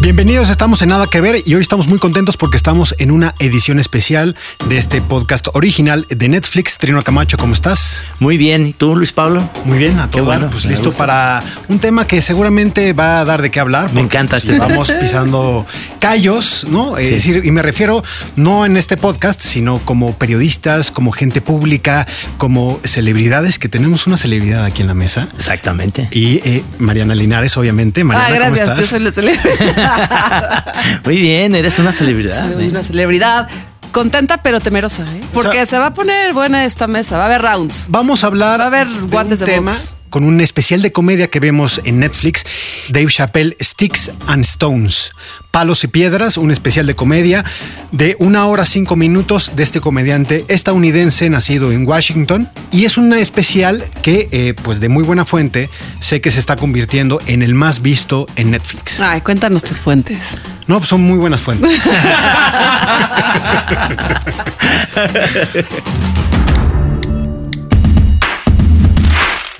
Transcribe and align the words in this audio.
Bienvenidos, 0.00 0.48
estamos 0.48 0.80
en 0.82 0.90
Nada 0.90 1.08
que 1.08 1.20
Ver 1.20 1.42
y 1.44 1.54
hoy 1.56 1.60
estamos 1.60 1.88
muy 1.88 1.98
contentos 1.98 2.36
porque 2.36 2.56
estamos 2.56 2.94
en 2.98 3.10
una 3.10 3.34
edición 3.40 3.80
especial 3.80 4.36
de 4.68 4.78
este 4.78 5.02
podcast 5.02 5.48
original 5.54 6.06
de 6.08 6.28
Netflix. 6.28 6.78
Trino 6.78 7.02
Camacho, 7.02 7.36
¿cómo 7.36 7.52
estás? 7.52 8.04
Muy 8.20 8.38
bien. 8.38 8.66
¿Y 8.66 8.72
tú, 8.72 8.94
Luis 8.94 9.12
Pablo? 9.12 9.50
Muy 9.64 9.76
bien, 9.76 9.98
a 9.98 10.04
todo. 10.08 10.22
Qué 10.22 10.26
bueno, 10.26 10.48
pues 10.50 10.64
listo 10.66 10.86
gusta. 10.86 10.98
para 11.06 11.42
un 11.66 11.80
tema 11.80 12.06
que 12.06 12.22
seguramente 12.22 12.92
va 12.92 13.20
a 13.20 13.24
dar 13.24 13.42
de 13.42 13.50
qué 13.50 13.58
hablar. 13.58 13.92
Me 13.92 14.00
encanta 14.00 14.36
pues, 14.36 14.44
este 14.44 14.58
Vamos 14.58 14.90
pisando 15.00 15.66
callos, 15.98 16.64
¿no? 16.70 16.96
Es 16.96 17.10
decir, 17.10 17.42
y 17.44 17.50
me 17.50 17.60
refiero 17.62 18.04
no 18.36 18.64
en 18.64 18.76
este 18.76 18.96
podcast, 18.96 19.40
sino 19.40 19.80
como 19.80 20.14
periodistas, 20.14 20.90
como 20.92 21.10
gente 21.10 21.40
pública, 21.40 22.06
como 22.38 22.78
celebridades, 22.84 23.58
que 23.58 23.68
tenemos 23.68 24.06
una 24.06 24.16
celebridad 24.16 24.64
aquí 24.64 24.80
en 24.82 24.88
la 24.88 24.94
mesa. 24.94 25.28
Exactamente. 25.36 26.08
Y 26.12 26.36
eh, 26.48 26.62
Mariana 26.78 27.16
Linares, 27.16 27.56
obviamente. 27.56 28.04
Mariana, 28.04 28.28
Ah, 28.28 28.38
¿cómo 28.38 28.56
gracias. 28.56 28.68
estás? 28.68 28.78
Yo 28.80 28.86
soy 28.86 29.00
la 29.00 29.10
celebridad. 29.12 29.84
Muy 31.04 31.16
bien, 31.16 31.54
eres 31.54 31.78
una 31.78 31.92
celebridad. 31.92 32.52
soy 32.52 32.64
¿eh? 32.66 32.68
una 32.70 32.82
celebridad. 32.82 33.48
Contenta 33.92 34.36
pero 34.42 34.60
temerosa, 34.60 35.02
¿eh? 35.14 35.20
Porque 35.32 35.48
O 35.48 35.52
sea- 35.52 35.66
se 35.66 35.78
va 35.78 35.86
a 35.86 35.94
poner 35.94 36.32
buena 36.34 36.64
esta 36.64 36.86
mesa. 36.86 37.16
Va 37.16 37.24
a 37.24 37.26
haber 37.26 37.42
rounds. 37.42 37.86
Vamos 37.88 38.22
a 38.22 38.26
hablar 38.26 38.60
Va 38.60 38.64
a 38.64 38.66
haber 38.66 38.86
de 38.88 39.00
guantes 39.06 39.40
un 39.40 39.46
de 39.46 39.52
tema 39.52 39.70
box. 39.72 39.94
Con 40.10 40.24
un 40.24 40.40
especial 40.40 40.82
de 40.82 40.92
comedia 40.92 41.28
que 41.28 41.40
vemos 41.40 41.80
en 41.84 42.00
Netflix, 42.00 42.44
Dave 42.88 43.08
Chappelle 43.08 43.56
Sticks 43.60 44.12
and 44.26 44.44
Stones, 44.44 45.12
Palos 45.50 45.84
y 45.84 45.88
Piedras, 45.88 46.36
un 46.36 46.50
especial 46.50 46.86
de 46.86 46.94
comedia 46.94 47.44
de 47.92 48.16
una 48.18 48.46
hora 48.46 48.64
cinco 48.64 48.96
minutos 48.96 49.52
de 49.56 49.62
este 49.62 49.80
comediante 49.80 50.44
estadounidense 50.48 51.28
nacido 51.30 51.72
en 51.72 51.86
Washington 51.86 52.48
y 52.70 52.84
es 52.84 52.98
una 52.98 53.18
especial 53.18 53.84
que 54.02 54.28
eh, 54.30 54.54
pues 54.62 54.80
de 54.80 54.88
muy 54.88 55.04
buena 55.04 55.24
fuente 55.24 55.68
sé 56.00 56.20
que 56.20 56.30
se 56.30 56.40
está 56.40 56.56
convirtiendo 56.56 57.20
en 57.26 57.42
el 57.42 57.54
más 57.54 57.82
visto 57.82 58.26
en 58.36 58.50
Netflix. 58.50 59.00
Ay, 59.00 59.20
cuéntanos 59.20 59.62
tus 59.62 59.80
fuentes. 59.80 60.36
No, 60.66 60.78
pues 60.78 60.90
son 60.90 61.00
muy 61.00 61.18
buenas 61.18 61.40
fuentes. 61.40 61.80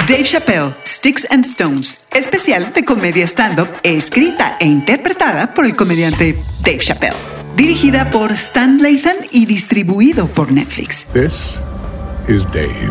Dave 0.09 0.25
Chappelle, 0.25 0.75
Sticks 0.87 1.27
and 1.29 1.45
Stones, 1.45 2.07
especial 2.15 2.73
de 2.73 2.83
comedia 2.83 3.27
stand-up, 3.27 3.69
escrita 3.83 4.57
e 4.59 4.65
interpretada 4.65 5.53
por 5.53 5.67
el 5.67 5.77
comediante 5.77 6.43
Dave 6.61 6.79
Chappelle. 6.79 7.15
Dirigida 7.57 8.11
por 8.11 8.33
Stan 8.33 8.83
Lathan 8.83 9.17
y 9.31 9.45
distribuido 9.45 10.27
por 10.29 10.51
Netflix. 10.51 11.05
This 11.13 11.63
is 12.27 12.47
Dave. 12.53 12.91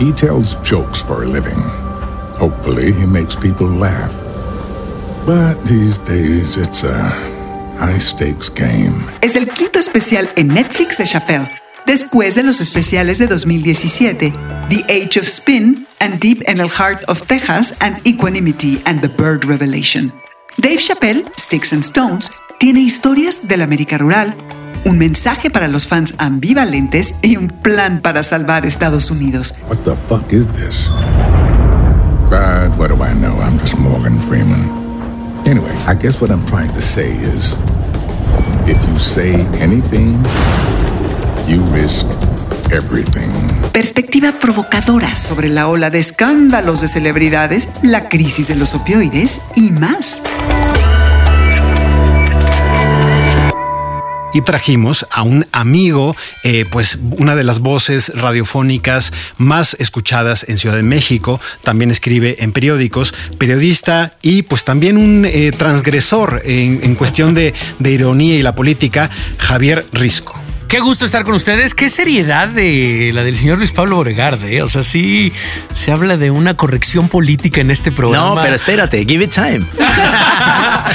He 0.00 0.10
tells 0.14 0.58
jokes 0.68 1.00
for 1.00 1.22
a 1.22 1.28
living. 1.28 1.62
Hopefully, 2.40 2.92
he 2.92 3.06
makes 3.06 3.36
people 3.36 3.68
laugh. 3.68 4.12
But 5.24 5.64
these 5.64 5.96
days, 5.98 6.56
it's 6.56 6.82
a 6.82 7.10
high 7.78 8.00
stakes 8.00 8.50
game. 8.52 9.06
Es 9.20 9.36
el 9.36 9.46
quinto 9.46 9.78
especial 9.78 10.28
en 10.34 10.48
Netflix 10.48 10.98
de 10.98 11.04
Chappelle, 11.04 11.48
después 11.86 12.34
de 12.34 12.42
los 12.42 12.60
especiales 12.60 13.18
de 13.18 13.26
2017, 13.26 14.32
The 14.68 14.84
Age 14.88 15.18
of 15.18 15.26
Spin 15.26 15.86
and 16.00 16.18
Deep 16.20 16.42
in 16.48 16.56
the 16.56 16.68
Heart 16.68 17.04
of 17.08 17.22
Texas 17.26 17.74
and 17.80 17.98
Equanimity 18.04 18.82
and 18.84 19.00
the 19.00 19.08
Bird 19.08 19.44
Revelation. 19.44 20.12
Dave 20.58 20.80
Chappelle, 20.80 21.24
Sticks 21.36 21.72
and 21.72 21.82
Stones, 21.84 22.30
tiene 22.58 22.80
historias 22.80 23.46
de 23.46 23.56
la 23.56 23.64
América 23.64 23.98
rural, 23.98 24.34
un 24.84 24.98
mensaje 24.98 25.50
para 25.50 25.68
los 25.68 25.86
fans 25.86 26.14
ambivalentes 26.18 27.14
y 27.22 27.36
un 27.36 27.48
plan 27.48 28.00
para 28.00 28.22
salvar 28.22 28.66
Estados 28.66 29.10
Unidos. 29.10 29.54
What 29.68 29.78
the 29.84 29.96
fuck 30.08 30.32
is 30.32 30.48
this? 30.48 30.88
But 32.28 32.76
what 32.76 32.88
do 32.88 33.02
I 33.02 33.14
know? 33.14 33.38
I'm 33.40 33.58
just 33.58 33.78
Morgan 33.78 34.18
Freeman. 34.18 34.68
Anyway, 35.46 35.70
I 35.86 35.94
guess 35.94 36.20
what 36.20 36.30
I'm 36.30 36.44
trying 36.46 36.72
to 36.74 36.80
say 36.80 37.12
is 37.12 37.54
if 38.66 38.82
you 38.88 38.98
say 38.98 39.34
anything, 39.60 40.20
you 41.46 41.64
risk 41.72 42.06
everything. 42.70 43.30
Perspectiva 43.72 44.32
provocadora 44.32 45.16
sobre 45.16 45.48
la 45.48 45.68
ola 45.68 45.90
de 45.90 45.98
escándalos 45.98 46.80
de 46.80 46.88
celebridades, 46.88 47.68
la 47.82 48.08
crisis 48.08 48.48
de 48.48 48.56
los 48.56 48.74
opioides 48.74 49.40
y 49.54 49.70
más. 49.72 50.22
y 54.32 54.42
trajimos 54.42 55.06
a 55.10 55.22
un 55.22 55.46
amigo, 55.50 56.14
eh, 56.42 56.66
pues 56.70 56.98
una 57.16 57.34
de 57.36 57.42
las 57.42 57.60
voces 57.60 58.12
radiofónicas 58.14 59.14
más 59.38 59.74
escuchadas 59.80 60.44
en 60.46 60.58
Ciudad 60.58 60.76
de 60.76 60.82
México, 60.82 61.40
también 61.62 61.90
escribe 61.90 62.36
en 62.40 62.52
periódicos, 62.52 63.14
periodista 63.38 64.12
y 64.20 64.42
pues 64.42 64.62
también 64.62 64.98
un 64.98 65.24
eh, 65.24 65.52
transgresor 65.56 66.42
en, 66.44 66.80
en 66.82 66.96
cuestión 66.96 67.32
de, 67.32 67.54
de 67.78 67.90
ironía 67.92 68.34
y 68.34 68.42
la 68.42 68.54
política, 68.54 69.08
Javier 69.38 69.86
Risco. 69.92 70.45
Qué 70.68 70.80
gusto 70.80 71.04
estar 71.04 71.22
con 71.24 71.34
ustedes. 71.34 71.74
Qué 71.74 71.88
seriedad 71.88 72.48
de 72.48 73.12
la 73.14 73.22
del 73.22 73.36
señor 73.36 73.58
Luis 73.58 73.70
Pablo 73.70 73.96
Boregard, 73.96 74.42
¿eh? 74.44 74.62
O 74.62 74.68
sea, 74.68 74.82
sí 74.82 75.32
se 75.72 75.92
habla 75.92 76.16
de 76.16 76.32
una 76.32 76.54
corrección 76.54 77.08
política 77.08 77.60
en 77.60 77.70
este 77.70 77.92
programa. 77.92 78.34
No, 78.34 78.42
pero 78.42 78.54
espérate, 78.56 79.04
give 79.06 79.24
it 79.24 79.30
time. 79.32 79.60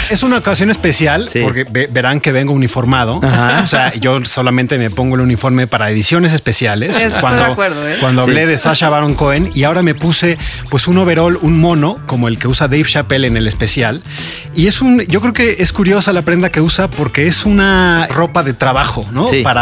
Es 0.10 0.24
una 0.24 0.38
ocasión 0.38 0.70
especial 0.70 1.30
Sí. 1.32 1.40
porque 1.42 1.66
ve- 1.70 1.88
verán 1.92 2.20
que 2.22 2.32
vengo 2.32 2.54
uniformado. 2.54 3.20
Ajá. 3.24 3.62
O 3.64 3.68
sea, 3.68 3.94
yo 3.96 4.24
solamente 4.26 4.78
me 4.78 4.90
pongo 4.90 5.16
el 5.16 5.22
uniforme 5.22 5.68
para 5.68 5.90
ediciones 5.90 6.34
especiales. 6.34 6.98
Estoy 6.98 7.36
de 7.36 7.44
acuerdo, 7.44 7.88
¿eh? 7.88 7.98
Cuando 8.00 8.24
Sí. 8.24 8.30
hablé 8.30 8.46
de 8.46 8.58
Sasha 8.58 8.90
Baron 8.90 9.16
Cohen 9.16 9.50
y 9.54 9.64
ahora 9.64 9.84
me 9.84 9.94
puse 9.96 10.38
pues 10.70 10.88
un 10.88 10.98
overall, 10.98 11.38
un 11.42 11.60
mono, 11.60 11.96
como 12.08 12.28
el 12.28 12.38
que 12.40 12.48
usa 12.48 12.68
Dave 12.68 12.84
Chappelle 12.86 13.28
en 13.28 13.38
el 13.38 13.48
especial. 13.48 14.02
Y 14.56 14.68
es 14.68 14.82
un, 14.82 15.02
yo 15.02 15.20
creo 15.22 15.34
que 15.34 15.58
es 15.60 15.72
curiosa 15.74 16.12
la 16.14 16.22
prenda 16.24 16.50
que 16.50 16.62
usa 16.62 16.90
porque 16.90 17.28
es 17.28 17.46
una 17.46 18.08
ropa 18.08 18.44
de 18.44 18.54
trabajo, 18.54 19.06
¿no? 19.12 19.28
Sí. 19.28 19.42
Para 19.44 19.61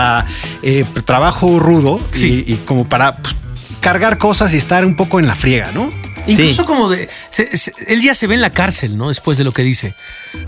eh, 0.64 0.86
trabajo 1.06 1.60
rudo 1.60 2.00
Sí. 2.12 2.44
y, 2.48 2.54
y 2.54 2.58
como 2.58 2.88
para 2.88 3.16
pues, 3.18 3.36
cargar 3.82 4.18
cosas 4.18 4.54
y 4.54 4.58
estar 4.58 4.84
un 4.86 4.96
poco 4.96 5.20
en 5.20 5.28
la 5.28 5.36
friega, 5.36 5.72
¿no? 5.74 5.90
Incluso 6.28 6.62
Sí. 6.62 6.68
como 6.68 6.90
de. 6.90 7.10
se- 7.32 7.58
se- 7.58 7.74
él 7.88 8.02
ya 8.02 8.14
se 8.14 8.28
ve 8.28 8.36
en 8.36 8.42
la 8.42 8.50
cárcel, 8.52 8.98
¿no? 8.98 9.08
Después 9.08 9.38
de 9.40 9.44
lo 9.46 9.52
que 9.52 9.64
dice. 9.64 9.96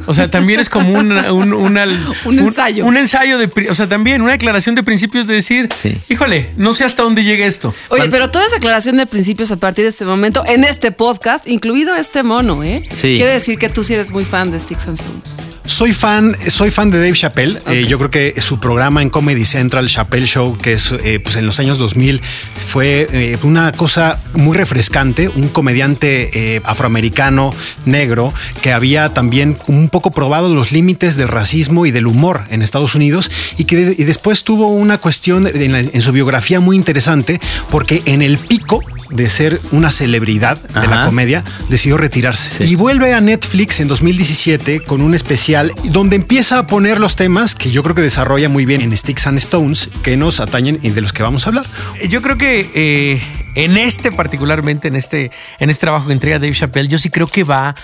O 0.05 0.13
sea, 0.13 0.29
también 0.29 0.59
es 0.59 0.69
como 0.69 0.93
un, 0.93 1.11
un, 1.11 1.53
una- 1.53 1.85
Un 2.25 2.37
ensayo. 2.39 2.85
Un, 2.85 2.97
ensayo 2.97 3.37
de. 3.39 3.49
O 3.69 3.73
sea, 3.73 3.87
también 3.87 4.21
una 4.21 4.33
declaración 4.33 4.75
de 4.75 4.83
principios 4.83 5.25
de 5.27 5.35
decir, 5.35 5.69
Sí. 5.73 5.97
híjole, 6.09 6.51
no 6.57 6.73
sé 6.73 6.83
hasta 6.83 7.01
dónde 7.03 7.23
llega 7.23 7.45
esto. 7.47 7.73
Oye, 7.89 8.09
pero 8.09 8.29
toda 8.29 8.45
esa 8.45 8.57
aclaración 8.57 8.97
de 8.97 9.07
principios 9.07 9.49
a 9.51 9.55
partir 9.55 9.85
de 9.85 9.89
este 9.89 10.05
momento 10.05 10.43
en 10.45 10.65
este 10.65 10.91
podcast, 10.91 11.47
incluido 11.47 11.95
este 11.95 12.21
mono, 12.21 12.63
¿eh? 12.63 12.83
Sí. 12.93 13.15
Quiere 13.15 13.33
decir 13.33 13.57
que 13.57 13.69
tú 13.69 13.83
sí 13.83 13.93
eres 13.95 14.11
muy 14.11 14.25
fan 14.25 14.51
de 14.51 14.59
Sticks 14.59 14.87
and 14.87 14.99
Stones. 14.99 15.37
Soy 15.71 15.93
fan, 15.93 16.35
soy 16.49 16.69
fan 16.69 16.91
de 16.91 16.97
Dave 16.99 17.13
Chappelle. 17.13 17.57
Eh, 17.67 17.85
yo 17.87 17.97
creo 17.97 18.09
que 18.11 18.39
su 18.41 18.59
programa 18.59 19.01
en 19.01 19.09
Comedy 19.09 19.45
Central, 19.45 19.87
Chappelle 19.87 20.27
Show, 20.27 20.57
que 20.57 20.73
es 20.73 20.91
eh, 20.91 21.19
pues 21.23 21.37
en 21.37 21.45
los 21.45 21.59
años 21.61 21.77
2000, 21.79 22.21
fue 22.67 23.07
eh, 23.11 23.37
una 23.43 23.71
cosa 23.71 24.19
muy 24.33 24.55
refrescante. 24.57 25.29
Un 25.29 25.47
comediante 25.47 26.55
eh, 26.55 26.61
afroamericano, 26.65 27.53
negro, 27.85 28.33
que 28.61 28.73
había 28.73 29.13
también 29.13 29.57
un 29.67 29.87
poco 29.89 30.11
probado 30.11 30.53
los 30.53 30.73
límites 30.73 31.15
del 31.15 31.29
racismo 31.29 31.85
y 31.85 31.91
del 31.91 32.05
humor 32.05 32.41
en 32.49 32.61
Estados 32.61 32.93
Unidos 32.93 33.31
y 33.57 33.63
que 33.63 33.77
de- 33.77 33.95
y 33.97 34.03
después 34.03 34.43
tuvo 34.43 34.67
una 34.67 34.97
cuestión 34.97 35.47
en, 35.47 35.71
la- 35.71 35.79
en 35.79 36.01
su 36.01 36.11
biografía 36.11 36.59
muy 36.59 36.75
interesante 36.75 37.39
porque 37.69 38.01
en 38.05 38.21
el 38.21 38.37
pico 38.37 38.83
de 39.09 39.29
ser 39.29 39.59
una 39.71 39.91
celebridad 39.91 40.57
de 40.57 40.87
la 40.87 40.95
Ajá. 41.01 41.05
comedia 41.05 41.43
decidió 41.69 41.97
retirarse 41.97 42.49
Sí. 42.65 42.71
y 42.71 42.75
vuelve 42.75 43.13
a 43.13 43.19
Netflix 43.19 43.81
en 43.81 43.89
2017 43.89 44.79
con 44.81 45.01
un 45.01 45.13
especial 45.13 45.60
donde 45.85 46.15
empieza 46.15 46.57
a 46.59 46.67
poner 46.67 46.99
los 46.99 47.15
temas 47.15 47.55
que 47.55 47.71
yo 47.71 47.83
creo 47.83 47.95
que 47.95 48.01
desarrolla 48.01 48.49
muy 48.49 48.65
bien 48.65 48.81
en 48.81 48.95
Sticks 48.95 49.27
and 49.27 49.37
Stones 49.37 49.89
que 50.03 50.17
nos 50.17 50.39
atañen 50.39 50.79
y 50.81 50.89
de 50.89 51.01
los 51.01 51.13
que 51.13 51.23
vamos 51.23 51.45
a 51.45 51.49
hablar. 51.49 51.65
Yo 52.09 52.21
creo 52.21 52.37
que 52.37 52.69
eh, 52.73 53.21
en 53.55 53.77
este 53.77 54.11
particularmente, 54.11 54.87
en 54.87 54.95
este, 54.95 55.31
en 55.59 55.69
este 55.69 55.81
trabajo 55.81 56.07
que 56.07 56.13
entrega 56.13 56.39
Dave 56.39 56.53
Chappelle, 56.53 56.87
yo 56.87 56.97
sí 56.97 57.09
creo 57.09 57.27
que 57.27 57.43
va 57.43 57.75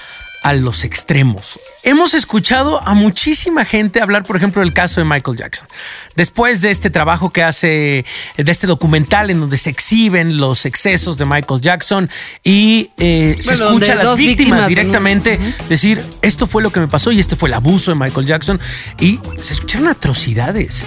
a 0.44 0.54
los 0.54 0.84
extremos. 0.84 1.60
Hemos 1.84 2.14
escuchado 2.14 2.82
a 2.88 2.94
muchísima 2.94 3.66
gente 3.66 4.02
hablar, 4.02 4.24
por 4.24 4.38
ejemplo, 4.38 4.62
del 4.62 4.74
caso 4.74 5.02
de 5.02 5.06
Michael 5.06 5.38
Jackson. 5.38 5.68
Después 6.16 6.62
de 6.62 6.72
este 6.72 6.90
trabajo 6.90 7.32
que 7.32 7.44
hace, 7.44 8.06
de 8.38 8.52
este 8.52 8.68
documental 8.68 9.30
en 9.30 9.40
donde 9.40 9.58
se 9.58 9.70
exhiben 9.70 10.38
los 10.38 10.66
excesos 10.66 11.18
de 11.18 11.26
Michael 11.26 11.62
Jackson 11.62 12.10
y 12.44 12.92
eh, 12.98 13.38
se 13.42 13.54
escucha 13.56 13.94
a 13.94 13.96
las 13.96 14.18
víctimas, 14.18 14.18
víctimas 14.18 14.62
en 14.64 14.68
directamente 14.70 15.38
un- 15.40 15.68
decir, 15.70 16.04
esto 16.22 16.48
fue 16.48 16.62
lo 16.64 16.72
que 16.72 16.80
me 16.80 16.88
pasó 16.88 17.12
y 17.12 17.20
este 17.20 17.36
fue 17.36 17.50
el 17.50 17.54
abuso 17.56 17.92
de 17.92 17.98
Michael 18.00 18.26
Jackson. 18.26 18.60
Y 19.00 19.20
se 19.42 19.54
escucharon 19.54 19.88
atrocidades. 19.88 20.86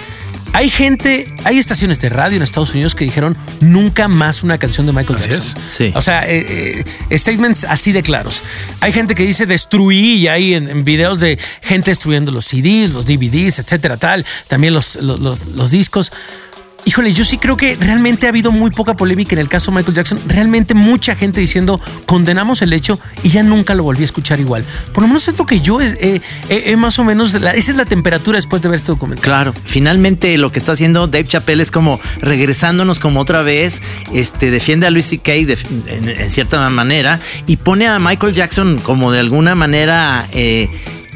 Hay 0.53 0.69
gente, 0.69 1.27
hay 1.45 1.57
estaciones 1.57 2.01
de 2.01 2.09
radio 2.09 2.35
en 2.35 2.43
Estados 2.43 2.71
Unidos 2.71 2.93
que 2.93 3.05
dijeron 3.05 3.37
nunca 3.61 4.09
más 4.09 4.43
una 4.43 4.57
canción 4.57 4.85
de 4.85 4.91
Michael 4.91 5.17
Así 5.17 5.29
Jackson. 5.29 5.61
es. 5.65 5.73
Sí. 5.73 5.91
O 5.95 6.01
sea, 6.01 6.27
eh, 6.29 6.83
eh, 7.09 7.17
statements 7.17 7.63
así 7.63 7.93
de 7.93 8.03
claros. 8.03 8.43
Hay 8.81 8.91
gente 8.91 9.15
que 9.15 9.23
dice 9.23 9.45
destruí 9.45 10.15
y 10.17 10.27
hay 10.27 10.53
en, 10.53 10.69
en 10.69 10.83
videos 10.83 11.21
de 11.21 11.39
gente 11.61 11.91
destruyendo 11.91 12.31
los 12.31 12.45
CDs, 12.45 12.91
los 12.91 13.05
DVDs, 13.05 13.59
etcétera, 13.59 13.95
tal. 13.95 14.25
También 14.49 14.73
los, 14.73 14.95
los, 14.97 15.19
los- 15.21 15.45
los 15.47 15.71
discos. 15.71 16.11
Híjole, 16.91 17.13
yo 17.13 17.23
sí 17.23 17.37
creo 17.37 17.55
que 17.55 17.77
realmente 17.79 18.25
ha 18.25 18.29
habido 18.31 18.51
muy 18.51 18.69
poca 18.69 18.95
polémica 18.97 19.33
en 19.33 19.39
el 19.39 19.47
caso 19.47 19.71
de 19.71 19.77
Michael 19.77 19.95
Jackson. 19.95 20.19
Realmente 20.27 20.73
mucha 20.73 21.15
gente 21.15 21.39
diciendo 21.39 21.79
condenamos 22.05 22.61
el 22.63 22.73
hecho 22.73 22.99
y 23.23 23.29
ya 23.29 23.43
nunca 23.43 23.75
lo 23.75 23.83
volví 23.83 24.01
a 24.01 24.03
escuchar 24.03 24.41
igual. 24.41 24.65
Por 24.93 25.03
lo 25.03 25.07
menos 25.07 25.25
es 25.29 25.37
lo 25.37 25.45
que 25.45 25.61
yo 25.61 25.79
eh, 25.79 25.95
eh, 26.01 26.19
eh, 26.49 26.75
más 26.75 26.99
o 26.99 27.05
menos, 27.05 27.31
la- 27.39 27.51
esa 27.53 27.71
es 27.71 27.77
la 27.77 27.85
temperatura 27.85 28.35
después 28.35 28.61
de 28.61 28.67
ver 28.67 28.75
este 28.75 28.91
documental. 28.91 29.23
Claro, 29.23 29.53
finalmente 29.63 30.37
lo 30.37 30.51
que 30.51 30.59
está 30.59 30.73
haciendo 30.73 31.07
Dave 31.07 31.23
Chappelle 31.23 31.63
es 31.63 31.71
como 31.71 31.97
regresándonos 32.19 32.99
como 32.99 33.21
otra 33.21 33.41
vez, 33.41 33.81
este 34.13 34.51
defiende 34.51 34.85
a 34.85 34.89
Luis 34.91 35.05
C.K. 35.05 35.31
de- 35.31 35.57
en, 35.87 36.09
en 36.09 36.29
cierta 36.29 36.67
manera 36.69 37.21
y 37.47 37.55
pone 37.55 37.87
a 37.87 37.99
Michael 37.99 38.33
Jackson 38.33 38.79
como 38.79 39.13
de 39.13 39.19
alguna 39.21 39.55
manera 39.55 40.27
eh, 40.33 40.67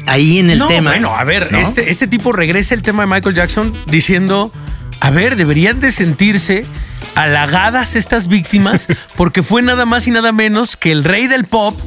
ahí 0.06 0.38
en 0.38 0.48
el 0.48 0.58
no, 0.60 0.68
tema. 0.68 0.92
Bueno, 0.92 1.14
a 1.14 1.24
ver, 1.24 1.52
¿no? 1.52 1.58
este, 1.58 1.90
este 1.90 2.06
tipo 2.06 2.32
regresa 2.32 2.72
el 2.74 2.80
tema 2.80 3.02
de 3.02 3.08
Michael 3.14 3.34
Jackson 3.34 3.74
diciendo, 3.88 4.50
a 5.00 5.10
ver, 5.10 5.36
deberían 5.36 5.80
de 5.80 5.92
sentirse 5.92 6.64
halagadas 7.14 7.96
estas 7.96 8.28
víctimas 8.28 8.88
porque 9.16 9.42
fue 9.42 9.62
nada 9.62 9.84
más 9.86 10.06
y 10.06 10.10
nada 10.10 10.32
menos 10.32 10.76
que 10.76 10.92
el 10.92 11.04
rey 11.04 11.26
del 11.26 11.44
pop, 11.44 11.78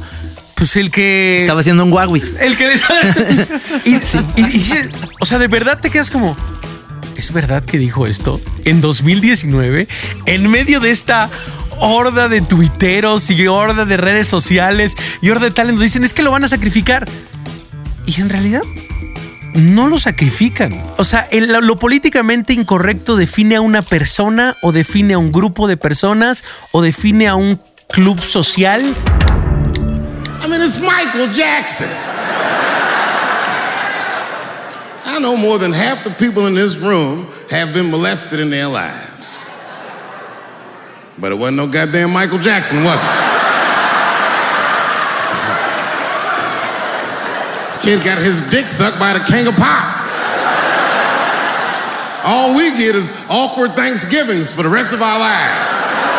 pues 0.54 0.76
el 0.76 0.90
que... 0.90 1.38
estaba 1.40 1.60
haciendo 1.60 1.84
un 1.84 1.90
guaguis. 1.90 2.34
El 2.40 2.56
que 2.56 2.66
les... 2.68 2.82
y, 3.84 3.96
y- 3.96 4.40
y 4.40 4.42
dices, 4.44 4.90
o 5.20 5.26
sea, 5.26 5.38
de 5.38 5.48
verdad 5.48 5.78
te 5.80 5.90
quedas 5.90 6.10
como... 6.10 6.36
¿Es 7.16 7.32
verdad 7.32 7.62
que 7.64 7.76
dijo 7.78 8.06
esto? 8.06 8.40
En 8.64 8.80
2019, 8.80 9.88
en 10.26 10.50
medio 10.50 10.80
de 10.80 10.90
esta 10.90 11.28
horda 11.78 12.28
de 12.28 12.40
tuiteros 12.40 13.28
y 13.30 13.46
horda 13.46 13.84
de 13.84 13.96
redes 13.98 14.26
sociales 14.26 14.96
y 15.20 15.28
horda 15.28 15.46
de 15.46 15.50
tal, 15.50 15.66
donde 15.66 15.82
dicen, 15.84 16.02
es 16.04 16.14
que 16.14 16.22
lo 16.22 16.30
van 16.30 16.44
a 16.44 16.48
sacrificar. 16.48 17.06
Y 18.06 18.20
en 18.22 18.30
realidad 18.30 18.62
no 19.54 19.88
lo 19.88 19.98
sacrifican. 19.98 20.78
O 20.98 21.04
sea, 21.04 21.26
el- 21.30 21.48
lo 21.66 21.76
políticamente 21.76 22.52
incorrecto 22.52 23.16
define 23.16 23.56
a 23.56 23.60
una 23.60 23.82
persona 23.82 24.56
o 24.62 24.72
define 24.72 25.14
a 25.14 25.18
un 25.18 25.32
grupo 25.32 25.66
de 25.68 25.76
personas 25.76 26.44
o 26.72 26.82
define 26.82 27.28
a 27.28 27.34
un 27.34 27.60
club 27.92 28.20
social. 28.20 28.82
I 30.42 30.48
mean, 30.48 30.62
it's 30.62 30.78
Michael 30.80 31.30
Jackson. 31.32 31.88
I 35.04 35.18
know 35.18 35.36
more 35.36 35.58
than 35.58 35.72
half 35.72 36.04
the 36.04 36.10
people 36.10 36.46
in 36.46 36.54
this 36.54 36.76
room 36.76 37.26
have 37.50 37.72
been 37.74 37.90
molested 37.90 38.38
in 38.40 38.50
their 38.50 38.66
lives. 38.68 39.46
But 41.18 41.32
it 41.32 41.38
wasn't 41.38 41.56
no 41.58 41.66
goddamn 41.66 42.10
Michael 42.12 42.38
Jackson, 42.38 42.82
was 42.84 43.02
it? 43.02 43.39
Kid 47.82 48.04
got 48.04 48.18
his 48.18 48.40
dick 48.50 48.68
sucked 48.68 48.98
by 48.98 49.12
the 49.12 49.24
king 49.24 49.46
of 49.46 49.54
pop. 49.56 49.96
All 52.24 52.54
we 52.54 52.70
get 52.76 52.94
is 52.94 53.10
awkward 53.28 53.72
Thanksgivings 53.72 54.52
for 54.52 54.62
the 54.62 54.68
rest 54.68 54.92
of 54.92 55.00
our 55.00 55.18
lives. 55.18 56.10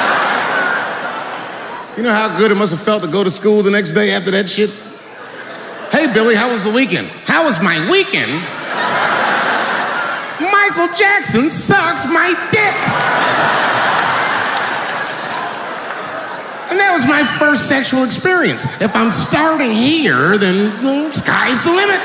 You 1.98 2.04
know 2.04 2.12
how 2.12 2.36
good 2.38 2.52
it 2.52 2.56
must 2.56 2.72
have 2.72 2.82
felt 2.82 3.04
to 3.04 3.10
go 3.10 3.24
to 3.24 3.30
school 3.30 3.62
the 3.62 3.70
next 3.70 3.94
day 3.94 4.12
after 4.12 4.32
that 4.32 4.50
shit? 4.50 4.72
Hey, 5.92 6.12
Billy, 6.12 6.36
how 6.36 6.50
was 6.50 6.64
the 6.64 6.72
weekend? 6.72 7.08
How 7.26 7.44
was 7.44 7.62
my 7.62 7.78
weekend? 7.92 8.32
Michael 10.42 10.96
Jackson 10.96 11.50
sucks 11.50 12.06
my 12.06 12.34
dick. 12.50 13.91
And 16.72 16.80
that 16.80 16.94
was 16.94 17.06
my 17.06 17.24
first 17.38 17.68
sexual 17.68 18.06
experience. 18.06 18.66
If 18.80 18.96
I'm 18.96 19.12
starting 19.12 19.74
here, 19.74 20.38
then 20.38 20.72
well, 20.84 21.12
sky's 21.12 21.64
the 21.66 21.72
limit. 21.72 22.00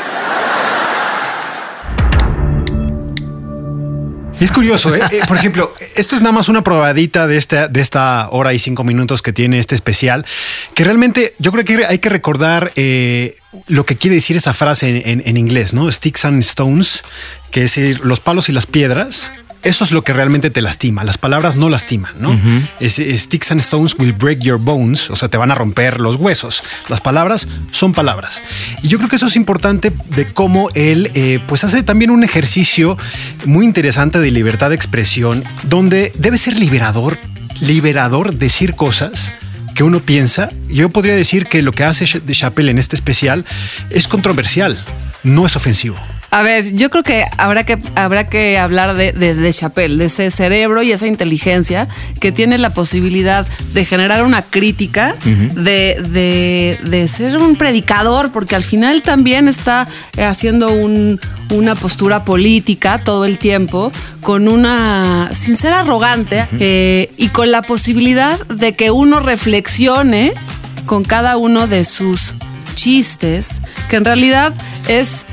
Es 4.40 4.50
curioso, 4.52 4.94
¿eh? 4.94 5.00
Eh, 5.12 5.20
por 5.26 5.38
ejemplo, 5.38 5.72
esto 5.94 6.14
es 6.14 6.20
nada 6.20 6.32
más 6.32 6.50
una 6.50 6.62
probadita 6.62 7.26
de 7.26 7.38
esta, 7.38 7.68
de 7.68 7.80
esta 7.80 8.28
hora 8.30 8.52
y 8.52 8.58
cinco 8.58 8.84
minutos 8.84 9.22
que 9.22 9.32
tiene 9.32 9.58
este 9.58 9.74
especial, 9.74 10.26
que 10.74 10.84
realmente 10.84 11.34
yo 11.38 11.52
creo 11.52 11.64
que 11.64 11.86
hay 11.86 12.00
que 12.00 12.10
recordar 12.10 12.70
eh, 12.76 13.38
lo 13.66 13.86
que 13.86 13.96
quiere 13.96 14.16
decir 14.16 14.36
esa 14.36 14.52
frase 14.52 14.90
en, 14.90 15.20
en- 15.20 15.22
en 15.26 15.36
inglés, 15.38 15.72
¿no? 15.72 15.90
Sticks 15.90 16.26
and 16.26 16.40
stones, 16.42 17.02
que 17.50 17.62
es 17.64 17.78
los 18.00 18.20
palos 18.20 18.50
y 18.50 18.52
las 18.52 18.66
piedras. 18.66 19.32
Eso 19.66 19.82
es 19.82 19.90
lo 19.90 20.04
que 20.04 20.12
realmente 20.12 20.50
te 20.50 20.62
lastima. 20.62 21.02
Las 21.02 21.18
palabras 21.18 21.56
no 21.56 21.68
lastiman, 21.68 22.14
¿no? 22.20 22.38
Es 22.78 23.02
sticks 23.20 23.50
and 23.50 23.60
stones 23.60 23.96
will 23.98 24.12
break 24.12 24.38
your 24.38 24.60
bones, 24.60 25.10
o 25.10 25.16
sea, 25.16 25.28
te 25.28 25.36
van 25.36 25.50
a 25.50 25.56
romper 25.56 26.00
los 26.00 26.14
huesos. 26.14 26.62
Las 26.88 27.00
palabras 27.00 27.48
son 27.72 27.92
palabras. 27.92 28.44
Y 28.84 28.88
yo 28.88 28.98
creo 28.98 29.10
que 29.10 29.16
eso 29.16 29.26
es 29.26 29.34
importante 29.34 29.92
de 30.10 30.28
cómo 30.28 30.70
él, 30.74 31.10
eh, 31.14 31.40
pues, 31.48 31.64
hace 31.64 31.82
también 31.82 32.12
un 32.12 32.22
ejercicio 32.22 32.96
muy 33.44 33.64
interesante 33.64 34.20
de 34.20 34.30
libertad 34.30 34.68
de 34.68 34.76
expresión, 34.76 35.42
donde 35.64 36.12
debe 36.16 36.38
ser 36.38 36.56
liberador, 36.56 37.18
liberador 37.60 38.34
decir 38.34 38.74
cosas 38.74 39.34
que 39.74 39.82
uno 39.82 39.98
piensa. 39.98 40.48
Yo 40.68 40.90
podría 40.90 41.16
decir 41.16 41.46
que 41.46 41.60
lo 41.62 41.72
que 41.72 41.82
hace 41.82 42.20
de 42.20 42.34
Chappelle 42.34 42.70
en 42.70 42.78
este 42.78 42.94
especial 42.94 43.44
es 43.90 44.06
controversial, 44.06 44.78
no 45.24 45.44
es 45.44 45.56
ofensivo. 45.56 45.96
A 46.38 46.42
ver, 46.42 46.74
yo 46.74 46.90
creo 46.90 47.02
que 47.02 47.24
habrá 47.38 47.64
que, 47.64 47.78
habrá 47.94 48.26
que 48.26 48.58
hablar 48.58 48.94
de, 48.94 49.12
de, 49.12 49.34
de 49.34 49.52
Chappelle, 49.54 49.96
de 49.96 50.04
ese 50.04 50.30
cerebro 50.30 50.82
y 50.82 50.92
esa 50.92 51.06
inteligencia 51.06 51.88
que 52.20 52.30
tiene 52.30 52.58
la 52.58 52.74
posibilidad 52.74 53.46
de 53.72 53.84
generar 53.86 54.22
una 54.22 54.42
crítica, 54.42 55.16
de, 55.24 55.96
de- 56.10 56.78
de 56.90 57.08
ser 57.08 57.38
un 57.38 57.56
predicador, 57.56 58.32
porque 58.32 58.54
al 58.54 58.64
final 58.64 59.00
también 59.00 59.48
está 59.48 59.88
haciendo 60.18 60.68
un- 60.72 61.18
una 61.50 61.74
postura 61.74 62.26
política 62.26 63.02
todo 63.02 63.24
el 63.24 63.38
tiempo, 63.38 63.90
con 64.20 64.46
una, 64.46 65.30
sin 65.32 65.56
ser 65.56 65.72
arrogante, 65.72 66.46
eh, 66.60 67.12
y 67.16 67.28
con 67.28 67.50
la 67.50 67.62
posibilidad 67.62 68.38
de 68.48 68.74
que 68.76 68.90
uno 68.90 69.20
reflexione 69.20 70.34
con 70.84 71.02
cada 71.02 71.38
uno 71.38 71.66
de 71.66 71.84
sus 71.84 72.34
chistes, 72.74 73.62
que 73.88 73.96
en 73.96 74.04
realidad 74.04 74.52
es... 74.86 75.24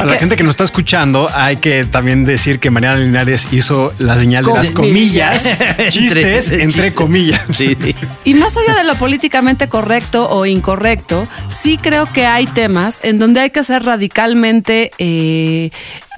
Para 0.00 0.12
la 0.14 0.18
gente 0.18 0.36
que 0.36 0.42
nos 0.42 0.50
está 0.50 0.64
escuchando, 0.64 1.28
hay 1.34 1.56
que 1.56 1.84
también 1.84 2.24
decir 2.24 2.58
que 2.60 2.70
Mariana 2.70 2.96
Linares 2.96 3.48
hizo 3.52 3.92
la 3.98 4.18
señal 4.18 4.44
de 4.44 4.52
las 4.52 4.70
comillas, 4.70 5.42
Comillas. 5.58 5.88
chistes 5.92 6.50
Entre- 6.50 6.62
entre 6.64 6.66
chiste. 6.68 6.94
comillas. 6.94 7.40
Sí, 7.50 7.76
sí. 7.80 7.94
Y 8.24 8.34
más 8.34 8.56
allá 8.56 8.74
de 8.74 8.84
lo 8.84 8.94
políticamente 8.96 9.68
correcto 9.68 10.28
o 10.28 10.46
incorrecto, 10.46 11.26
sí 11.48 11.78
creo 11.80 12.12
que 12.12 12.26
hay 12.26 12.46
temas 12.46 13.00
en 13.02 13.18
donde 13.18 13.40
hay 13.40 13.50
que 13.50 13.62
ser 13.64 13.82
radicalmente 13.84 14.90
eh, 14.98 15.70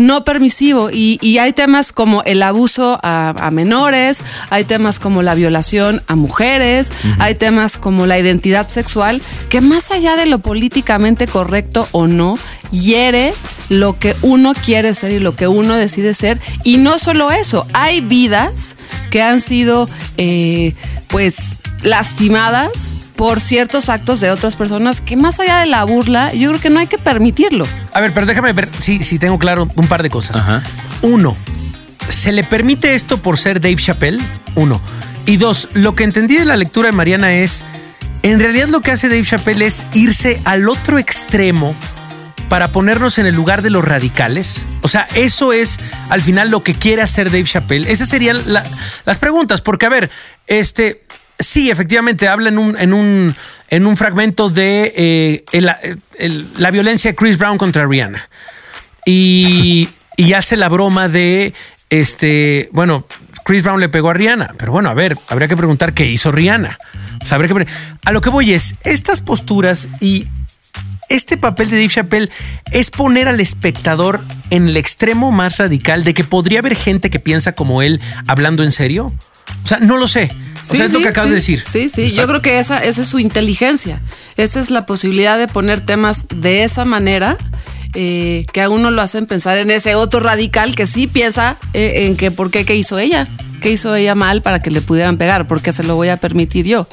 no 0.07 0.25
permisivo. 0.25 0.91
Y, 0.91 1.19
y 1.21 1.39
hay 1.39 1.53
temas 1.53 1.93
como 1.93 2.23
el 2.25 2.43
abuso 2.43 2.99
a, 3.03 3.31
a 3.31 3.51
menores, 3.51 4.23
hay 4.51 4.65
temas 4.65 4.99
como 4.99 5.23
la 5.23 5.35
violación 5.35 6.03
a 6.07 6.17
mujeres, 6.17 6.93
hay 7.19 7.35
temas 7.35 7.77
como 7.77 8.07
la 8.07 8.19
identidad 8.19 8.69
sexual, 8.69 9.23
que 9.49 9.61
más 9.61 9.91
allá 9.91 10.17
de 10.17 10.27
lo 10.27 10.39
políticamente 10.39 11.27
correcto 11.27 11.89
o 11.93 12.07
no, 12.07 12.39
hiere 12.73 13.35
lo 13.69 13.99
que 13.99 14.17
uno 14.23 14.55
quiere 14.55 14.95
ser 14.95 15.13
y 15.13 15.21
lo 15.21 15.37
que 15.37 15.47
uno 15.47 15.77
decide 15.77 16.15
ser. 16.15 16.41
Y 16.65 16.79
no 16.79 16.99
solo 16.99 17.31
eso, 17.31 17.67
hay 17.73 18.01
vidas 18.01 18.77
que 19.11 19.23
han 19.23 19.41
sido, 19.41 19.89
eh, 20.17 20.75
pues, 21.13 21.59
lastimadas 21.83 22.97
por 23.15 23.39
ciertos 23.39 23.89
actos 23.89 24.19
de 24.21 24.31
otras 24.31 24.57
personas 24.57 25.01
que 25.01 25.15
más 25.15 25.39
allá 25.39 25.61
de 25.61 25.67
la 25.67 25.85
burla, 25.85 26.33
yo 26.33 26.49
creo 26.49 26.61
que 26.61 26.71
no 26.71 26.81
hay 26.81 26.89
que 26.89 26.99
permitirlo. 26.99 27.69
A 27.93 28.01
ver, 28.01 28.13
pero 28.13 28.27
déjame 28.27 28.53
ver 28.53 28.69
si, 28.81 29.03
si 29.05 29.19
tengo 29.19 29.39
claro 29.39 29.69
un 29.77 29.87
par 29.87 30.03
de 30.03 30.11
cosas. 30.11 30.37
Ajá. 30.37 30.63
Uno, 31.03 31.37
¿se 32.09 32.33
le 32.33 32.43
permite 32.43 32.95
esto 32.95 33.19
por 33.19 33.39
ser 33.39 33.61
Dave 33.61 33.77
Chappelle? 33.77 34.21
Uno. 34.57 34.81
Y 35.27 35.37
dos, 35.37 35.69
lo 35.75 35.95
que 35.95 36.03
entendí 36.03 36.37
de 36.37 36.45
la 36.45 36.57
lectura 36.57 36.89
de 36.89 36.97
Mariana 36.97 37.33
es, 37.35 37.65
en 38.23 38.41
realidad 38.41 38.69
lo 38.69 38.81
que 38.81 38.91
hace 38.91 39.09
Dave 39.09 39.23
Chappelle 39.23 39.67
es 39.67 39.87
irse 39.93 40.41
al 40.45 40.69
otro 40.69 40.99
extremo 40.99 41.77
para 42.53 42.69
ponernos 42.69 43.17
en 43.17 43.25
el 43.25 43.35
lugar 43.35 43.63
de 43.63 43.71
los 43.71 43.83
radicales. 43.83 44.67
O 44.83 44.89
sea, 44.89 45.09
eso 45.15 45.55
es 45.55 45.81
al 46.11 46.21
final 46.21 46.51
lo 46.51 46.63
que 46.63 46.75
quiere 46.75 47.01
hacer 47.01 47.31
Dave 47.31 47.45
Chappelle. 47.45 47.91
Esas 47.91 48.11
serían 48.11 48.43
la- 48.45 48.63
las 49.07 49.19
preguntas, 49.21 49.63
porque 49.63 49.87
a 49.87 49.89
ver, 49.89 50.11
este, 50.47 51.01
Sí, 51.39 51.71
efectivamente, 51.71 52.29
habla 52.29 52.51
en 52.51 52.59
un, 52.59 52.77
en 52.79 52.93
un, 52.93 53.35
en 53.69 53.87
un 53.87 53.97
fragmento 53.97 54.51
de 54.51 54.93
eh, 54.95 55.61
la 56.59 56.71
violencia 56.71 57.13
de 57.13 57.17
Chris 57.17 57.39
Brown 57.39 57.57
contra 57.57 57.87
Rihanna. 57.87 58.29
Y, 59.07 59.89
hace 60.37 60.57
la 60.59 60.69
broma 60.69 61.09
de, 61.09 61.55
este, 61.89 62.69
bueno, 62.73 63.07
Chris 63.47 63.63
Brown 63.63 63.81
le 63.81 63.89
pegó 63.89 64.11
a 64.11 64.13
Rihanna, 64.13 64.55
pero 64.59 64.73
bueno, 64.73 64.91
a 64.91 64.95
ver, 64.95 65.17
habría 65.29 65.49
que 65.49 65.57
preguntar 65.57 65.95
qué 65.95 66.05
hizo 66.05 66.31
Rihanna. 66.31 66.79
O 67.23 67.27
sea, 67.27 67.37
habría 67.37 67.53
que 67.55 67.67
a 68.05 68.13
lo 68.13 68.21
que 68.21 68.29
voy 68.29 68.53
es, 68.53 68.77
estas 68.85 69.23
posturas 69.23 69.89
y 70.01 70.29
este 71.13 71.37
papel 71.37 71.71
de 71.71 71.77
Dave 71.77 71.89
Chappelle 71.89 72.31
es 72.71 72.91
poner 72.91 73.29
al 73.29 73.41
espectador 73.41 74.25
en 74.51 74.69
el 74.69 74.77
extremo 74.77 75.31
más 75.31 75.59
radical 75.59 76.05
de 76.05 76.15
que 76.15 76.25
podría 76.25 76.61
haber 76.61 76.75
gente 76.75 77.11
que 77.11 77.21
piensa 77.21 77.53
como 77.53 77.83
él 77.83 78.01
hablando 78.27 78.63
en 78.63 78.73
serio. 78.73 79.13
O 79.65 79.69
sea, 79.69 79.79
no 79.79 79.99
lo 79.99 80.09
sé. 80.09 80.31
O 80.61 80.75
sea, 80.75 80.87
es 80.87 80.93
lo 80.93 81.01
sí, 81.01 81.05
que 81.05 81.11
acabas 81.11 81.29
sí. 81.29 81.31
de 81.31 81.35
decir. 81.35 81.65
Sí, 81.67 81.89
sí, 81.89 82.09
yo 82.09 82.27
creo 82.27 82.41
que 82.41 82.59
esa, 82.59 82.83
esa 82.83 83.03
es 83.03 83.09
su 83.09 83.19
inteligencia. 83.19 84.01
Esa 84.37 84.61
es 84.61 84.71
la 84.71 84.87
posibilidad 84.87 85.39
de 85.39 85.49
poner 85.49 85.85
temas 85.85 86.27
de 86.35 86.65
esa 86.65 86.85
manera 86.85 87.37
eh, 87.95 88.47
que 88.53 88.63
a 88.63 88.71
uno 88.71 88.91
lo 88.91 89.03
hacen 89.03 89.27
pensar 89.27 89.59
en 89.59 89.71
ese 89.71 89.95
otro 89.95 90.21
radical 90.21 90.75
que 90.75 90.87
sí 90.87 91.07
piensa 91.07 91.59
eh, 91.75 92.07
en 92.07 92.17
que 92.17 92.31
por 92.31 92.51
qué, 92.51 92.65
qué 92.65 92.75
hizo 92.75 92.99
ella, 92.99 93.29
qué 93.61 93.71
hizo 93.71 93.95
ella 93.95 94.15
mal 94.15 94.41
para 94.41 94.63
que 94.63 94.71
le 94.71 94.81
pudieran 94.81 95.19
pegar, 95.19 95.47
porque 95.47 95.75
se 95.75 95.85
lo 95.85 95.95
voy 95.95 96.09
a 96.09 96.17
permitir 96.17 96.65
yo. 96.65 96.89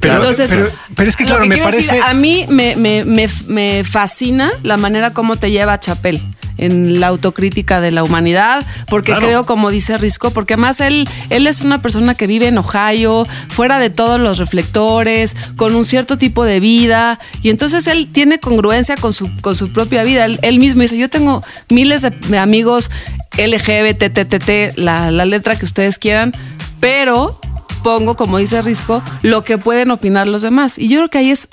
Pero- 0.00 0.16
Entonces, 0.16 0.50
pero- 0.50 0.70
pero 0.94 1.08
es 1.08 1.16
que, 1.16 1.24
lo 1.24 1.28
claro, 1.30 1.46
me 1.46 1.54
quiero 1.56 1.70
decir, 1.70 1.88
parece- 1.90 2.08
a 2.10 2.14
mí 2.14 2.46
me, 2.48 2.76
me- 2.76 3.04
me- 3.04 3.28
me 3.48 3.84
fascina 3.84 4.50
la 4.62 4.76
manera 4.76 5.12
como 5.12 5.36
te 5.36 5.50
lleva 5.50 5.78
Chapel 5.80 6.22
en 6.58 7.00
la 7.00 7.06
autocrítica 7.08 7.80
de 7.80 7.90
la 7.90 8.04
humanidad, 8.04 8.64
porque 8.86 9.12
Claro. 9.12 9.26
creo, 9.26 9.46
como 9.46 9.70
dice 9.70 9.96
Risco, 9.96 10.30
porque 10.32 10.52
además 10.54 10.80
él, 10.80 11.08
él 11.30 11.46
es 11.46 11.62
una 11.62 11.80
persona 11.82 12.14
que 12.14 12.26
vive 12.26 12.46
en 12.46 12.58
Ohio, 12.58 13.26
fuera 13.48 13.78
de 13.78 13.88
todos 13.90 14.20
los 14.20 14.38
reflectores, 14.38 15.34
con 15.56 15.74
un 15.74 15.84
cierto 15.86 16.18
tipo 16.18 16.44
de 16.44 16.60
vida, 16.60 17.18
y 17.42 17.48
entonces 17.50 17.86
él 17.86 18.10
tiene 18.12 18.38
congruencia 18.38 18.96
con 18.96 19.12
su, 19.14 19.34
con 19.40 19.56
su 19.56 19.72
propia 19.72 20.04
vida. 20.04 20.26
Él, 20.26 20.38
él 20.42 20.58
mismo 20.58 20.82
dice, 20.82 20.98
yo 20.98 21.08
tengo 21.08 21.42
miles 21.70 22.02
de, 22.02 22.38
amigos 22.38 22.90
LGBTTT, 23.38 24.76
la, 24.76 25.10
la 25.10 25.24
letra 25.24 25.56
que 25.56 25.64
ustedes 25.64 25.98
quieran, 25.98 26.32
pero 26.80 27.40
pongo, 27.82 28.16
como 28.16 28.38
dice 28.38 28.62
Risco, 28.62 29.02
lo 29.22 29.44
que 29.44 29.58
pueden 29.58 29.90
opinar 29.90 30.26
los 30.26 30.42
demás. 30.42 30.78
Y 30.78 30.88
yo 30.88 30.98
creo 30.98 31.10
que 31.10 31.18
ahí 31.18 31.30
es, 31.30 31.48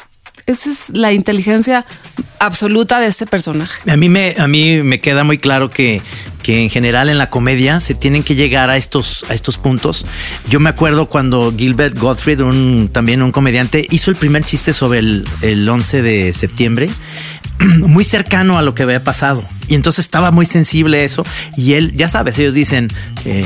esa 0.46 0.70
es 0.70 0.90
la 0.92 1.14
inteligencia 1.14 1.86
absoluta 2.40 3.00
de 3.00 3.08
este 3.08 3.26
personaje. 3.26 3.90
A 3.90 3.98
mí 3.98 4.10
me, 4.10 4.36
a 4.38 4.48
mí 4.48 4.82
me 4.84 5.02
queda 5.02 5.24
muy 5.24 5.38
claro 5.38 5.70
que, 5.70 6.02
que 6.42 6.64
en 6.64 6.70
general 6.70 7.10
en 7.10 7.18
la 7.18 7.30
comedia 7.30 7.80
se 7.80 7.94
tienen 7.94 8.24
que 8.24 8.36
llegar 8.36 8.70
a 8.70 8.78
estos, 8.78 9.26
a 9.30 9.34
estos 9.34 9.58
puntos. 9.58 10.06
Yo 10.50 10.60
me 10.60 10.70
acuerdo 10.70 11.10
cuando 11.10 11.54
Gilbert 11.56 11.98
Gottfried, 11.98 12.42
un, 12.42 12.90
también 12.92 13.22
un 13.22 13.32
comediante, 13.32 13.86
hizo 13.90 14.10
el 14.10 14.18
primer 14.18 14.44
chiste 14.44 14.74
sobre 14.74 15.00
el, 15.00 15.26
el 15.42 15.68
11 15.68 16.02
de 16.02 16.34
septiembre, 16.34 16.90
muy 17.80 18.04
cercano 18.04 18.58
a 18.58 18.62
lo 18.62 18.74
que 18.74 18.84
había 18.84 19.04
pasado. 19.04 19.44
Y 19.68 19.76
entonces 19.76 20.06
estaba 20.06 20.32
muy 20.32 20.46
sensible 20.46 21.02
a 21.02 21.04
eso. 21.04 21.26
Y 21.58 21.74
él, 21.74 21.94
ya 21.94 22.08
sabes, 22.08 22.40
ellos 22.40 22.54
dicen... 22.54 22.88
eh, 23.26 23.46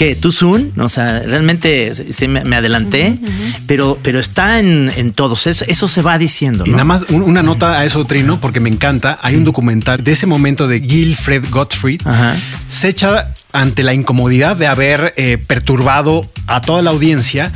que 0.00 0.16
tú 0.16 0.32
soon, 0.32 0.72
o 0.80 0.88
sea, 0.88 1.18
realmente 1.18 1.92
sí 2.10 2.26
me, 2.26 2.42
me 2.42 2.56
adelanté, 2.56 3.18
pero, 3.66 3.98
pero 4.02 4.18
está 4.18 4.58
en, 4.58 4.90
en 4.96 5.12
todos, 5.12 5.46
eso, 5.46 5.66
eso 5.68 5.88
se 5.88 6.00
va 6.00 6.16
diciendo. 6.16 6.64
Y 6.66 6.70
¿no? 6.70 6.76
nada 6.76 6.84
más 6.86 7.04
un- 7.10 7.20
una 7.22 7.42
nota 7.42 7.78
a 7.78 7.84
eso, 7.84 8.02
Trino, 8.06 8.40
porque 8.40 8.60
me 8.60 8.70
encanta. 8.70 9.18
Hay 9.20 9.36
un 9.36 9.44
documental 9.44 10.02
de 10.02 10.12
ese 10.12 10.26
momento 10.26 10.68
de 10.68 10.80
Gilfred 10.80 11.44
Gottfried. 11.50 12.00
Ajá. 12.06 12.34
Se 12.66 12.88
echa 12.88 13.34
ante 13.52 13.82
la 13.82 13.92
incomodidad 13.92 14.56
de 14.56 14.68
haber 14.68 15.12
eh, 15.18 15.36
perturbado 15.36 16.30
a 16.46 16.62
toda 16.62 16.80
la 16.80 16.92
audiencia. 16.92 17.52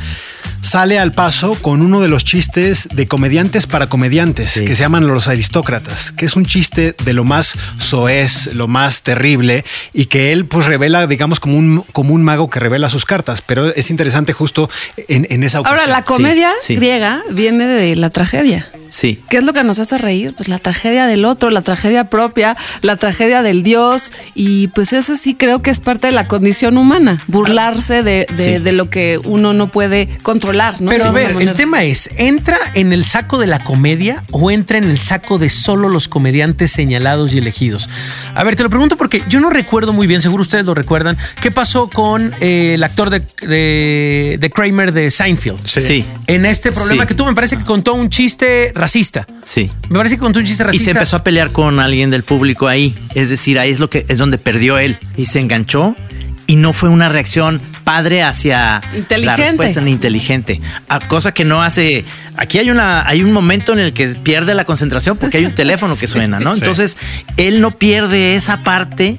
Sale 0.65 0.97
al 0.97 1.11
paso 1.11 1.53
con 1.61 1.81
uno 1.83 2.01
de 2.01 2.07
los 2.07 2.23
chistes 2.25 2.89
de 2.91 3.07
comediantes 3.07 3.67
para 3.67 3.87
comediantes 3.87 4.49
Sí. 4.49 4.65
que 4.65 4.75
se 4.75 4.81
llaman 4.81 5.05
los 5.05 5.27
aristócratas, 5.27 6.11
que 6.11 6.25
es 6.25 6.35
un 6.35 6.43
chiste 6.43 6.95
de 7.05 7.13
lo 7.13 7.23
más 7.23 7.53
soez, 7.77 8.55
lo 8.55 8.65
más 8.67 9.03
terrible 9.03 9.63
y 9.93 10.05
que 10.07 10.31
él 10.33 10.47
pues 10.47 10.65
revela, 10.65 11.05
digamos, 11.05 11.39
como 11.39 11.55
un, 11.55 11.83
como 11.91 12.15
un 12.15 12.23
mago 12.23 12.49
que 12.49 12.59
revela 12.59 12.89
sus 12.89 13.05
cartas. 13.05 13.43
Pero 13.45 13.75
es 13.75 13.91
interesante 13.91 14.33
justo 14.33 14.67
en, 15.07 15.27
en 15.29 15.43
esa 15.43 15.59
ocasión. 15.59 15.79
Ahora, 15.79 15.91
la 15.91 16.03
comedia 16.03 16.51
sí. 16.59 16.75
griega 16.75 17.21
viene 17.29 17.67
de 17.67 17.95
la 17.95 18.09
tragedia. 18.09 18.67
Sí. 18.89 19.19
¿Qué 19.29 19.37
es 19.37 19.43
lo 19.43 19.51
que 19.53 19.63
nos 19.63 19.77
hace 19.79 19.97
reír? 19.97 20.33
Pues 20.37 20.47
la 20.47 20.57
tragedia 20.57 21.05
del 21.05 21.25
otro, 21.25 21.49
la 21.49 21.61
tragedia 21.61 22.09
propia, 22.09 22.55
la 22.81 22.95
tragedia 22.95 23.41
del 23.41 23.61
Dios. 23.61 24.09
Y 24.35 24.69
pues 24.69 24.93
ese 24.93 25.15
sí 25.17 25.35
creo 25.35 25.61
que 25.61 25.69
es 25.69 25.79
parte 25.79 26.07
de 26.07 26.13
la 26.13 26.25
condición 26.27 26.77
humana, 26.77 27.21
burlarse 27.27 28.03
de, 28.03 28.25
de- 28.29 28.35
Sí. 28.35 28.57
de 28.57 28.71
lo 28.71 28.89
que 28.89 29.19
uno 29.23 29.53
no 29.53 29.67
puede 29.67 30.07
controlar. 30.23 30.54
¿No? 30.79 30.89
Pero 30.91 31.05
a 31.05 31.11
ver, 31.11 31.31
el 31.39 31.53
tema 31.53 31.83
es, 31.83 32.09
¿entra 32.17 32.57
en 32.73 32.93
el 32.93 33.03
saco 33.05 33.37
de 33.37 33.47
la 33.47 33.59
comedia 33.59 34.23
o 34.31 34.49
entra 34.51 34.77
en 34.77 34.85
el 34.85 34.97
saco 34.97 35.37
de 35.37 35.49
solo 35.49 35.89
los 35.89 36.07
comediantes 36.07 36.71
señalados 36.71 37.33
y 37.33 37.37
elegidos? 37.39 37.89
A 38.33 38.43
ver, 38.43 38.55
te 38.55 38.63
lo 38.63 38.69
pregunto 38.69 38.95
porque 38.97 39.21
yo 39.27 39.39
no 39.41 39.49
recuerdo 39.49 39.91
muy 39.93 40.07
bien, 40.07 40.21
seguro 40.21 40.41
ustedes 40.41 40.65
lo 40.65 40.73
recuerdan, 40.73 41.17
qué 41.41 41.51
pasó 41.51 41.89
con 41.89 42.33
eh, 42.41 42.73
el 42.75 42.83
actor 42.83 43.09
de, 43.09 43.19
de- 43.41 44.37
de 44.39 44.49
Kramer 44.49 44.91
de 44.91 45.11
Seinfeld. 45.11 45.65
Sí. 45.67 46.05
En 46.27 46.45
este 46.45 46.71
problema 46.71 47.03
Sí. 47.03 47.07
que 47.09 47.13
tuvo, 47.15 47.27
me 47.27 47.35
parece 47.35 47.57
que 47.57 47.63
contó 47.63 47.93
un 47.93 48.09
chiste 48.09 48.71
racista. 48.75 49.25
Sí. 49.43 49.69
Me 49.89 49.97
parece 49.97 50.15
que 50.15 50.21
contó 50.21 50.39
un 50.39 50.45
chiste 50.45 50.63
Y 50.63 50.65
racista. 50.67 50.85
se 50.85 50.91
empezó 50.91 51.15
a 51.17 51.23
pelear 51.23 51.51
con 51.51 51.79
alguien 51.79 52.09
del 52.11 52.23
público 52.23 52.67
ahí. 52.67 52.97
Es 53.13 53.29
decir, 53.29 53.59
ahí 53.59 53.71
es 53.71 53.79
lo 53.79 53.89
que 53.89 54.05
es 54.07 54.17
donde 54.17 54.37
perdió 54.37 54.77
él. 54.77 54.97
Y 55.17 55.25
se 55.27 55.39
enganchó. 55.39 55.95
Y 56.47 56.57
no 56.57 56.73
fue 56.73 56.89
una 56.89 57.09
reacción 57.09 57.61
padre 57.85 58.21
hacia 58.23 58.81
la 58.91 58.97
Inteligente. 58.97 59.41
respuesta 59.43 59.89
inteligente. 59.89 60.59
A 60.89 60.99
cosa 60.99 61.33
que 61.33 61.45
no 61.45 61.63
hace. 61.63 62.03
Aquí 62.35 62.59
hay 62.59 62.69
una, 62.69 63.07
hay 63.07 63.23
un 63.23 63.31
momento 63.31 63.71
en 63.71 63.79
el 63.79 63.93
que 63.93 64.09
pierde 64.09 64.53
la 64.53 64.65
concentración 64.65 65.15
porque 65.15 65.37
hay 65.37 65.45
un 65.45 65.55
teléfono 65.55 65.95
que 65.95 66.07
suena, 66.15 66.41
¿no? 66.41 66.53
Entonces, 66.53 66.97
él 67.37 67.61
no 67.61 67.77
pierde 67.77 68.35
esa 68.35 68.61
parte. 68.63 69.17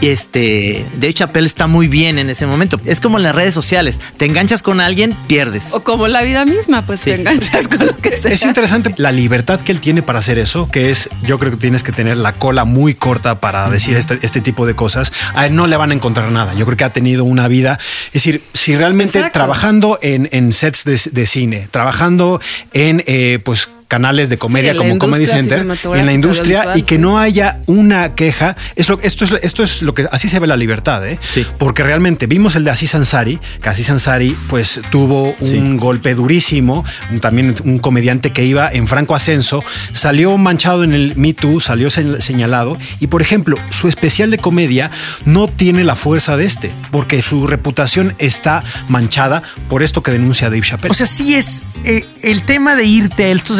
Este, 0.00 0.86
Dave 0.94 1.14
Chappelle 1.14 1.46
está 1.46 1.66
muy 1.66 1.88
bien 1.88 2.18
en 2.18 2.28
ese 2.30 2.46
momento. 2.46 2.80
Es 2.84 3.00
como 3.00 3.16
en 3.18 3.22
las 3.22 3.34
redes 3.34 3.54
sociales. 3.54 4.00
Te 4.16 4.26
enganchas 4.26 4.62
con 4.62 4.80
alguien, 4.80 5.16
pierdes. 5.26 5.72
O 5.72 5.82
como 5.82 6.08
la 6.08 6.22
vida 6.22 6.44
misma, 6.44 6.84
pues 6.86 7.00
Sí. 7.00 7.10
te 7.10 7.16
enganchas 7.16 7.68
con 7.68 7.86
lo 7.86 7.96
que 7.96 8.16
sea. 8.16 8.32
Es 8.32 8.42
interesante 8.44 8.92
la 8.96 9.12
libertad 9.12 9.60
que 9.60 9.72
él 9.72 9.80
tiene 9.80 10.02
para 10.02 10.18
hacer 10.18 10.38
eso, 10.38 10.68
que 10.70 10.90
es, 10.90 11.08
yo 11.22 11.38
creo 11.38 11.52
que 11.52 11.56
tienes 11.58 11.82
que 11.82 11.92
tener 11.92 12.16
la 12.16 12.34
cola 12.34 12.64
muy 12.64 12.94
corta 12.94 13.40
para 13.40 13.68
decir 13.70 13.96
este, 13.96 14.18
este 14.22 14.40
tipo 14.40 14.66
de 14.66 14.74
cosas. 14.76 15.12
A 15.34 15.46
él 15.46 15.54
no 15.54 15.66
le 15.66 15.76
van 15.76 15.90
a 15.90 15.94
encontrar 15.94 16.30
nada. 16.30 16.54
Yo 16.54 16.64
creo 16.66 16.76
que 16.76 16.84
ha 16.84 16.92
tenido 16.92 17.24
una 17.24 17.48
vida. 17.48 17.78
Es 18.08 18.24
decir, 18.24 18.42
si 18.52 18.76
realmente 18.76 19.18
Exacto. 19.18 19.38
trabajando 19.38 19.98
en, 20.02 20.28
en 20.32 20.52
sets 20.52 20.84
de, 20.84 21.00
de 21.12 21.26
cine, 21.26 21.68
trabajando 21.70 22.40
en, 22.72 23.02
eh, 23.06 23.38
pues, 23.44 23.68
canales 23.88 24.28
de 24.28 24.38
comedia 24.38 24.72
la 24.74 24.78
como 24.78 24.98
Comedy 24.98 25.26
Center, 25.26 25.60
en 25.60 26.06
la 26.06 26.12
industria 26.12 26.76
y 26.76 26.82
que 26.82 26.96
sí. 26.96 27.00
no 27.00 27.18
haya 27.18 27.60
una 27.66 28.14
queja. 28.14 28.56
Es 28.76 28.88
lo, 28.88 28.98
esto, 29.02 29.24
es, 29.24 29.34
esto 29.42 29.62
es 29.62 29.82
lo 29.82 29.94
que 29.94 30.08
así 30.10 30.28
se 30.28 30.38
ve 30.38 30.46
la 30.46 30.56
libertad, 30.56 31.06
¿eh? 31.06 31.18
Sí. 31.22 31.46
Porque 31.58 31.82
realmente 31.82 32.26
vimos 32.26 32.56
el 32.56 32.64
de 32.64 32.70
Aziz 32.70 32.94
Ansari, 32.94 33.38
que 33.62 33.68
Aziz 33.68 33.90
Ansari 33.90 34.36
pues 34.48 34.80
tuvo 34.90 35.34
un 35.40 35.44
Sí. 35.44 35.76
golpe 35.78 36.14
durísimo, 36.14 36.84
un- 37.10 37.20
también 37.20 37.54
un 37.64 37.78
comediante 37.78 38.32
que 38.32 38.44
iba 38.44 38.70
en 38.72 38.86
franco 38.88 39.14
ascenso, 39.14 39.62
salió 39.92 40.36
manchado 40.38 40.84
en 40.84 40.92
el 40.92 41.14
Me 41.16 41.34
Too, 41.34 41.60
salió 41.60 41.90
se- 41.90 42.20
señalado 42.20 42.76
y 43.00 43.06
por 43.08 43.22
ejemplo 43.22 43.56
su 43.70 43.88
especial 43.88 44.30
de 44.30 44.38
comedia 44.38 44.90
no 45.24 45.48
tiene 45.48 45.84
la 45.84 45.96
fuerza 45.96 46.36
de 46.36 46.44
este, 46.46 46.70
porque 46.90 47.22
su 47.22 47.46
reputación 47.46 48.14
está 48.18 48.64
manchada 48.88 49.42
por 49.68 49.82
esto 49.82 50.02
que 50.02 50.10
denuncia 50.10 50.48
Dave 50.50 50.62
Chappelle. 50.62 50.90
O 50.90 50.94
sea, 50.94 51.06
sí 51.06 51.34
es 51.34 51.62
eh, 51.84 52.04
el 52.22 52.42
tema 52.42 52.76
de 52.76 52.84
irte 52.84 53.24
a 53.24 53.28
estos 53.28 53.58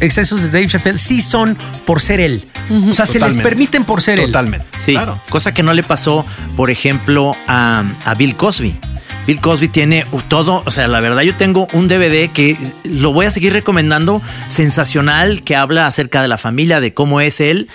excesos 0.00 0.42
de 0.42 0.48
Dave 0.50 0.66
Chappelle, 0.68 0.98
sí 0.98 1.20
son 1.22 1.56
por 1.86 2.00
ser 2.00 2.20
él. 2.20 2.44
O 2.88 2.94
sea, 2.94 3.04
se 3.06 3.20
les 3.20 3.36
permiten 3.36 3.84
por 3.84 4.00
ser 4.02 4.18
él. 4.20 4.26
Totalmente. 4.26 4.66
Sí, 4.78 4.92
Claro. 4.92 5.20
cosa 5.28 5.52
que 5.52 5.62
no 5.62 5.72
le 5.74 5.82
pasó, 5.82 6.24
por 6.56 6.70
ejemplo, 6.70 7.36
a, 7.46 7.84
a 8.04 8.14
Bill 8.14 8.36
Cosby. 8.36 8.74
Bill 9.26 9.40
Cosby 9.40 9.68
tiene 9.68 10.04
todo, 10.28 10.62
o 10.66 10.70
sea, 10.70 10.86
la 10.86 11.00
verdad 11.00 11.22
yo 11.22 11.34
tengo 11.36 11.66
un 11.72 11.88
DVD 11.88 12.28
que 12.30 12.58
lo 12.84 13.12
voy 13.14 13.24
a 13.26 13.30
seguir 13.30 13.52
recomendando, 13.54 14.20
sensacional, 14.48 15.42
que 15.42 15.56
habla 15.56 15.86
acerca 15.86 16.20
de 16.22 16.28
la 16.28 16.38
familia, 16.38 16.80
de 16.80 16.92
cómo 16.94 17.20
es 17.20 17.40
él, 17.40 17.68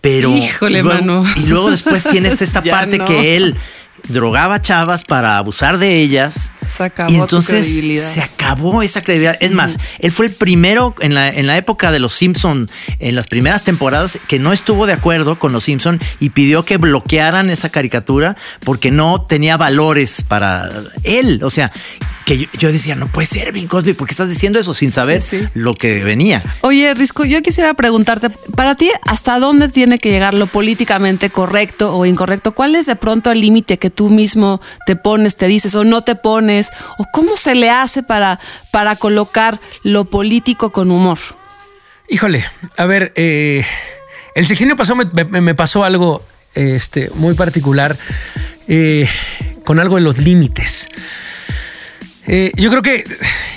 pero... 0.00 0.30
Híjole, 0.30 0.82
luego- 0.82 1.00
mano. 1.00 1.24
Y 1.36 1.46
luego 1.46 1.70
después 1.70 2.04
tienes 2.04 2.40
esta 2.42 2.62
parte 2.62 2.98
no. 2.98 3.04
que 3.04 3.36
él 3.36 3.56
drogaba 4.08 4.62
chavas 4.62 5.02
para 5.04 5.38
abusar 5.38 5.78
de 5.78 6.00
ellas. 6.00 6.50
Se 6.74 6.82
acabó 6.84 7.10
y 7.10 7.16
tu 7.16 7.22
entonces 7.22 7.66
credibilidad. 7.66 8.12
se 8.12 8.20
acabó 8.22 8.82
esa 8.82 9.02
credibilidad. 9.02 9.36
Es 9.40 9.52
más, 9.52 9.78
él 9.98 10.12
fue 10.12 10.26
el 10.26 10.32
primero 10.32 10.94
en 11.00 11.14
la, 11.14 11.28
en 11.28 11.46
la 11.46 11.56
época 11.56 11.90
de 11.92 11.98
los 11.98 12.12
Simpson, 12.12 12.68
en 12.98 13.14
las 13.14 13.28
primeras 13.28 13.62
temporadas, 13.64 14.18
que 14.28 14.38
no 14.38 14.52
estuvo 14.52 14.86
de 14.86 14.92
acuerdo 14.92 15.38
con 15.38 15.52
los 15.52 15.64
Simpson 15.64 16.00
y 16.20 16.30
pidió 16.30 16.64
que 16.64 16.76
bloquearan 16.76 17.50
esa 17.50 17.68
caricatura 17.68 18.36
porque 18.64 18.90
no 18.90 19.22
tenía 19.28 19.56
valores 19.56 20.24
para 20.26 20.68
él. 21.04 21.40
O 21.42 21.50
sea, 21.50 21.72
que 22.24 22.38
yo, 22.38 22.46
yo 22.58 22.72
decía, 22.72 22.96
no 22.96 23.06
puede 23.06 23.26
ser 23.26 23.52
Bill 23.52 23.68
Cosby, 23.68 23.92
porque 23.92 24.10
estás 24.10 24.28
diciendo 24.28 24.58
eso 24.58 24.74
sin 24.74 24.90
saber 24.90 25.22
Sí, 25.22 25.38
sí. 25.38 25.48
lo 25.54 25.74
que 25.74 26.02
venía. 26.02 26.42
Oye, 26.62 26.92
Risco, 26.94 27.24
yo 27.24 27.40
quisiera 27.40 27.72
preguntarte, 27.74 28.30
para 28.30 28.74
ti, 28.74 28.90
¿hasta 29.06 29.38
dónde 29.38 29.68
tiene 29.68 29.98
que 30.00 30.10
llegar 30.10 30.34
lo 30.34 30.48
políticamente 30.48 31.30
correcto 31.30 31.94
o 31.96 32.04
incorrecto? 32.04 32.52
¿Cuál 32.52 32.74
es 32.74 32.86
de 32.86 32.96
pronto 32.96 33.30
el 33.30 33.40
límite 33.40 33.78
que 33.78 33.90
tú 33.90 34.10
mismo 34.10 34.60
te 34.86 34.96
pones, 34.96 35.36
te 35.36 35.46
dices 35.46 35.76
o 35.76 35.84
no 35.84 36.02
te 36.02 36.16
pones? 36.16 36.55
¿O 36.98 37.04
cómo 37.12 37.36
se 37.36 37.54
le 37.54 37.70
hace 37.70 38.02
para, 38.02 38.38
para 38.70 38.96
colocar 38.96 39.60
lo 39.82 40.04
político 40.06 40.70
con 40.72 40.90
humor? 40.90 41.18
Híjole, 42.08 42.44
a 42.76 42.84
ver, 42.84 43.12
eh, 43.16 43.64
el 44.34 44.46
sexenio 44.46 44.76
me- 45.24 45.40
me 45.40 45.54
pasó 45.54 45.84
algo 45.84 46.24
este, 46.54 47.10
muy 47.14 47.34
particular 47.34 47.96
eh, 48.68 49.08
con 49.64 49.80
algo 49.80 49.96
de 49.96 50.02
los 50.02 50.18
límites. 50.18 50.88
Eh, 52.26 52.52
yo 52.56 52.70
creo 52.70 52.82
que, 52.82 53.04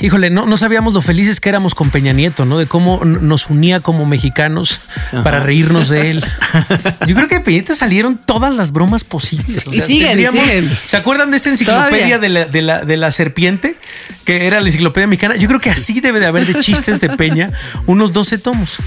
híjole, 0.02 0.30
no, 0.30 0.46
no 0.46 0.58
sabíamos 0.58 0.94
lo 0.94 1.02
felices 1.02 1.40
que 1.40 1.50
éramos 1.50 1.76
con 1.76 1.90
Peña 1.90 2.14
Nieto, 2.14 2.46
¿no? 2.46 2.58
De 2.58 2.66
cómo 2.66 3.04
nos 3.06 3.50
unía 3.50 3.80
como 3.80 4.06
mexicanos 4.06 4.80
para 5.24 5.40
reírnos 5.40 5.90
de 5.90 6.12
él. 6.12 6.26
Yo 7.08 7.16
creo 7.16 7.28
que 7.28 7.36
de 7.36 7.42
Peña 7.42 7.58
Nieto 7.58 7.76
salieron 7.76 8.18
todas 8.18 8.56
las 8.56 8.72
bromas 8.72 9.04
posibles. 9.04 9.68
Y 9.72 9.82
siguen, 9.82 10.20
y 10.20 10.28
siguen. 10.28 10.78
¿Se 10.82 10.98
acuerdan 10.98 11.32
de 11.32 11.38
esta 11.38 11.50
enciclopedia 11.50 12.20
de 12.20 12.30
la, 12.30 12.46
de, 12.46 12.62
la, 12.62 12.86
de 12.86 12.98
la 12.98 13.12
serpiente? 13.12 13.78
Que 14.26 14.48
era 14.48 14.60
la 14.60 14.68
enciclopedia 14.68 15.08
mexicana. 15.08 15.36
Yo 15.36 15.48
creo 15.48 15.60
que 15.60 15.70
así 15.70 16.00
debe 16.00 16.20
de 16.20 16.26
haber 16.26 16.46
de 16.46 16.60
chistes 16.60 17.00
de 17.00 17.10
Peña, 17.10 17.52
unos 17.86 18.14
12 18.14 18.38
tomos. 18.38 18.78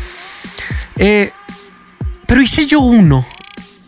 Eh, 0.97 1.33
pero 2.27 2.41
hice 2.41 2.67
yo 2.67 2.81
uno 2.81 3.27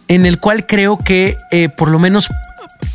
en 0.09 0.27
el 0.27 0.39
cual 0.39 0.67
creo 0.67 0.99
que 0.99 1.37
eh, 1.51 1.69
por 1.69 1.91
lo 1.91 1.99
menos 1.99 2.29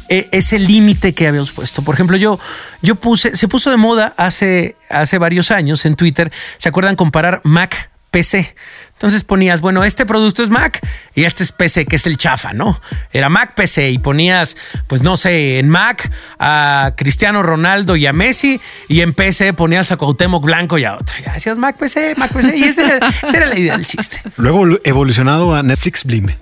ese 0.10 0.60
límite 0.60 1.14
que 1.14 1.28
habíamos 1.28 1.52
puesto. 1.52 1.82
Por 1.82 1.96
ejemplo, 1.96 2.18
yo, 2.18 2.40
yo 2.82 2.96
puse, 2.96 3.38
se 3.38 3.48
puso 3.48 3.70
de 3.70 3.78
moda 3.78 4.14
hace, 4.18 4.76
hace 4.90 5.18
varios 5.18 5.52
años 5.52 5.86
en 5.86 5.96
Twitter, 5.96 6.32
¿se 6.58 6.70
acuerdan 6.70 6.96
comparar 6.96 7.42
Mac 7.44 7.89
PC? 8.12 8.56
Entonces 8.94 9.24
ponías, 9.24 9.62
bueno, 9.62 9.86
este 9.86 10.06
producto 10.06 10.44
es 10.44 10.50
Mac 10.50 10.86
y 11.16 11.24
este 11.24 11.42
es 11.44 11.54
PC, 11.54 11.86
que 11.86 11.96
es 11.96 12.06
el 12.06 12.18
chafa, 12.18 12.52
¿no? 12.52 12.82
Era 13.14 13.30
Mac 13.30 13.54
PC 13.56 13.92
y 13.92 13.98
ponías, 13.98 14.58
pues 14.88 15.04
no 15.04 15.16
sé, 15.16 15.58
en 15.60 15.70
Mac 15.70 16.12
a 16.38 16.92
Cristiano 16.98 17.42
Ronaldo 17.42 17.96
y 17.96 18.06
a 18.08 18.12
Messi 18.14 18.60
y 18.90 19.00
en 19.00 19.14
PC 19.14 19.54
ponías 19.54 19.94
a 19.94 19.96
Cuauhtémoc 19.98 20.44
Blanco 20.44 20.78
y 20.78 20.84
a 20.84 20.96
otro. 20.96 21.16
Ya 21.26 21.32
decías 21.32 21.58
Mac 21.58 21.78
PC, 21.78 22.16
Mac 22.18 22.34
PC 22.34 22.58
y 22.58 22.64
esa 22.66 22.82
era, 22.94 23.08
esa 23.08 23.38
era 23.38 23.46
la 23.46 23.58
idea 23.58 23.78
del 23.78 23.86
chiste. 23.86 24.22
Luego 24.36 24.66
evolu- 24.66 24.82
evolucionado 24.84 25.56
a 25.56 25.64
Netflix 25.64 26.04
Blim. 26.04 26.28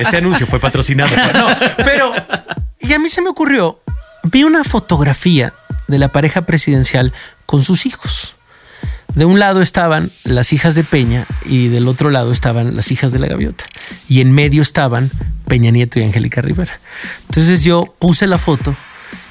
Este 0.00 0.16
anuncio 0.18 0.46
fue 0.46 0.60
patrocinado. 0.60 1.10
No, 1.32 1.48
pero. 1.78 2.12
Y 2.80 2.92
a 2.92 2.98
mí 2.98 3.08
se 3.08 3.22
me 3.22 3.28
ocurrió. 3.30 3.80
Vi 4.24 4.44
una 4.44 4.64
fotografía 4.64 5.54
de 5.88 5.98
la 5.98 6.08
pareja 6.08 6.42
presidencial 6.46 7.12
con 7.46 7.62
sus 7.62 7.86
hijos. 7.86 8.35
De 9.16 9.24
un 9.24 9.38
lado 9.40 9.62
estaban 9.62 10.10
las 10.24 10.52
hijas 10.52 10.74
de 10.76 10.84
Peña 10.84 11.26
y 11.44 11.66
del 11.68 11.88
otro 11.88 12.10
lado 12.10 12.30
estaban 12.30 12.76
las 12.76 12.92
hijas 12.92 13.12
de 13.12 13.18
la 13.18 13.26
gaviota. 13.26 13.64
Y 14.08 14.20
en 14.20 14.30
medio 14.32 14.62
estaban 14.62 15.10
Peña 15.48 15.70
Nieto 15.72 15.98
y 15.98 16.04
Angélica 16.04 16.40
Rivera. 16.42 16.78
Entonces 17.28 17.64
yo 17.64 17.96
puse 17.98 18.26
la 18.28 18.38
foto 18.38 18.76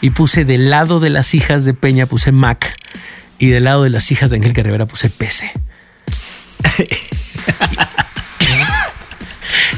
y 0.01 0.09
puse 0.09 0.43
del 0.43 0.69
lado 0.69 0.99
de 0.99 1.09
las 1.11 1.33
hijas 1.33 1.63
de 1.65 1.73
Peña, 1.73 2.05
puse 2.07 2.31
Mac. 2.33 2.75
Y 3.37 3.49
del 3.49 3.63
lado 3.65 3.83
de 3.83 3.89
las 3.91 4.11
hijas 4.11 4.29
de 4.31 4.37
Angélica 4.37 4.63
Rivera 4.63 4.85
puse 4.87 5.09
PC. 5.09 5.51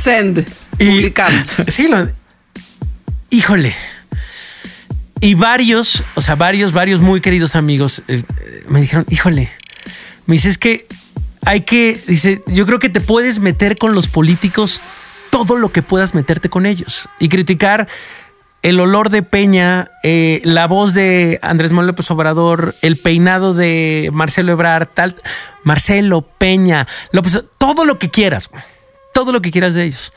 Send. 0.01 0.47
Y- 0.79 0.85
Publicamos. 0.89 1.43
Sí, 1.67 1.87
lo- 1.87 2.09
híjole. 3.29 3.75
Y 5.19 5.33
varios, 5.33 6.03
o 6.15 6.21
sea, 6.21 6.35
varios, 6.35 6.73
varios 6.73 7.01
muy 7.01 7.21
queridos 7.21 7.55
amigos 7.55 8.03
eh, 8.07 8.23
me 8.69 8.79
dijeron, 8.79 9.05
híjole, 9.09 9.49
me 10.27 10.35
dice, 10.35 10.49
es 10.49 10.57
que 10.57 10.85
hay 11.45 11.61
que, 11.61 11.99
dice, 12.07 12.43
yo 12.47 12.65
creo 12.65 12.79
que 12.79 12.89
te 12.89 13.01
puedes 13.01 13.39
meter 13.39 13.77
con 13.77 13.93
los 13.93 14.07
políticos 14.07 14.81
todo 15.31 15.57
lo 15.57 15.71
que 15.71 15.81
puedas 15.81 16.13
meterte 16.13 16.49
con 16.49 16.65
ellos 16.65 17.09
y 17.19 17.29
criticar 17.29 17.87
el 18.63 18.79
olor 18.79 19.09
de 19.09 19.23
Peña, 19.23 19.89
eh, 20.03 20.41
la 20.43 20.67
voz 20.67 20.93
de 20.93 21.39
Andrés 21.41 21.71
Manuel 21.71 21.87
López 21.87 22.11
Obrador, 22.11 22.75
el 22.81 22.97
peinado 22.97 23.53
de 23.53 24.09
Marcelo 24.11 24.51
Ebrard, 24.51 24.89
tal, 24.93 25.15
Marcelo, 25.63 26.21
Peña, 26.21 26.87
López, 27.11 27.43
todo 27.57 27.85
lo 27.85 27.97
que 27.97 28.09
quieras, 28.09 28.49
todo 29.13 29.31
lo 29.31 29.41
que 29.41 29.51
quieras 29.51 29.73
de 29.73 29.85
ellos, 29.85 30.11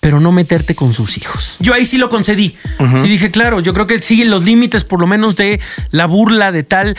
pero 0.00 0.20
no 0.20 0.30
meterte 0.30 0.76
con 0.76 0.94
sus 0.94 1.16
hijos. 1.16 1.56
Yo 1.58 1.74
ahí 1.74 1.84
sí 1.84 1.98
lo 1.98 2.08
concedí. 2.08 2.56
Sí 3.00 3.08
dije, 3.08 3.32
claro, 3.32 3.58
yo 3.60 3.74
creo 3.74 3.88
que 3.88 4.00
siguen 4.00 4.30
los 4.30 4.44
límites 4.44 4.84
por 4.84 5.00
lo 5.00 5.08
menos 5.08 5.34
de 5.34 5.60
la 5.90 6.06
burla 6.06 6.52
de 6.52 6.62
tal 6.62 6.96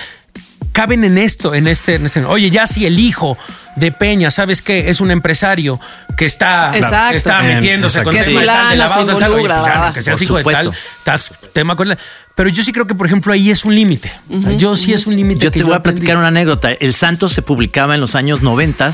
caben 0.72 1.04
en 1.04 1.18
esto, 1.18 1.54
en 1.54 1.68
este, 1.68 1.96
en 1.96 2.06
este. 2.06 2.24
Oye, 2.26 2.50
ya 2.50 2.68
si 2.68 2.86
el 2.86 3.00
hijo 3.00 3.38
de 3.76 3.92
Peña, 3.92 4.32
¿sabes 4.32 4.62
qué? 4.62 4.90
Es 4.90 5.00
un 5.02 5.12
empresario 5.12 5.80
que 6.18 6.26
está, 6.26 6.76
Exacto. 6.76 7.16
está 7.18 7.42
metiéndose 7.44 8.04
con 8.04 8.14
tema 8.14 8.42
de 8.42 8.46
tal, 8.46 8.66
de 8.68 8.72
Que 8.72 8.78
lavado, 8.78 9.06
tal, 9.06 9.16
se 9.16 9.20
tal. 9.22 9.32
Oye, 9.34 9.42
pues 9.42 9.50
ya, 9.50 9.56
involucra, 9.58 9.88
no, 9.88 9.94
que 9.94 10.02
seas 10.02 10.22
hijo 10.22 10.38
de 10.38 10.44
tal, 10.44 10.72
estás 11.00 11.32
tema 11.54 11.76
con 11.76 11.90
la- 11.90 11.98
Pero 12.36 12.50
yo 12.50 12.64
sí 12.64 12.72
creo 12.72 12.88
que, 12.88 12.96
por 12.96 13.06
ejemplo, 13.08 13.32
ahí 13.34 13.52
es 13.52 13.66
un 13.66 13.76
límite. 13.76 14.12
Yo 14.58 14.76
sí 14.76 14.94
es 14.94 15.08
un 15.08 15.16
límite. 15.16 15.46
Yo 15.46 15.52
que 15.52 15.60
te 15.60 15.66
voy 15.66 15.74
a 15.76 15.82
platicar 15.82 16.18
una 16.18 16.28
anécdota. 16.28 16.72
El 16.72 16.94
Santos 16.94 17.34
se 17.34 17.42
publicaba 17.42 17.96
en 17.96 18.02
los 18.02 18.16
años 18.16 18.42
90 18.42 18.92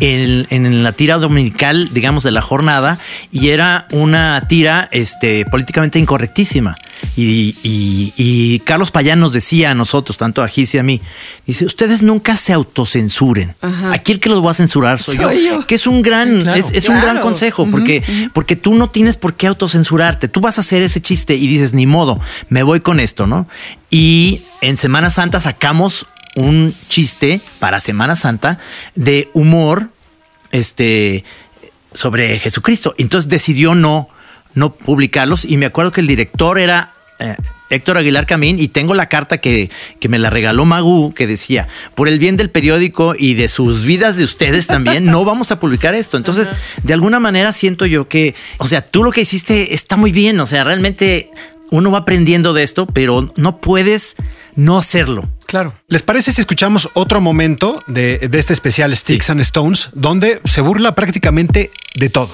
en, 0.00 0.46
en 0.50 0.82
la 0.82 0.92
tira 0.92 1.18
dominical, 1.18 1.88
digamos, 1.92 2.22
de 2.24 2.30
la 2.32 2.42
jornada, 2.42 2.98
y 3.30 3.50
era 3.50 3.86
una 3.92 4.40
tira 4.48 4.88
este, 4.92 5.44
políticamente 5.46 5.98
incorrectísima. 5.98 6.76
Y, 7.16 7.54
y- 7.62 8.12
y 8.16 8.58
Carlos 8.60 8.90
Payán 8.90 9.20
nos 9.20 9.32
decía 9.32 9.70
a 9.70 9.74
nosotros, 9.74 10.18
tanto 10.18 10.42
a 10.42 10.48
Gis 10.48 10.74
y 10.74 10.78
a 10.78 10.82
mí, 10.82 11.00
dice, 11.46 11.64
ustedes 11.64 12.02
nunca 12.02 12.36
se 12.36 12.52
autocensuren. 12.52 13.54
Ajá. 13.60 13.92
Aquí 13.92 14.12
el 14.12 14.20
que 14.20 14.28
los 14.28 14.44
va 14.44 14.50
a 14.52 14.54
censurar 14.54 14.98
soy, 14.98 15.16
Soy 15.16 15.44
yo. 15.44 15.58
yo. 15.60 15.66
Que 15.66 15.74
es 15.74 15.86
un 15.86 16.02
gran, 16.02 16.42
claro. 16.42 16.58
es, 16.58 16.70
es 16.72 16.88
un 16.88 17.00
gran 17.00 17.20
consejo, 17.20 17.68
porque, 17.70 18.02
porque 18.32 18.56
tú 18.56 18.74
no 18.74 18.90
tienes 18.90 19.16
por 19.16 19.34
qué 19.34 19.46
autocensurarte. 19.48 20.28
Tú 20.28 20.40
vas 20.40 20.58
a 20.58 20.60
hacer 20.60 20.82
ese 20.82 21.00
chiste 21.00 21.34
y 21.34 21.46
dices, 21.46 21.72
ni 21.72 21.86
modo, 21.86 22.20
me 22.48 22.62
voy 22.62 22.80
con 22.80 23.00
esto, 23.00 23.26
¿no? 23.26 23.48
Y 23.90 24.42
en 24.60 24.76
Semana 24.76 25.10
Santa 25.10 25.40
sacamos 25.40 26.06
un 26.36 26.72
chiste 26.88 27.40
para 27.58 27.80
Semana 27.80 28.14
Santa 28.16 28.58
de 28.94 29.30
humor 29.34 29.90
este, 30.52 31.24
sobre 31.92 32.38
Jesucristo. 32.38 32.94
Entonces 32.98 33.28
decidió 33.28 33.74
no, 33.74 34.08
no 34.58 34.74
publicarlos 34.74 35.44
y 35.44 35.56
me 35.56 35.66
acuerdo 35.66 35.92
que 35.92 36.00
el 36.00 36.06
director 36.06 36.58
era 36.58 36.94
eh, 37.18 37.36
Héctor 37.70 37.98
Aguilar 37.98 38.26
Camín 38.26 38.58
y 38.58 38.68
tengo 38.68 38.94
la 38.94 39.08
carta 39.08 39.38
que, 39.38 39.70
que 40.00 40.08
me 40.08 40.18
la 40.18 40.30
regaló 40.30 40.64
Magú 40.64 41.12
que 41.14 41.26
decía, 41.26 41.68
por 41.94 42.08
el 42.08 42.18
bien 42.18 42.36
del 42.36 42.50
periódico 42.50 43.14
y 43.18 43.34
de 43.34 43.48
sus 43.48 43.84
vidas 43.84 44.16
de 44.16 44.24
ustedes 44.24 44.66
también, 44.66 45.06
no 45.06 45.24
vamos 45.24 45.50
a 45.52 45.60
publicar 45.60 45.94
esto. 45.94 46.16
Entonces, 46.16 46.50
de 46.82 46.94
alguna 46.94 47.20
manera 47.20 47.52
siento 47.52 47.86
yo 47.86 48.08
que, 48.08 48.34
o 48.58 48.66
sea, 48.66 48.82
tú 48.82 49.04
lo 49.04 49.12
que 49.12 49.22
hiciste 49.22 49.74
está 49.74 49.96
muy 49.96 50.12
bien, 50.12 50.40
o 50.40 50.46
sea, 50.46 50.64
realmente 50.64 51.30
uno 51.70 51.90
va 51.90 51.98
aprendiendo 51.98 52.54
de 52.54 52.62
esto, 52.62 52.86
pero 52.86 53.32
no 53.36 53.60
puedes 53.60 54.16
no 54.54 54.78
hacerlo. 54.78 55.28
Claro. 55.46 55.74
¿Les 55.88 56.02
parece 56.02 56.32
si 56.32 56.40
escuchamos 56.40 56.90
otro 56.94 57.20
momento 57.20 57.82
de, 57.86 58.18
de 58.18 58.38
este 58.38 58.52
especial 58.52 58.94
Sticks 58.96 59.30
and 59.30 59.40
Stones, 59.40 59.90
donde 59.92 60.40
se 60.44 60.60
burla 60.60 60.94
prácticamente 60.94 61.70
de 61.94 62.10
todo? 62.10 62.30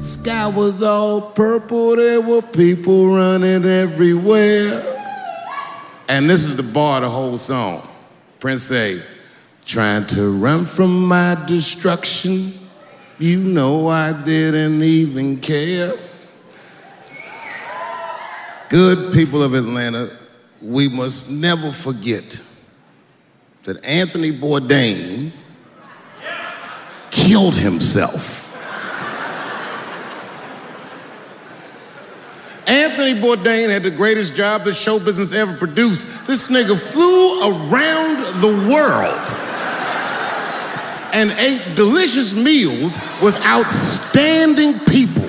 Sky 0.00 0.46
was 0.46 0.80
all 0.80 1.32
purple, 1.32 1.96
there 1.96 2.20
were 2.20 2.40
people 2.40 3.16
running 3.16 3.64
everywhere. 3.64 4.94
And 6.08 6.30
this 6.30 6.44
is 6.44 6.54
the 6.54 6.62
bar 6.62 6.98
of 6.98 7.02
the 7.02 7.10
whole 7.10 7.36
song. 7.36 7.86
Prince 8.38 8.62
say, 8.62 9.02
trying 9.64 10.06
to 10.06 10.30
run 10.30 10.64
from 10.64 11.06
my 11.06 11.36
destruction. 11.46 12.52
You 13.18 13.38
know 13.38 13.88
I 13.88 14.12
didn't 14.12 14.82
even 14.82 15.40
care. 15.40 15.94
Good 18.68 19.12
people 19.12 19.42
of 19.42 19.54
Atlanta, 19.54 20.16
we 20.62 20.88
must 20.88 21.28
never 21.28 21.72
forget 21.72 22.40
that 23.64 23.84
Anthony 23.84 24.30
Bourdain 24.30 25.32
killed 27.10 27.56
himself. 27.56 28.37
Anthony 32.98 33.20
Bourdain 33.20 33.70
had 33.70 33.84
the 33.84 33.92
greatest 33.92 34.34
job 34.34 34.64
that 34.64 34.74
show 34.74 34.98
business 34.98 35.30
ever 35.30 35.56
produced. 35.56 36.08
This 36.26 36.48
nigga 36.48 36.76
flew 36.76 37.42
around 37.42 38.40
the 38.40 38.68
world 38.68 39.28
and 41.14 41.30
ate 41.38 41.76
delicious 41.76 42.34
meals 42.34 42.98
with 43.22 43.36
outstanding 43.44 44.80
people. 44.80 45.28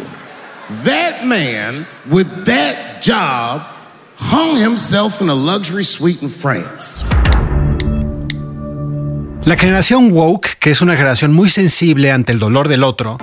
That 0.81 1.27
man, 1.27 1.85
with 2.09 2.47
that 2.47 3.03
job, 3.03 3.61
hung 4.15 4.55
himself 4.55 5.21
in 5.21 5.29
a 5.29 5.35
luxury 5.35 5.83
suite 5.83 6.23
in 6.23 6.29
France. 6.29 7.03
La 9.49 9.57
generación 9.57 10.11
woke 10.11 10.59
que 10.59 10.69
es 10.69 10.79
una 10.81 10.95
generación 10.95 11.33
muy 11.33 11.49
sensible 11.49 12.11
ante 12.11 12.31
el 12.31 12.37
dolor 12.37 12.67
del 12.67 12.83
otro, 12.83 13.17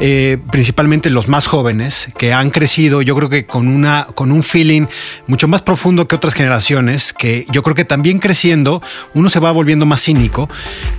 eh, 0.00 0.36
principalmente 0.50 1.08
los 1.08 1.28
más 1.28 1.46
jóvenes, 1.46 2.10
que 2.18 2.32
han 2.32 2.50
crecido, 2.50 3.00
yo 3.00 3.14
creo 3.14 3.28
que 3.28 3.46
con, 3.46 3.68
una, 3.68 4.08
con 4.16 4.32
un 4.32 4.42
feeling 4.42 4.86
mucho 5.28 5.46
más 5.46 5.62
profundo 5.62 6.08
que 6.08 6.16
otras 6.16 6.34
generaciones, 6.34 7.12
que 7.12 7.46
yo 7.52 7.62
creo 7.62 7.76
que 7.76 7.84
también 7.84 8.18
creciendo 8.18 8.82
uno 9.14 9.28
se 9.28 9.38
va 9.38 9.52
volviendo 9.52 9.86
más 9.86 10.02
cínico, 10.02 10.50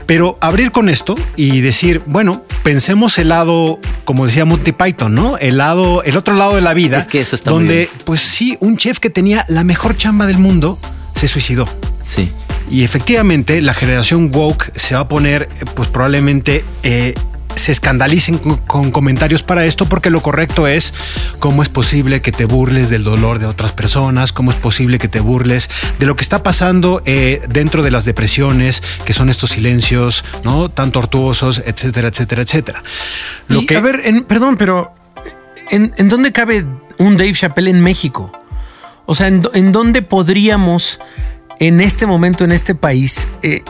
pero 0.06 0.38
abrir 0.39 0.72
con 0.72 0.88
esto 0.88 1.13
y 1.36 1.60
decir, 1.60 2.02
bueno, 2.06 2.46
pensemos 2.63 3.18
el 3.18 3.28
lado, 3.28 3.82
como 4.06 4.28
decía 4.28 4.46
Monty 4.46 4.72
Python, 4.72 5.13
¿no? 5.13 5.38
El 5.39 5.58
lado, 5.58 6.04
el 6.04 6.15
otro 6.15 6.36
lado 6.36 6.56
de 6.56 6.62
la 6.62 6.74
vida, 6.74 7.00
Es 7.00 7.08
que 7.10 7.20
eso 7.20 7.36
está 7.36 7.52
muy 7.52 7.65
donde, 7.65 7.89
pues 8.06 8.22
sí, 8.22 8.56
un 8.62 8.78
chef 8.78 9.00
que 9.00 9.10
tenía 9.10 9.44
la 9.50 9.65
mejor 9.65 9.98
chamba 9.98 10.26
del 10.26 10.38
mundo 10.38 10.80
se 11.15 11.28
suicidó. 11.28 11.68
Sí. 12.06 12.32
Y 12.69 12.84
efectivamente, 12.84 13.62
la 13.62 13.73
generación 13.73 14.29
woke 14.34 14.71
se 14.75 14.95
va 14.95 15.01
a 15.01 15.08
poner, 15.08 15.43
eh, 15.43 15.65
pues 15.75 15.89
probablemente 15.89 16.63
eh, 16.84 17.13
se 17.55 17.71
escandalicen 17.73 18.38
con, 18.38 18.91
comentarios 18.91 19.43
para 19.43 19.65
esto, 19.65 19.86
porque 19.88 20.10
lo 20.10 20.21
correcto 20.21 20.67
es 20.67 20.93
cómo 21.39 21.62
es 21.63 21.67
posible 21.67 22.21
que 22.21 22.32
te 22.32 22.45
burles 22.45 22.89
del 22.89 23.03
dolor 23.03 23.39
de 23.39 23.47
otras 23.47 23.71
personas, 23.73 24.32
cómo 24.32 24.51
es 24.51 24.58
posible 24.58 24.97
que 24.97 25.08
te 25.10 25.19
burles 25.19 25.69
de 25.97 26.05
lo 26.05 26.15
que 26.15 26.21
está 26.21 26.41
pasando 26.43 27.01
eh, 27.05 27.41
dentro 27.49 27.82
de 27.84 27.91
las 27.91 28.05
depresiones, 28.05 28.82
que 29.03 29.12
son 29.13 29.29
estos 29.29 29.49
silencios, 29.49 30.23
¿no? 30.43 30.69
Tan 30.69 30.91
tortuosos, 30.91 31.62
etcétera, 31.65 32.10
etcétera, 32.10 32.43
etcétera. 32.43 32.84
Lo 33.47 33.62
Y, 33.62 33.65
que, 33.65 33.75
A 33.75 33.82
ver, 33.82 34.01
en- 34.05 34.23
perdón, 34.23 34.55
pero 34.55 34.93
¿en, 35.71 35.91
en 35.97 36.08
dónde 36.08 36.32
cabe 36.32 36.65
un 36.97 37.17
Dave 37.17 37.34
Chappelle 37.34 37.71
en 37.71 37.82
México? 37.82 38.32
O 39.05 39.15
sea, 39.15 39.27
¿en, 39.27 39.41
dó- 39.41 39.51
en 39.55 39.71
dónde 39.73 40.01
podríamos 40.03 40.99
en 41.60 41.82
este 41.82 42.06
momento, 42.06 42.43
en 42.43 42.52
este 42.52 42.76
país, 42.76 43.28
eh, 43.43 43.63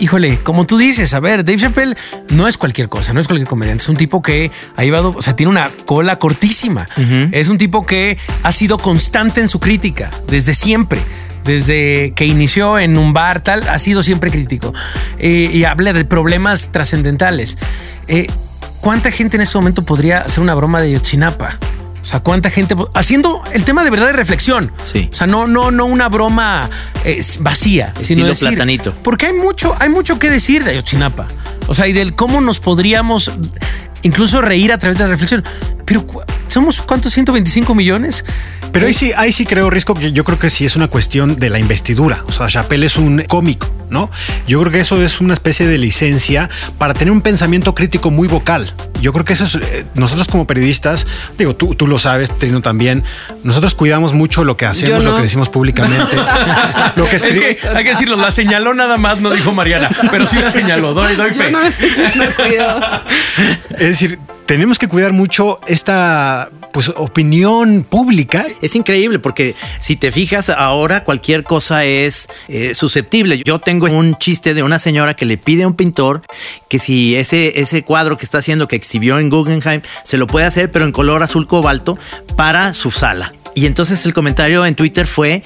híjole, 0.00 0.38
como 0.42 0.66
tú 0.66 0.78
dices, 0.78 1.14
a 1.14 1.20
ver, 1.20 1.44
Dave 1.44 1.58
Chappelle 1.58 1.96
no 2.30 2.48
es 2.48 2.56
cualquier 2.56 2.88
cosa, 2.88 3.12
no 3.12 3.20
es 3.20 3.26
cualquier 3.26 3.48
comediante, 3.48 3.82
es 3.82 3.88
un 3.88 3.96
tipo 3.96 4.22
que 4.22 4.50
ha 4.76 4.84
llevado, 4.84 5.14
o 5.16 5.22
sea, 5.22 5.36
tiene 5.36 5.50
una 5.50 5.70
cola 5.86 6.18
cortísima, 6.18 6.86
es 7.32 7.48
un 7.48 7.58
tipo 7.58 7.86
que 7.86 8.18
ha 8.42 8.52
sido 8.52 8.78
constante 8.78 9.40
en 9.40 9.48
su 9.48 9.60
crítica 9.60 10.10
desde 10.28 10.54
siempre. 10.54 11.00
Desde 11.44 12.12
que 12.14 12.26
inició 12.26 12.78
en 12.78 12.98
un 12.98 13.14
bar, 13.14 13.42
tal, 13.42 13.66
ha 13.68 13.78
sido 13.78 14.02
siempre 14.02 14.30
crítico. 14.30 14.74
Eh, 15.18 15.48
y 15.50 15.64
habla 15.64 15.94
de 15.94 16.04
problemas 16.04 16.72
trascendentales. 16.72 17.56
Eh, 18.06 18.26
¿Cuánta 18.82 19.10
gente 19.10 19.36
en 19.36 19.42
este 19.42 19.56
momento 19.56 19.82
podría 19.82 20.18
hacer 20.18 20.42
una 20.42 20.54
broma 20.54 20.82
de 20.82 20.92
Yotzinapa? 20.92 21.58
O 22.08 22.10
sea, 22.10 22.20
¿cuánta 22.20 22.48
gente 22.48 22.74
haciendo 22.94 23.42
el 23.52 23.66
tema 23.66 23.84
de 23.84 23.90
verdad 23.90 24.06
de 24.06 24.14
reflexión? 24.14 24.72
Sí. 24.82 25.10
O 25.12 25.14
sea, 25.14 25.26
no, 25.26 25.46
no, 25.46 25.70
no 25.70 25.84
una 25.84 26.08
broma 26.08 26.70
eh, 27.04 27.20
vacía, 27.40 27.92
sino 27.96 28.00
Estilo 28.00 28.26
decir, 28.28 28.48
platanito. 28.48 28.94
Porque 29.02 29.26
hay 29.26 29.34
mucho, 29.34 29.76
hay 29.78 29.90
mucho 29.90 30.18
que 30.18 30.30
decir 30.30 30.64
de 30.64 30.70
Ayotzinapa. 30.70 31.26
O 31.66 31.74
sea, 31.74 31.86
y 31.86 31.92
del 31.92 32.14
cómo 32.14 32.40
nos 32.40 32.60
podríamos 32.60 33.30
incluso 34.00 34.40
reír 34.40 34.72
a 34.72 34.78
través 34.78 34.96
de 34.96 35.04
la 35.04 35.10
reflexión. 35.10 35.44
Pero 35.84 36.06
somos 36.48 36.82
cuántos 36.82 37.12
125 37.12 37.74
millones. 37.74 38.24
Pero 38.72 38.86
ahí 38.86 38.92
sí, 38.92 39.12
ahí 39.16 39.32
sí 39.32 39.46
creo, 39.46 39.70
Risco, 39.70 39.94
que 39.94 40.12
yo 40.12 40.24
creo 40.24 40.38
que 40.38 40.50
sí 40.50 40.64
es 40.64 40.76
una 40.76 40.88
cuestión 40.88 41.38
de 41.38 41.48
la 41.48 41.58
investidura. 41.58 42.22
O 42.28 42.32
sea, 42.32 42.48
Chappelle 42.48 42.86
es 42.86 42.96
un 42.96 43.22
cómico, 43.26 43.70
¿no? 43.88 44.10
Yo 44.46 44.60
creo 44.60 44.72
que 44.72 44.80
eso 44.80 45.02
es 45.02 45.20
una 45.20 45.32
especie 45.32 45.66
de 45.66 45.78
licencia 45.78 46.50
para 46.76 46.92
tener 46.92 47.12
un 47.12 47.22
pensamiento 47.22 47.74
crítico 47.74 48.10
muy 48.10 48.28
vocal. 48.28 48.74
Yo 49.00 49.12
creo 49.12 49.24
que 49.24 49.32
eso 49.32 49.44
es, 49.44 49.54
eh, 49.54 49.86
nosotros 49.94 50.28
como 50.28 50.46
periodistas, 50.46 51.06
digo, 51.38 51.56
tú, 51.56 51.74
tú 51.74 51.86
lo 51.86 51.98
sabes, 51.98 52.36
Trino 52.36 52.60
también, 52.60 53.04
nosotros 53.42 53.74
cuidamos 53.74 54.12
mucho 54.12 54.44
lo 54.44 54.56
que 54.56 54.66
hacemos, 54.66 55.02
no. 55.02 55.10
lo 55.12 55.16
que 55.16 55.22
decimos 55.22 55.48
públicamente, 55.48 56.16
lo 56.96 57.08
que 57.08 57.16
Es 57.16 57.24
que 57.24 57.58
hay 57.74 57.84
que 57.84 57.90
decirlo, 57.90 58.16
la 58.16 58.32
señaló 58.32 58.74
nada 58.74 58.98
más, 58.98 59.20
no 59.20 59.30
dijo 59.30 59.52
Mariana, 59.52 59.88
pero 60.10 60.26
sí 60.26 60.38
la 60.38 60.50
señaló, 60.50 60.94
doy, 60.94 61.14
doy 61.14 61.30
fe. 61.30 61.50
No, 61.50 61.60
no 61.60 62.34
cuido. 62.34 62.80
Es 63.78 63.88
decir, 63.90 64.18
tenemos 64.48 64.78
que 64.78 64.88
cuidar 64.88 65.12
mucho 65.12 65.60
esta 65.66 66.50
pues 66.72 66.88
opinión 66.96 67.84
pública 67.88 68.46
Es 68.62 68.74
increíble 68.76 69.18
porque 69.18 69.54
si 69.78 69.96
te 69.96 70.10
fijas 70.10 70.48
ahora 70.48 71.04
cualquier 71.04 71.44
cosa 71.44 71.84
es 71.84 72.28
eh, 72.48 72.74
susceptible. 72.74 73.42
Yo 73.44 73.58
tengo 73.58 73.86
un 73.86 74.16
chiste 74.16 74.54
de 74.54 74.62
una 74.62 74.78
señora 74.78 75.14
que 75.14 75.26
le 75.26 75.36
pide 75.36 75.64
a 75.64 75.66
un 75.66 75.74
pintor 75.74 76.22
que 76.68 76.78
si 76.78 77.14
ese, 77.14 77.60
ese 77.60 77.82
cuadro 77.82 78.16
que 78.16 78.24
está 78.24 78.38
haciendo 78.38 78.68
que 78.68 78.76
exhibió 78.76 79.18
en 79.18 79.28
Guggenheim 79.28 79.82
se 80.02 80.16
lo 80.16 80.26
puede 80.26 80.46
hacer 80.46 80.72
pero 80.72 80.86
en 80.86 80.92
color 80.92 81.22
azul 81.22 81.46
cobalto 81.46 81.98
para 82.34 82.72
su 82.72 82.90
sala. 82.90 83.34
Y 83.54 83.66
entonces 83.66 84.06
el 84.06 84.14
comentario 84.14 84.64
en 84.64 84.74
Twitter 84.74 85.06
fue 85.06 85.42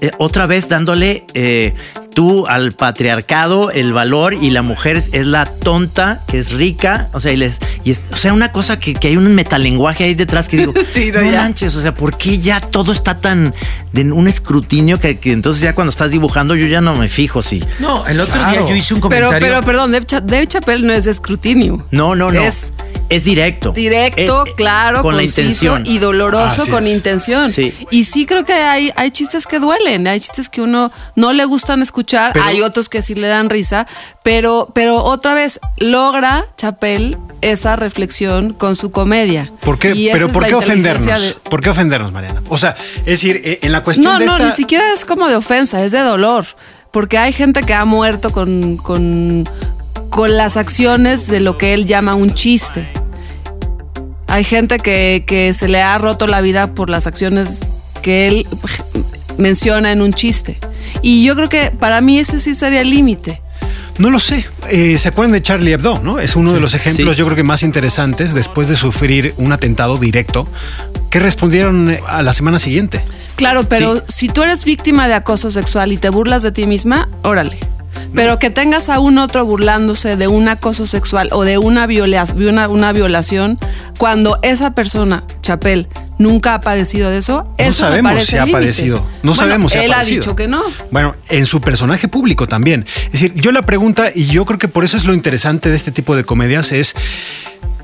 eh, 0.00 0.10
otra 0.18 0.46
vez 0.46 0.68
dándole 0.68 1.24
eh, 1.34 1.74
tú 2.14 2.46
al 2.48 2.72
patriarcado 2.72 3.70
el 3.70 3.92
valor 3.92 4.34
y 4.34 4.50
la 4.50 4.62
mujer 4.62 4.96
es, 4.96 5.12
la 5.26 5.46
tonta 5.46 6.20
que 6.26 6.38
es 6.38 6.52
rica, 6.52 7.08
o 7.12 7.20
sea, 7.20 7.32
y 7.32 7.36
les, 7.36 7.60
y 7.84 7.92
es- 7.92 8.00
o 8.12 8.16
sea, 8.16 8.32
una 8.32 8.50
cosa 8.52 8.78
que, 8.80 8.94
que 8.94 9.08
hay 9.08 9.16
un 9.16 9.34
metalenguaje 9.34 10.04
ahí 10.04 10.14
detrás 10.14 10.48
que 10.48 10.56
digo, 10.56 10.72
Sí, 10.92 11.10
no, 11.12 11.22
manches, 11.22 11.76
o 11.76 11.80
sea, 11.82 11.94
¿por 11.94 12.16
qué 12.16 12.38
ya 12.38 12.60
todo 12.60 12.90
está 12.92 13.20
tan 13.20 13.54
de 13.92 14.02
un 14.12 14.26
escrutinio 14.28 14.98
que, 14.98 15.18
que 15.18 15.32
entonces 15.32 15.62
ya 15.62 15.74
cuando 15.74 15.90
estás 15.90 16.10
dibujando 16.10 16.54
yo 16.56 16.66
ya 16.66 16.80
no 16.80 16.96
me 16.96 17.08
fijo 17.08 17.42
si 17.42 17.62
No, 17.78 18.06
el 18.06 18.20
otro 18.20 18.34
Claro. 18.34 18.50
día 18.62 18.68
yo 18.70 18.74
hice 18.76 18.94
un 18.94 19.00
Pero, 19.08 19.26
comentario. 19.28 19.54
pero, 19.56 19.60
perdón, 19.66 19.92
Dave, 19.92 20.06
Cha- 20.06 20.20
Dave 20.20 20.46
Chappelle 20.46 20.84
no 20.86 20.92
es 20.92 21.06
escrutinio. 21.06 21.86
no, 21.92 22.14
no, 22.16 22.32
no. 22.32 22.40
Es 22.40 22.68
Es 23.08 23.24
directo. 23.24 23.72
directo, 23.72 24.44
Eh, 24.46 24.50
eh, 24.50 24.54
claro, 24.56 25.02
con 25.02 25.16
la 25.16 25.22
conciso 25.22 25.40
intención. 25.40 25.86
y 25.86 25.98
doloroso 25.98 26.62
Así 26.62 26.70
con 26.70 26.84
es. 26.84 26.90
intención. 26.92 27.52
Sí. 27.52 27.72
Y 27.90 28.04
sí 28.04 28.26
creo 28.26 28.44
que 28.44 28.52
hay, 28.52 28.92
hay 28.96 29.10
chistes 29.10 29.46
que 29.46 29.58
duelen, 29.58 30.06
hay 30.06 30.20
chistes 30.20 30.48
que 30.50 30.60
uno 30.60 30.92
no 31.16 31.32
le 31.32 31.44
gustan 31.46 31.80
escuchar, 31.82 32.32
Pero- 32.34 32.44
hay 32.44 32.60
otros 32.60 32.88
que 32.88 33.00
sí 33.02 33.14
le 33.14 33.26
dan 33.28 33.48
risa, 33.48 33.86
pero, 34.22 34.68
pero 34.74 35.02
otra 35.02 35.32
vez 35.34 35.58
logra 35.78 36.44
Chapel 36.56 37.16
esa 37.40 37.76
reflexión 37.76 38.52
con 38.52 38.76
su 38.76 38.90
comedia. 38.90 39.50
¿Por 39.60 39.78
qué? 39.78 39.94
Y 39.94 40.10
Pero 40.12 40.28
¿por 40.28 40.46
qué 40.46 40.54
ofendernos? 40.54 41.06
de- 41.06 41.36
¿Por 41.48 41.60
qué 41.62 41.70
ofendernos, 41.70 42.12
Mariana? 42.12 42.42
O 42.48 42.58
sea, 42.58 42.76
es 42.98 43.04
decir, 43.06 43.40
eh, 43.44 43.58
en 43.62 43.72
la 43.72 43.82
cuestión 43.84 44.12
no, 44.12 44.18
de 44.18 44.26
no, 44.26 44.32
esta... 44.36 44.46
ni 44.46 44.52
siquiera 44.52 44.92
es 44.92 45.04
como 45.04 45.28
de 45.28 45.36
ofensa, 45.36 45.82
es 45.84 45.92
de 45.92 46.00
dolor. 46.00 46.44
Porque 46.90 47.16
hay 47.18 47.32
gente 47.32 47.62
que 47.62 47.74
ha 47.74 47.84
muerto 47.84 48.30
con, 48.30 48.76
con, 48.78 49.44
con 50.10 50.36
las 50.36 50.56
acciones 50.56 51.26
de 51.28 51.38
lo 51.40 51.58
que 51.58 51.74
él 51.74 51.84
llama 51.86 52.14
un 52.14 52.30
chiste. 52.34 52.90
Hay 54.28 54.44
gente 54.44 54.78
que, 54.78 55.24
que 55.26 55.52
se 55.54 55.68
le 55.68 55.82
ha 55.82 55.96
roto 55.98 56.26
la 56.26 56.40
vida 56.40 56.74
por 56.74 56.90
las 56.90 57.06
acciones 57.06 57.58
que 58.02 58.28
él 58.28 58.46
menciona 59.38 59.92
en 59.92 60.02
un 60.02 60.12
chiste. 60.12 60.58
Y 61.02 61.24
yo 61.24 61.34
creo 61.34 61.48
que 61.48 61.70
para 61.70 62.00
mí 62.00 62.18
ese 62.18 62.40
sí 62.40 62.54
sería 62.54 62.80
el 62.82 62.90
límite. 62.90 63.40
No 63.98 64.10
lo 64.10 64.20
sé. 64.20 64.46
Eh, 64.70 64.96
¿Se 64.98 65.08
acuerdan 65.08 65.32
de 65.32 65.42
Charlie 65.42 65.72
Hebdo? 65.72 66.00
¿no? 66.02 66.20
Es 66.20 66.36
uno 66.36 66.52
de 66.52 66.60
los 66.60 66.74
ejemplos, 66.74 67.16
Sí. 67.16 67.18
yo 67.20 67.24
creo 67.24 67.36
que 67.36 67.42
más 67.42 67.62
interesantes 67.62 68.32
después 68.32 68.68
de 68.68 68.76
sufrir 68.76 69.34
un 69.38 69.52
atentado 69.52 69.96
directo. 69.96 70.46
¿Qué 71.10 71.18
respondieron 71.18 71.90
eh, 71.90 72.00
a 72.06 72.22
la 72.22 72.32
semana 72.32 72.58
siguiente? 72.58 73.02
Claro, 73.34 73.62
pero 73.64 73.96
Sí. 73.96 74.02
si 74.08 74.28
tú 74.28 74.42
eres 74.42 74.64
víctima 74.64 75.08
de 75.08 75.14
acoso 75.14 75.50
sexual 75.50 75.90
y 75.92 75.96
te 75.96 76.10
burlas 76.10 76.42
de 76.42 76.52
ti 76.52 76.66
misma, 76.66 77.08
órale. 77.22 77.58
Pero 78.14 78.38
que 78.38 78.50
tengas 78.50 78.88
a 78.88 79.00
un 79.00 79.18
otro 79.18 79.44
burlándose 79.44 80.16
de 80.16 80.28
un 80.28 80.48
acoso 80.48 80.86
sexual 80.86 81.28
o 81.32 81.44
de 81.44 81.58
una, 81.58 81.86
viola- 81.86 82.26
una, 82.36 82.68
una 82.68 82.92
violación, 82.92 83.58
cuando 83.98 84.38
esa 84.42 84.74
persona, 84.74 85.24
Chapel, 85.42 85.88
nunca 86.18 86.54
ha 86.54 86.60
padecido 86.60 87.10
de 87.10 87.18
eso, 87.18 87.44
No 87.44 87.54
eso 87.58 87.80
sabemos 87.84 88.24
si 88.24 88.36
ha 88.36 88.40
límite. 88.46 88.58
padecido. 88.60 88.96
No 89.22 89.32
Bueno, 89.32 89.34
sabemos 89.34 89.72
si 89.72 89.78
ha 89.78 89.84
él 89.84 89.90
padecido. 89.92 90.16
ha 90.16 90.20
dicho 90.22 90.36
que 90.36 90.48
no. 90.48 90.62
Bueno, 90.90 91.14
en 91.28 91.46
su 91.46 91.60
personaje 91.60 92.08
público 92.08 92.48
también. 92.48 92.86
Es 93.06 93.12
decir, 93.12 93.34
yo 93.34 93.52
la 93.52 93.62
pregunta, 93.62 94.10
y 94.14 94.26
yo 94.26 94.44
creo 94.46 94.58
que 94.58 94.68
por 94.68 94.84
eso 94.84 94.96
es 94.96 95.04
lo 95.04 95.14
interesante 95.14 95.68
de 95.68 95.76
este 95.76 95.92
tipo 95.92 96.16
de 96.16 96.24
comedias, 96.24 96.72
es 96.72 96.96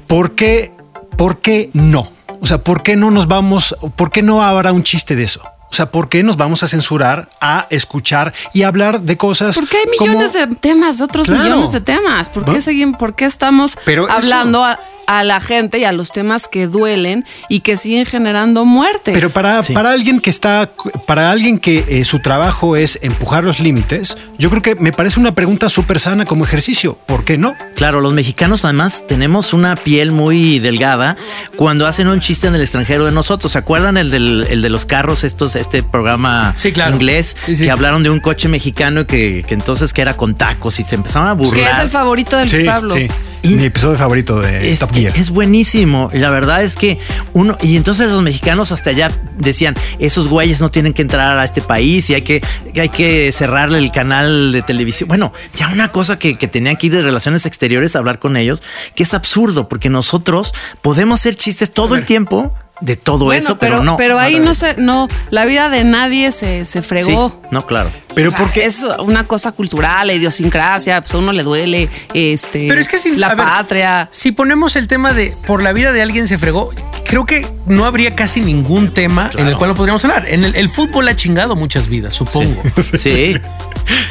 ¿por 0.06 0.34
qué, 0.34 0.72
por 1.16 1.38
qué 1.38 1.70
no? 1.74 2.10
O 2.40 2.46
sea, 2.46 2.58
¿por 2.58 2.82
qué 2.82 2.96
no 2.96 3.10
nos 3.10 3.28
vamos, 3.28 3.76
por 3.96 4.10
qué 4.10 4.22
no 4.22 4.42
habrá 4.42 4.72
un 4.72 4.82
chiste 4.82 5.16
de 5.16 5.24
eso? 5.24 5.42
O 5.70 5.74
sea, 5.76 5.90
¿por 5.90 6.08
qué 6.08 6.22
nos 6.22 6.36
vamos 6.36 6.62
a 6.62 6.68
censurar 6.68 7.28
a 7.40 7.66
escuchar 7.70 8.32
y 8.52 8.62
hablar 8.62 9.00
de 9.00 9.16
cosas? 9.16 9.56
Porque 9.56 9.76
hay 9.78 9.96
como- 9.98 10.10
millones 10.12 10.32
de 10.32 10.46
temas, 10.46 11.00
otros 11.00 11.26
Claro. 11.26 11.42
millones 11.42 11.72
de 11.72 11.80
temas. 11.80 12.28
¿Por 12.30 12.44
qué, 12.44 12.60
seguimos, 12.60 12.96
por 12.98 13.14
qué 13.14 13.24
estamos 13.24 13.76
Pero 13.84 14.06
eso- 14.06 14.16
hablando 14.16 14.62
a, 14.64 14.78
a 15.06 15.24
la 15.24 15.40
gente 15.40 15.78
y 15.78 15.84
a 15.84 15.92
los 15.92 16.10
temas 16.12 16.48
que 16.48 16.66
duelen 16.66 17.24
y 17.48 17.60
que 17.60 17.76
siguen 17.76 18.06
generando 18.06 18.64
muertes? 18.64 19.14
Pero 19.14 19.30
para, 19.30 19.62
Sí. 19.62 19.72
para 19.72 19.90
alguien 19.92 20.20
que 20.20 20.30
está, 20.30 20.70
para 21.06 21.30
alguien 21.30 21.58
que 21.58 21.84
eh, 21.88 22.04
su 22.04 22.20
trabajo 22.20 22.76
es 22.76 22.98
empujar 23.02 23.44
los 23.44 23.60
límites, 23.60 24.16
yo 24.38 24.50
creo 24.50 24.62
que 24.62 24.74
me 24.74 24.92
parece 24.92 25.20
una 25.20 25.34
pregunta 25.34 25.68
súper 25.68 26.00
sana 26.00 26.24
como 26.24 26.44
ejercicio. 26.44 26.98
¿Por 27.06 27.24
qué 27.24 27.38
no? 27.38 27.54
Claro, 27.74 28.00
los 28.00 28.12
mexicanos 28.12 28.64
además 28.64 29.04
tenemos 29.06 29.52
una 29.52 29.74
piel 29.76 30.12
muy 30.12 30.58
delgada 30.58 31.16
cuando 31.56 31.86
hacen 31.86 32.08
un 32.08 32.20
chiste 32.20 32.46
en 32.46 32.54
el 32.54 32.60
extranjero 32.60 33.04
de 33.04 33.12
nosotros. 33.12 33.52
¿Se 33.52 33.58
acuerdan 33.58 33.96
el, 33.96 34.10
del, 34.10 34.46
el 34.50 34.62
de 34.62 34.68
los 34.70 34.86
carros, 34.86 35.24
estos, 35.24 35.56
este 35.56 35.82
programa 35.82 36.54
Sí, 36.56 36.72
claro. 36.72 36.94
inglés 36.94 37.36
Sí, 37.46 37.54
sí. 37.56 37.64
que 37.64 37.70
hablaron 37.70 38.02
de 38.02 38.10
un 38.10 38.20
coche 38.20 38.48
mexicano 38.48 39.02
y 39.02 39.04
que, 39.06 39.44
que 39.46 39.54
entonces 39.54 39.92
que 39.92 40.02
era 40.02 40.16
con 40.16 40.34
tacos 40.34 40.78
y 40.80 40.82
se 40.82 40.94
empezaron 40.94 41.28
a 41.28 41.36
que 41.36 41.44
es 41.44 41.50
burlar? 41.50 41.80
el 41.84 41.90
favorito 41.90 42.36
del 42.36 42.48
Sí, 42.48 42.64
Pablo. 42.64 42.94
Mi 43.44 43.64
episodio 43.64 43.98
favorito 43.98 44.40
de 44.40 44.70
es, 44.72 44.78
Top 44.80 44.92
Gear. 44.92 45.12
es 45.16 45.30
buenísimo. 45.30 46.10
La 46.12 46.30
verdad 46.30 46.62
es 46.62 46.76
que 46.76 46.98
uno, 47.32 47.56
y 47.62 47.76
entonces 47.76 48.10
los 48.10 48.22
mexicanos 48.22 48.72
hasta 48.72 48.90
allá 48.90 49.10
decían, 49.36 49.74
esos 49.98 50.28
güeyes 50.28 50.60
no 50.60 50.70
tienen 50.70 50.92
que 50.92 51.02
entrar 51.02 51.38
a 51.38 51.44
este 51.44 51.60
país 51.60 52.08
y 52.10 52.14
hay 52.14 52.22
que, 52.22 52.40
hay 52.76 52.88
que 52.88 53.30
cerrarle 53.32 53.78
el 53.78 53.90
canal 53.92 54.52
de 54.52 54.62
televisión. 54.62 55.08
Bueno, 55.08 55.32
ya 55.54 55.68
una 55.68 55.92
cosa 55.92 56.18
que, 56.18 56.36
que 56.38 56.48
tenían 56.48 56.76
que 56.76 56.86
ir 56.86 56.94
de 56.94 57.02
relaciones 57.02 57.46
exteriores 57.46 57.94
a 57.94 57.98
hablar 57.98 58.18
con 58.18 58.36
ellos, 58.36 58.62
que 58.94 59.02
es 59.02 59.14
absurdo, 59.14 59.68
porque 59.68 59.88
nosotros 59.90 60.54
podemos 60.82 61.20
hacer 61.20 61.34
chistes 61.36 61.72
todo 61.72 61.94
el 61.96 62.04
tiempo 62.04 62.52
de 62.80 62.96
todo 62.96 63.26
Bueno, 63.26 63.38
eso, 63.38 63.58
pero, 63.58 63.82
no. 63.84 63.96
Pero 63.96 64.18
ahí 64.18 64.38
no 64.40 64.52
se, 64.52 64.74
no, 64.78 65.06
la 65.30 65.46
vida 65.46 65.68
de 65.68 65.84
nadie 65.84 66.32
se, 66.32 66.64
se 66.64 66.82
Sí, 66.82 66.88
fregó. 66.88 67.40
no, 67.50 67.64
claro. 67.66 67.90
Pero 68.14 68.28
O 68.28 68.30
sea, 68.30 68.38
porque 68.40 68.64
es 68.64 68.82
una 69.00 69.26
cosa 69.26 69.52
cultural, 69.52 70.06
la 70.06 70.12
idiosincrasia, 70.14 71.00
pues 71.00 71.14
a 71.14 71.18
uno 71.18 71.32
le 71.32 71.42
duele, 71.42 71.88
este, 72.14 72.66
Pero 72.68 72.80
es 72.80 72.88
que 72.88 72.98
si 72.98 73.16
la 73.16 73.28
ver, 73.28 73.36
patria. 73.38 74.08
Si 74.12 74.32
ponemos 74.32 74.76
el 74.76 74.88
tema 74.88 75.12
de 75.12 75.32
por 75.46 75.62
la 75.62 75.72
vida 75.72 75.92
de 75.92 76.02
alguien 76.02 76.28
se 76.28 76.38
fregó, 76.38 76.70
creo 77.06 77.26
que 77.26 77.46
no 77.66 77.84
habría 77.86 78.14
casi 78.14 78.40
ningún 78.40 78.92
tema 78.94 79.30
en 79.36 79.46
el 79.48 79.56
cual 79.56 79.70
no 79.70 79.74
podríamos 79.74 80.04
hablar. 80.04 80.26
En 80.28 80.44
el, 80.44 80.54
el 80.54 80.68
fútbol 80.68 81.08
ha 81.08 81.16
chingado 81.16 81.56
muchas 81.56 81.88
vidas, 81.88 82.14
supongo. 82.14 82.62
Sí. 82.80 83.36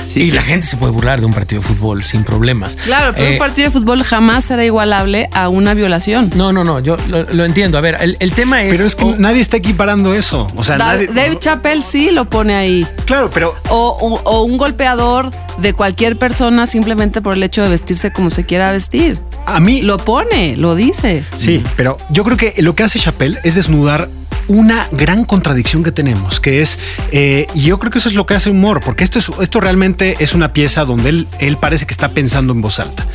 Sí, 0.06 0.20
y 0.20 0.26
sí. 0.26 0.32
la 0.32 0.44
gente 0.44 0.68
se 0.68 0.78
puede 0.78 0.92
burlar 0.92 1.20
de 1.20 1.26
un 1.26 1.34
partido 1.34 1.60
de 1.60 1.68
fútbol 1.68 2.04
sin 2.04 2.24
problemas. 2.24 2.76
Claro, 2.76 3.12
pero 3.16 3.28
Eh, 3.28 3.32
un 3.34 3.38
partido 3.40 3.70
de 3.70 3.72
fútbol 3.72 4.04
jamás 4.04 4.46
será 4.46 4.64
igualable 4.64 5.30
a 5.34 5.50
una 5.50 5.74
violación. 5.74 6.30
No, 6.36 6.54
no, 6.54 6.64
no, 6.64 6.80
yo 6.80 6.96
lo, 7.08 7.24
lo 7.24 7.44
entiendo. 7.44 7.80
A 7.80 7.82
ver, 7.82 7.98
el, 8.00 8.16
el 8.20 8.34
tema 8.34 8.62
es. 8.62 8.70
pero 8.70 8.86
es 8.86 8.96
que 8.96 9.06
nadie 9.18 9.42
está 9.42 9.58
equiparando 9.58 10.14
eso. 10.14 10.46
O 10.56 10.64
sea, 10.64 10.78
Da- 10.78 10.86
nadie. 10.94 11.08
Dave 11.08 11.40
Chappelle 11.40 11.82
sí 11.84 12.12
lo 12.12 12.30
pone 12.30 12.54
ahí. 12.54 12.86
Claro, 13.06 13.32
pero 13.34 13.56
O, 13.70 13.93
o- 14.00 14.22
o 14.24 14.44
un 14.44 14.58
golpeador 14.58 15.30
de 15.58 15.74
cualquier 15.74 16.18
persona 16.18 16.68
simplemente 16.68 17.22
por 17.22 17.34
el 17.36 17.44
hecho 17.44 17.62
de 17.64 17.70
vestirse 17.70 18.12
como 18.12 18.30
se 18.30 18.46
quiera 18.46 18.72
vestir. 18.72 19.20
a 19.46 19.60
mí 19.60 19.82
Lo 19.82 19.98
pone, 19.98 20.56
lo 20.58 20.74
dice. 20.76 21.26
Sí, 21.38 21.62
pero 21.76 21.98
yo 22.10 22.24
creo 22.24 22.38
que 22.38 22.54
lo 22.60 22.76
que 22.76 22.84
hace 22.84 22.98
Chappelle 23.00 23.38
es 23.44 23.56
desnudar 23.56 24.08
una 24.50 24.88
gran 24.92 25.24
contradicción 25.24 25.84
que 25.84 25.92
tenemos, 25.94 26.42
que 26.42 26.62
es, 26.62 26.78
eh, 27.14 27.48
y 27.54 27.62
yo 27.62 27.80
creo 27.80 27.92
que 27.92 28.00
eso 28.00 28.10
es 28.10 28.16
lo 28.16 28.26
que 28.26 28.34
hace 28.34 28.50
humor, 28.50 28.82
porque 28.84 29.06
esto, 29.06 29.18
es, 29.20 29.30
esto 29.42 29.62
realmente 29.62 30.16
es 30.20 30.34
una 30.34 30.52
pieza 30.52 30.84
donde 30.84 31.10
él, 31.10 31.28
él 31.40 31.56
parece 31.58 31.86
que 31.86 31.94
está 31.94 32.12
pensando 32.12 32.52
en 32.52 32.62
voz 32.62 32.80
alta. 32.82 33.06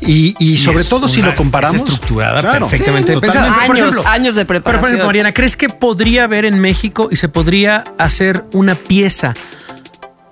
Y, 0.00 0.34
y 0.40 0.56
sobre 0.56 0.82
todo 0.82 1.06
si 1.06 1.22
lo 1.22 1.34
comparamos... 1.34 1.76
es 1.76 1.82
estructurada 1.82 2.40
Claro. 2.40 2.66
perfectamente 2.68 3.14
Sí. 3.14 3.20
Por 3.20 3.30
Años, 3.36 3.78
ejemplo, 3.78 4.04
años 4.10 4.34
de 4.34 4.44
Pero, 4.44 4.58
por 4.60 4.62
preparación. 4.72 4.86
ejemplo, 4.88 5.06
Mariana, 5.06 5.32
¿crees 5.32 5.56
que 5.56 5.68
podría 5.68 6.24
haber 6.24 6.44
en 6.44 6.58
México 6.58 7.08
y 7.12 7.16
se 7.16 7.28
podría 7.28 7.84
hacer 7.98 8.44
una 8.52 8.74
pieza 8.74 9.34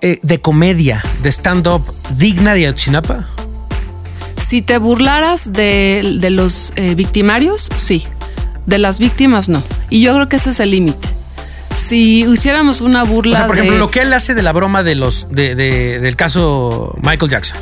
eh, 0.01 0.19
de 0.21 0.41
comedia, 0.41 1.03
de 1.23 1.29
stand-up 1.31 1.83
digna 2.17 2.53
de 2.53 2.65
Ayotzinapa? 2.67 3.27
Si 4.37 4.61
te 4.61 4.77
burlaras 4.77 5.53
de, 5.53 6.17
de 6.19 6.29
los 6.29 6.73
eh, 6.75 6.95
victimarios, 6.95 7.69
sí. 7.75 8.05
De 8.65 8.77
las 8.77 8.99
víctimas, 8.99 9.49
no. 9.49 9.63
Y 9.89 10.01
yo 10.01 10.13
creo 10.15 10.29
que 10.29 10.35
ese 10.37 10.51
es 10.51 10.59
el 10.59 10.71
límite. 10.71 11.07
Si 11.77 12.23
hiciéramos 12.25 12.81
una 12.81 13.03
O 13.03 13.05
burla 13.07 13.37
sea, 13.37 13.47
por 13.47 13.55
ejemplo, 13.55 13.73
de- 13.73 13.79
lo 13.79 13.89
que 13.91 14.01
él 14.01 14.13
hace 14.13 14.33
de 14.33 14.41
la 14.43 14.51
broma 14.51 14.83
de 14.83 14.95
los 14.95 15.27
de, 15.31 15.55
de- 15.55 15.99
del 15.99 16.15
caso 16.15 16.95
Michael 17.03 17.31
Jackson, 17.31 17.57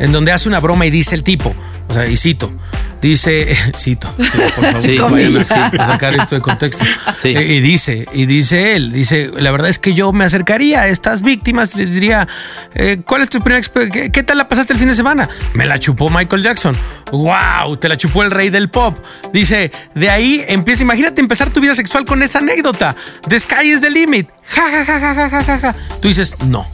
en 0.00 0.10
donde 0.10 0.32
hace 0.32 0.48
una 0.48 0.58
broma 0.58 0.84
y 0.86 0.90
dice 0.90 1.14
el 1.14 1.22
tipo, 1.22 1.54
o 1.88 1.94
sea, 1.94 2.06
y 2.08 2.16
cito, 2.16 2.52
dice, 3.00 3.54
cito, 3.78 4.12
por 4.16 4.64
favor, 4.64 4.82
Sí. 4.82 4.96
vayan 4.98 5.36
a 5.36 5.84
a 5.84 5.92
sacar 5.92 6.14
esto 6.14 6.34
de 6.36 6.40
contexto. 6.40 6.84
Sí. 7.14 7.28
Eh, 7.28 7.54
y 7.54 7.60
dice, 7.60 8.06
y 8.12 8.26
dice 8.26 8.74
él, 8.76 8.92
dice, 8.92 9.30
la 9.36 9.50
verdad 9.50 9.68
es 9.70 9.78
que 9.78 9.92
yo 9.94 10.12
me 10.12 10.24
acercaría 10.24 10.82
a 10.82 10.88
estas 10.88 11.22
víctimas 11.22 11.74
y 11.74 11.78
les 11.78 11.92
diría, 11.94 12.26
eh, 12.74 13.02
¿cuál 13.06 13.22
es 13.22 13.30
tu 13.30 13.40
primera 13.40 13.58
experiencia? 13.58 14.02
¿Qué, 14.04 14.10
qué 14.12 14.22
tal 14.22 14.38
la 14.38 14.48
pasaste 14.48 14.72
el 14.72 14.78
fin 14.78 14.88
de 14.88 14.94
semana? 14.94 15.28
Me 15.54 15.66
la 15.66 15.78
chupó 15.78 16.08
Michael 16.10 16.42
Jackson. 16.42 16.76
¡Wow! 17.12 17.76
Te 17.78 17.88
la 17.88 17.96
chupó 17.96 18.22
el 18.22 18.30
rey 18.30 18.50
del 18.50 18.70
pop. 18.70 18.96
Dice, 19.32 19.70
de 19.94 20.10
ahí 20.10 20.44
empieza, 20.48 20.82
imagínate 20.82 21.20
empezar 21.20 21.50
tu 21.50 21.60
vida 21.60 21.74
sexual 21.74 22.04
con 22.04 22.22
esa 22.22 22.38
anécdota. 22.38 22.94
The 23.28 23.38
sky 23.40 23.70
is 23.72 23.80
the 23.80 23.90
limit. 23.90 24.28
Ja, 24.48 24.62
ja, 24.70 24.84
ja, 24.84 24.98
ja, 25.00 25.14
ja, 25.14 25.30
ja, 25.30 25.44
ja, 25.44 25.58
ja. 25.58 25.74
Tú 26.00 26.08
dices, 26.08 26.36
no. 26.46 26.66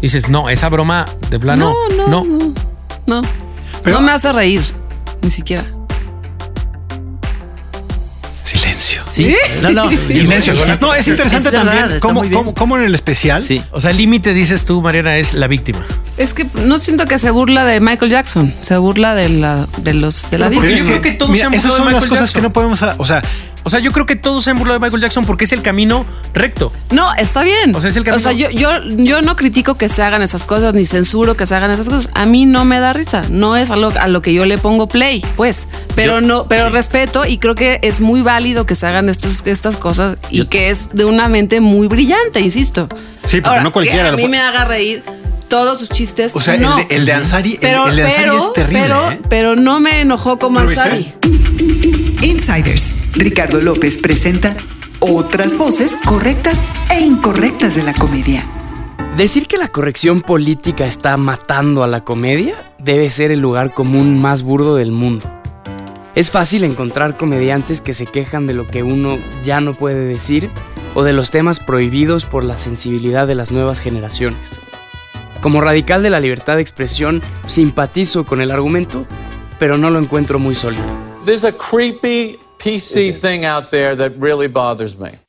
Dices, 0.00 0.28
no, 0.28 0.48
esa 0.48 0.68
broma 0.68 1.04
de 1.30 1.38
plano, 1.38 1.74
No, 1.96 2.08
no, 2.08 2.24
no. 2.24 2.54
No. 3.06 3.22
Pero- 3.82 3.96
no 4.00 4.06
me 4.06 4.12
hace 4.12 4.32
reír. 4.32 4.62
Ni 5.22 5.30
siquiera. 5.30 5.64
Silencio. 8.44 9.02
Sí. 9.12 9.34
No, 9.62 9.70
no. 9.70 9.90
Silencio. 10.08 10.54
No, 10.80 10.94
es 10.94 11.06
interesante 11.06 11.50
verdad, 11.50 11.76
también 11.78 12.00
cómo, 12.00 12.22
cómo- 12.32 12.54
cómo 12.54 12.76
en 12.78 12.84
el 12.84 12.94
especial 12.94 13.42
Sí. 13.42 13.62
O 13.70 13.80
sea, 13.80 13.90
el 13.90 13.98
límite, 13.98 14.34
dices 14.34 14.64
tú, 14.64 14.80
Mariana, 14.82 15.16
es 15.18 15.34
la 15.34 15.46
víctima. 15.46 15.84
Es 16.16 16.34
que 16.34 16.46
no 16.66 16.78
siento 16.78 17.04
que 17.06 17.18
se 17.18 17.30
burla 17.30 17.64
de 17.64 17.80
Michael 17.80 18.10
Jackson. 18.10 18.54
Se 18.60 18.76
burla 18.78 19.14
de 19.14 19.28
la, 19.28 19.66
de 19.78 19.94
los, 19.94 20.30
de 20.30 20.38
la 20.38 20.48
víctima. 20.48 20.74
yo 20.74 20.84
creo 20.84 21.02
que 21.02 21.12
todos 21.12 21.30
mira, 21.30 21.44
se 21.44 21.46
han 21.46 21.54
esas 21.54 21.72
son 21.76 21.86
de 21.86 21.92
las 21.92 22.04
cosas 22.06 22.20
Jackson. 22.28 22.40
que 22.40 22.42
no 22.48 22.52
podemos... 22.52 22.82
O 22.98 23.04
sea, 23.04 23.22
O 23.62 23.70
sea, 23.70 23.78
yo 23.78 23.92
creo 23.92 24.06
que 24.06 24.16
todos 24.16 24.44
se 24.44 24.50
han 24.50 24.56
burlado 24.56 24.78
de 24.78 24.84
Michael 24.86 25.02
Jackson 25.02 25.24
porque 25.24 25.44
es 25.44 25.52
el 25.52 25.62
camino 25.62 26.06
recto. 26.32 26.72
No, 26.92 27.12
está 27.14 27.42
bien. 27.44 27.74
O 27.76 27.80
sea, 27.80 27.90
es 27.90 27.96
el 27.96 28.04
camino- 28.04 28.16
O 28.16 28.20
sea, 28.20 28.32
yo, 28.32 28.50
yo, 28.50 28.70
yo 28.96 29.20
no 29.22 29.36
critico 29.36 29.76
que 29.76 29.88
se 29.88 30.02
hagan 30.02 30.22
esas 30.22 30.44
cosas, 30.44 30.72
ni 30.74 30.86
censuro 30.86 31.36
que 31.36 31.44
se 31.46 31.54
hagan 31.54 31.70
esas 31.70 31.88
cosas. 31.88 32.08
A 32.14 32.24
mí 32.26 32.46
no 32.46 32.64
me 32.64 32.80
da 32.80 32.92
risa. 32.92 33.22
No 33.30 33.56
es 33.56 33.70
a 33.70 33.76
lo, 33.76 33.88
a 34.00 34.08
lo 34.08 34.22
que 34.22 34.32
yo 34.32 34.46
le 34.46 34.56
pongo 34.58 34.88
play, 34.88 35.24
pues. 35.36 35.66
Pero 35.94 36.20
Yo- 36.20 36.26
no, 36.26 36.46
pero 36.48 36.70
respeto 36.70 37.26
y 37.26 37.38
creo 37.38 37.54
que 37.54 37.78
es 37.82 38.00
muy 38.00 38.22
válido 38.22 38.64
que 38.66 38.74
se 38.74 38.86
hagan 38.86 39.08
estos, 39.08 39.46
estas 39.46 39.76
cosas 39.76 40.16
y 40.30 40.38
Yo- 40.38 40.48
que 40.48 40.70
es 40.70 40.90
de 40.94 41.04
una 41.04 41.28
mente 41.28 41.60
muy 41.60 41.86
brillante, 41.86 42.40
insisto. 42.40 42.88
Sí, 43.24 43.40
porque 43.42 43.60
no 43.60 43.72
cualquiera 43.72 44.04
Que 44.04 44.08
a 44.08 44.16
mí 44.16 44.26
me 44.28 44.38
haga 44.40 44.64
reír 44.64 45.02
todos 45.50 45.78
sus 45.78 45.90
chistes. 45.90 46.34
o 46.34 46.40
sea 46.40 46.56
no. 46.56 46.78
el, 46.78 46.88
de, 46.88 46.96
el 46.96 47.04
de 47.04 47.12
Ansari, 47.12 47.52
el- 47.54 47.58
pero, 47.60 47.86
el, 47.88 47.96
de 47.96 48.02
Ansari 48.04 48.24
pero, 48.24 48.38
es 48.38 48.52
terrible. 48.54 48.80
pero, 48.82 49.10
¿eh? 49.10 49.20
pero 49.28 49.56
no 49.56 49.80
me 49.80 50.00
enojó 50.00 50.38
como. 50.38 50.60
Ansari. 50.60 51.12
Insiders. 52.22 52.90
Ricardo 53.12 53.60
López 53.60 53.98
presenta 53.98 54.56
otras 55.00 55.56
voces 55.56 55.92
correctas 56.06 56.62
e 56.90 57.00
incorrectas 57.00 57.74
de 57.74 57.82
la 57.82 57.92
comedia. 57.94 58.46
Decir 59.16 59.46
que 59.46 59.58
la 59.58 59.68
corrección 59.68 60.22
política 60.22 60.86
está 60.86 61.16
matando 61.16 61.82
a 61.82 61.86
la 61.88 62.04
comedia 62.04 62.54
debe 62.78 63.10
ser 63.10 63.32
el 63.32 63.40
lugar 63.40 63.72
común 63.74 64.20
más 64.20 64.42
burdo 64.42 64.76
del 64.76 64.92
mundo. 64.92 65.26
Es 66.14 66.30
fácil 66.30 66.64
encontrar 66.64 67.16
comediantes 67.16 67.80
que 67.80 67.94
se 67.94 68.06
quejan 68.06 68.46
de 68.46 68.54
lo 68.54 68.66
que 68.66 68.82
uno 68.82 69.18
ya 69.44 69.60
no 69.60 69.74
puede 69.74 70.04
decir 70.06 70.50
o 70.94 71.02
de 71.02 71.12
los 71.12 71.30
temas 71.30 71.60
prohibidos 71.60 72.24
por 72.24 72.44
la 72.44 72.56
sensibilidad 72.56 73.26
de 73.26 73.34
las 73.34 73.50
nuevas 73.50 73.80
generaciones. 73.80 74.58
Como 75.40 75.62
radical 75.62 76.02
de 76.02 76.10
la 76.10 76.20
libertad 76.20 76.56
de 76.56 76.62
expresión, 76.62 77.22
simpatizo 77.46 78.26
con 78.26 78.42
el 78.42 78.50
argumento, 78.50 79.06
pero 79.58 79.78
no 79.78 79.88
lo 79.88 79.98
encuentro 79.98 80.38
muy 80.38 80.54
sólido. 80.54 80.84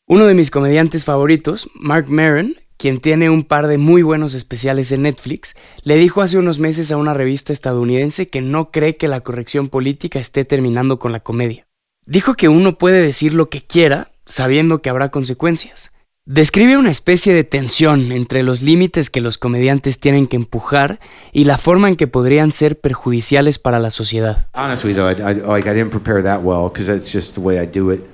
Uno 0.08 0.26
de 0.26 0.34
mis 0.34 0.52
comediantes 0.52 1.06
favoritos, 1.06 1.70
Mark 1.76 2.08
Maron, 2.10 2.58
quien 2.76 3.00
tiene 3.00 3.30
un 3.30 3.44
par 3.44 3.68
de 3.68 3.78
muy 3.78 4.02
buenos 4.02 4.34
especiales 4.34 4.92
en 4.92 5.04
Netflix, 5.04 5.56
le 5.84 5.96
dijo 5.96 6.22
hace 6.22 6.38
unos 6.38 6.60
meses 6.60 6.92
a 6.92 6.98
una 6.98 7.14
revista 7.14 7.54
estadounidense 7.54 8.28
que 8.28 8.42
no 8.42 8.70
cree 8.70 8.98
que 8.98 9.08
la 9.08 9.22
corrección 9.22 9.70
política 9.70 10.20
esté 10.20 10.44
terminando 10.44 11.00
con 11.00 11.14
la 11.14 11.22
comedia. 11.22 11.68
Dijo 12.06 12.34
que 12.34 12.50
uno 12.50 12.78
puede 12.78 13.02
decir 13.02 13.34
lo 13.34 13.50
que 13.50 13.62
quiera 13.62 14.12
sabiendo 14.26 14.82
que 14.82 14.90
habrá 14.90 15.10
consecuencias. 15.10 15.94
Describe 16.28 16.78
una 16.78 16.92
especie 16.92 17.34
de 17.34 17.44
tensión 17.44 18.12
entre 18.12 18.44
los 18.44 18.62
límites 18.62 19.10
que 19.10 19.22
los 19.22 19.40
comediantes 19.40 20.00
tienen 20.00 20.28
que 20.28 20.36
empujar 20.36 21.00
y 21.32 21.46
la 21.46 21.58
forma 21.58 21.88
en 21.88 21.96
que 21.96 22.06
podrían 22.06 22.52
ser 22.52 22.80
perjudiciales 22.80 23.58
para 23.58 23.80
la 23.80 23.90
sociedad. 23.90 24.46
Honestly, 24.54 24.94
though, 24.94 25.10
I, 25.10 25.14
I, 25.14 25.34
like 25.34 25.68
I 25.68 25.74
didn't 25.74 25.90
prepare 25.90 26.22
that 26.22 26.44
well 26.44 26.70
because 26.70 26.86
that's 26.86 27.12
just 27.12 27.34
the 27.34 27.42
way 27.42 27.60
I 27.60 27.66
do 27.66 27.90
it. 27.90 28.08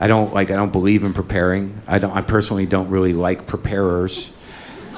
I 0.00 0.08
don't 0.08 0.32
like 0.32 0.50
I 0.50 0.56
don't 0.56 0.72
believe 0.72 1.04
in 1.04 1.12
preparing. 1.12 1.74
I 1.86 1.98
don't. 1.98 2.16
I 2.16 2.22
personally 2.22 2.64
don't 2.64 2.88
really 2.88 3.12
like 3.12 3.46
preparers. 3.46 4.32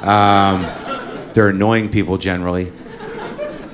Um, 0.01 0.65
they're 1.35 1.49
annoying 1.49 1.91
people 1.91 2.19
generally. 2.19 2.71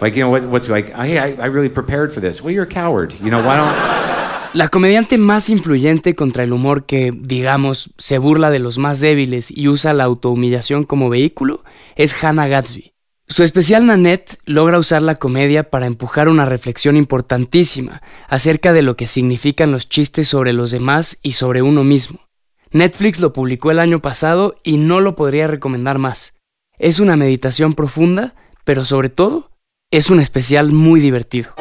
Like 0.00 0.16
you 0.16 0.22
know 0.22 0.30
what, 0.30 0.44
what's 0.44 0.70
like? 0.70 0.94
Hey, 0.94 1.18
I, 1.18 1.34
I 1.34 1.46
really 1.48 1.68
prepared 1.68 2.14
for 2.14 2.20
this. 2.20 2.40
Well, 2.40 2.50
you're 2.50 2.64
a 2.64 2.66
coward. 2.66 3.12
You 3.20 3.30
know 3.30 3.44
why 3.44 3.56
don't? 3.58 4.29
La 4.52 4.68
comediante 4.68 5.16
más 5.16 5.48
influyente 5.48 6.16
contra 6.16 6.42
el 6.42 6.52
humor 6.52 6.84
que, 6.84 7.12
digamos, 7.16 7.94
se 7.98 8.18
burla 8.18 8.50
de 8.50 8.58
los 8.58 8.78
más 8.78 8.98
débiles 8.98 9.48
y 9.56 9.68
usa 9.68 9.92
la 9.92 10.02
autohumillación 10.04 10.82
como 10.82 11.08
vehículo 11.08 11.62
es 11.94 12.16
Hannah 12.20 12.48
Gatsby. 12.48 12.92
Su 13.28 13.44
especial 13.44 13.86
Nanette 13.86 14.38
logra 14.46 14.80
usar 14.80 15.02
la 15.02 15.14
comedia 15.14 15.70
para 15.70 15.86
empujar 15.86 16.28
una 16.28 16.46
reflexión 16.46 16.96
importantísima 16.96 18.02
acerca 18.26 18.72
de 18.72 18.82
lo 18.82 18.96
que 18.96 19.06
significan 19.06 19.70
los 19.70 19.88
chistes 19.88 20.26
sobre 20.26 20.52
los 20.52 20.72
demás 20.72 21.20
y 21.22 21.34
sobre 21.34 21.62
uno 21.62 21.84
mismo. 21.84 22.26
Netflix 22.72 23.20
lo 23.20 23.32
publicó 23.32 23.70
el 23.70 23.78
año 23.78 24.02
pasado 24.02 24.56
y 24.64 24.78
no 24.78 24.98
lo 24.98 25.14
podría 25.14 25.46
recomendar 25.46 25.98
más. 25.98 26.34
Es 26.76 26.98
una 26.98 27.14
meditación 27.14 27.74
profunda, 27.74 28.34
pero 28.64 28.84
sobre 28.84 29.10
todo, 29.10 29.52
es 29.92 30.10
un 30.10 30.18
especial 30.18 30.72
muy 30.72 30.98
divertido. 30.98 31.54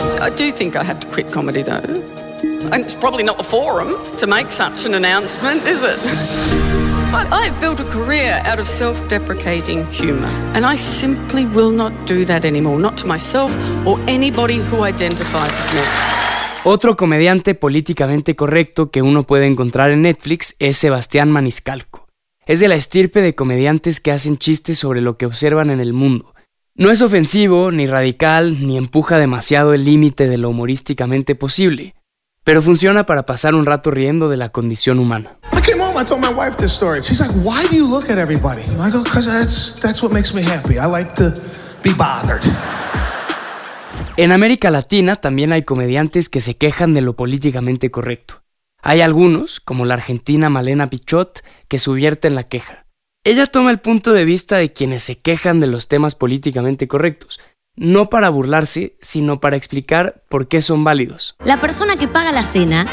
And 2.72 2.84
it's 2.84 2.96
probably 2.96 3.24
not 3.24 3.38
the 3.38 3.44
forum 3.44 3.96
to 4.18 4.28
make 4.28 4.52
such 4.52 4.86
an 4.86 4.94
announcement, 4.94 5.66
is 5.66 5.82
it? 5.84 5.98
I, 7.12 7.28
I've 7.32 7.60
built 7.60 7.80
a 7.80 7.86
career 7.86 8.42
out 8.46 8.60
of 8.60 8.68
self 8.68 9.08
deprecating 9.08 9.86
humour, 9.88 10.30
and 10.54 10.66
I 10.66 10.76
simply 10.76 11.46
will 11.46 11.72
not 11.72 11.92
do 12.06 12.26
that 12.26 12.46
anymore, 12.46 12.80
not 12.80 12.98
to 12.98 13.08
myself 13.08 13.56
or 13.86 13.98
anybody 14.08 14.58
who 14.58 14.84
identifies 14.84 15.58
with 15.58 15.74
me. 15.74 15.82
Otro 16.66 16.96
comediante 16.96 17.56
políticamente 17.56 18.36
correcto 18.36 18.92
que 18.92 19.02
uno 19.02 19.24
puede 19.24 19.48
encontrar 19.48 19.92
en 19.92 20.02
Netflix 20.02 20.56
es 20.60 20.78
Sebastián 20.78 21.32
Maniscalco. 21.32 22.08
Es 22.46 22.60
de 22.60 22.68
la 22.68 22.76
estirpe 22.76 23.22
de 23.22 23.34
comediantes 23.34 24.00
que 24.00 24.12
hacen 24.12 24.38
chistes 24.38 24.78
sobre 24.78 25.02
lo 25.02 25.18
que 25.18 25.26
observan 25.26 25.70
en 25.70 25.80
el 25.80 25.94
mundo. 25.94 26.34
No 26.76 26.92
es 26.92 27.02
ofensivo, 27.02 27.72
ni 27.72 27.88
radical, 27.88 28.66
ni 28.68 28.78
empuja 28.78 29.18
demasiado 29.18 29.74
el 29.74 29.86
límite 29.86 30.28
de 30.28 30.38
lo 30.38 30.50
humorísticamente 30.50 31.36
posible, 31.36 31.96
pero 32.50 32.64
funciona 32.64 33.06
para 33.06 33.28
pasar 33.28 33.54
un 33.54 33.68
rato 33.68 33.92
riendo 33.92 34.28
de 34.28 34.36
la 34.36 34.50
condición 34.50 34.98
humana. 34.98 35.38
I 35.56 35.62
came 35.62 35.80
home, 35.80 36.02
I 36.02 36.04
told 36.04 36.20
my 36.20 36.34
wife 36.34 36.58
this 36.58 36.72
story. 36.72 37.00
She's 37.04 37.20
like, 37.20 37.32
why 37.44 37.68
do 37.70 37.76
you 37.76 37.88
look 37.88 38.10
at 38.10 38.18
everybody? 38.18 38.64
I 38.82 38.92
go, 38.92 39.04
because 39.04 39.28
that's, 39.28 39.80
that's 39.80 40.02
what 40.02 40.12
makes 40.12 40.34
me 40.34 40.42
happy. 40.42 40.80
I 40.80 40.88
like 40.88 41.14
to 41.14 41.32
be 41.84 41.94
bothered. 41.94 42.42
En 44.18 44.32
América 44.32 44.72
Latina 44.72 45.18
también 45.18 45.54
hay 45.54 45.62
comediantes 45.62 46.28
que 46.28 46.42
se 46.42 46.58
quejan 46.58 46.96
de 46.96 47.02
lo 47.02 47.16
políticamente 47.16 47.92
correcto. 47.92 48.42
Hay 48.82 49.02
algunos, 49.02 49.60
como 49.60 49.86
la 49.86 49.94
argentina 49.94 50.50
Malena 50.50 50.90
Pichot, 50.90 51.44
que 51.68 51.78
subvierten 51.78 52.34
la 52.34 52.46
queja. 52.46 52.88
Ella 53.24 53.46
toma 53.46 53.70
el 53.70 53.80
punto 53.80 54.12
de 54.12 54.26
vista 54.26 54.58
de 54.58 54.74
quienes 54.74 55.04
se 55.04 55.20
quejan 55.20 55.60
de 55.60 55.68
los 55.68 55.88
temas 55.88 56.16
políticamente 56.16 56.88
correctos, 56.88 57.40
no 57.80 58.10
para 58.10 58.30
burlarse, 58.30 58.96
sino 59.02 59.40
para 59.40 59.56
explicar 59.56 60.22
por 60.28 60.48
qué 60.48 60.62
son 60.62 60.84
válidos. 60.84 61.36
La 61.44 61.62
persona 61.62 61.96
que 61.96 62.08
paga 62.08 62.32
la 62.34 62.44
cena 62.44 62.86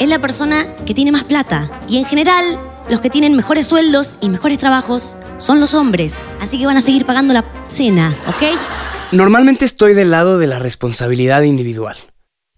es 0.00 0.08
la 0.08 0.18
persona 0.18 0.66
que 0.84 0.92
tiene 0.92 1.12
más 1.12 1.24
plata. 1.24 1.70
Y 1.88 1.98
en 1.98 2.04
general, 2.04 2.58
los 2.90 3.00
que 3.00 3.10
tienen 3.10 3.34
mejores 3.34 3.66
sueldos 3.66 4.16
y 4.20 4.28
mejores 4.28 4.58
trabajos 4.58 5.16
son 5.38 5.60
los 5.60 5.72
hombres. 5.72 6.28
Así 6.40 6.58
que 6.58 6.66
van 6.66 6.76
a 6.76 6.82
seguir 6.82 7.06
pagando 7.06 7.32
la 7.32 7.44
cena, 7.68 8.18
¿ok? 8.26 8.58
Normalmente 9.12 9.64
estoy 9.64 9.94
del 9.94 10.10
lado 10.10 10.38
de 10.38 10.48
la 10.48 10.58
responsabilidad 10.58 11.42
individual. 11.42 11.96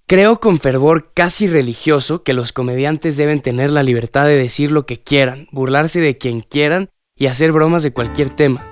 Creo 0.06 0.40
con 0.40 0.58
fervor 0.58 1.12
casi 1.14 1.46
religioso 1.46 2.24
que 2.24 2.32
los 2.32 2.52
comediantes 2.52 3.16
deben 3.16 3.40
tener 3.40 3.70
la 3.70 3.82
libertad 3.82 4.24
de 4.24 4.36
decir 4.36 4.72
lo 4.72 4.86
que 4.86 5.00
quieran, 5.00 5.46
burlarse 5.52 6.00
de 6.00 6.18
quien 6.18 6.40
quieran 6.40 6.90
y 7.14 7.26
hacer 7.26 7.52
bromas 7.52 7.82
de 7.82 7.92
cualquier 7.92 8.30
tema. 8.30 8.69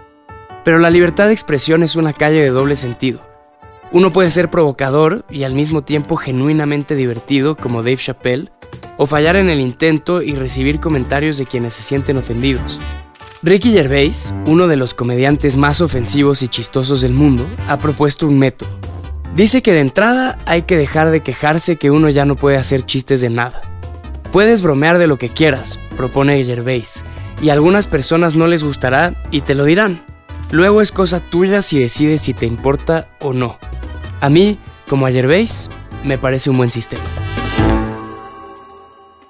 Pero 0.64 0.78
la 0.78 0.90
libertad 0.90 1.26
de 1.26 1.32
expresión 1.32 1.82
es 1.82 1.96
una 1.96 2.12
calle 2.12 2.42
de 2.42 2.50
doble 2.50 2.76
sentido. 2.76 3.20
Uno 3.90 4.12
puede 4.12 4.30
ser 4.30 4.50
provocador 4.50 5.24
y 5.30 5.44
al 5.44 5.54
mismo 5.54 5.82
tiempo 5.82 6.16
genuinamente 6.16 6.94
divertido 6.94 7.56
como 7.56 7.82
Dave 7.82 7.96
Chappelle, 7.96 8.50
o 8.98 9.06
fallar 9.06 9.36
en 9.36 9.48
el 9.48 9.60
intento 9.60 10.20
y 10.22 10.34
recibir 10.34 10.80
comentarios 10.80 11.38
de 11.38 11.46
quienes 11.46 11.74
se 11.74 11.82
sienten 11.82 12.18
ofendidos. 12.18 12.78
Ricky 13.42 13.72
Gervais, 13.72 14.34
uno 14.46 14.66
de 14.66 14.76
los 14.76 14.94
comediantes 14.94 15.56
más 15.56 15.80
ofensivos 15.80 16.42
y 16.42 16.48
chistosos 16.48 17.00
del 17.00 17.14
mundo, 17.14 17.46
ha 17.68 17.78
propuesto 17.78 18.26
un 18.26 18.38
método. 18.38 18.68
Dice 19.36 19.62
que 19.62 19.72
de 19.72 19.80
entrada 19.80 20.36
hay 20.44 20.62
que 20.62 20.76
dejar 20.76 21.10
de 21.10 21.22
quejarse 21.22 21.76
que 21.76 21.92
uno 21.92 22.08
ya 22.08 22.24
no 22.24 22.34
puede 22.34 22.56
hacer 22.56 22.84
chistes 22.84 23.20
de 23.20 23.30
nada. 23.30 23.62
Puedes 24.32 24.60
bromear 24.60 24.98
de 24.98 25.06
lo 25.06 25.18
que 25.18 25.28
quieras, 25.28 25.78
propone 25.96 26.44
Gervais, 26.44 27.04
y 27.40 27.50
a 27.50 27.52
algunas 27.52 27.86
personas 27.86 28.34
no 28.34 28.48
les 28.48 28.64
gustará 28.64 29.14
y 29.30 29.42
te 29.42 29.54
lo 29.54 29.64
dirán. 29.64 30.04
Luego 30.50 30.80
es 30.80 30.92
cosa 30.92 31.20
tuya 31.20 31.60
si 31.60 31.78
decides 31.78 32.22
si 32.22 32.32
te 32.32 32.46
importa 32.46 33.08
o 33.20 33.32
no. 33.34 33.58
A 34.20 34.30
mí, 34.30 34.58
como 34.88 35.06
a 35.06 35.10
Gervais, 35.10 35.68
me 36.04 36.16
parece 36.16 36.48
un 36.48 36.56
buen 36.56 36.70
sistema. 36.70 37.04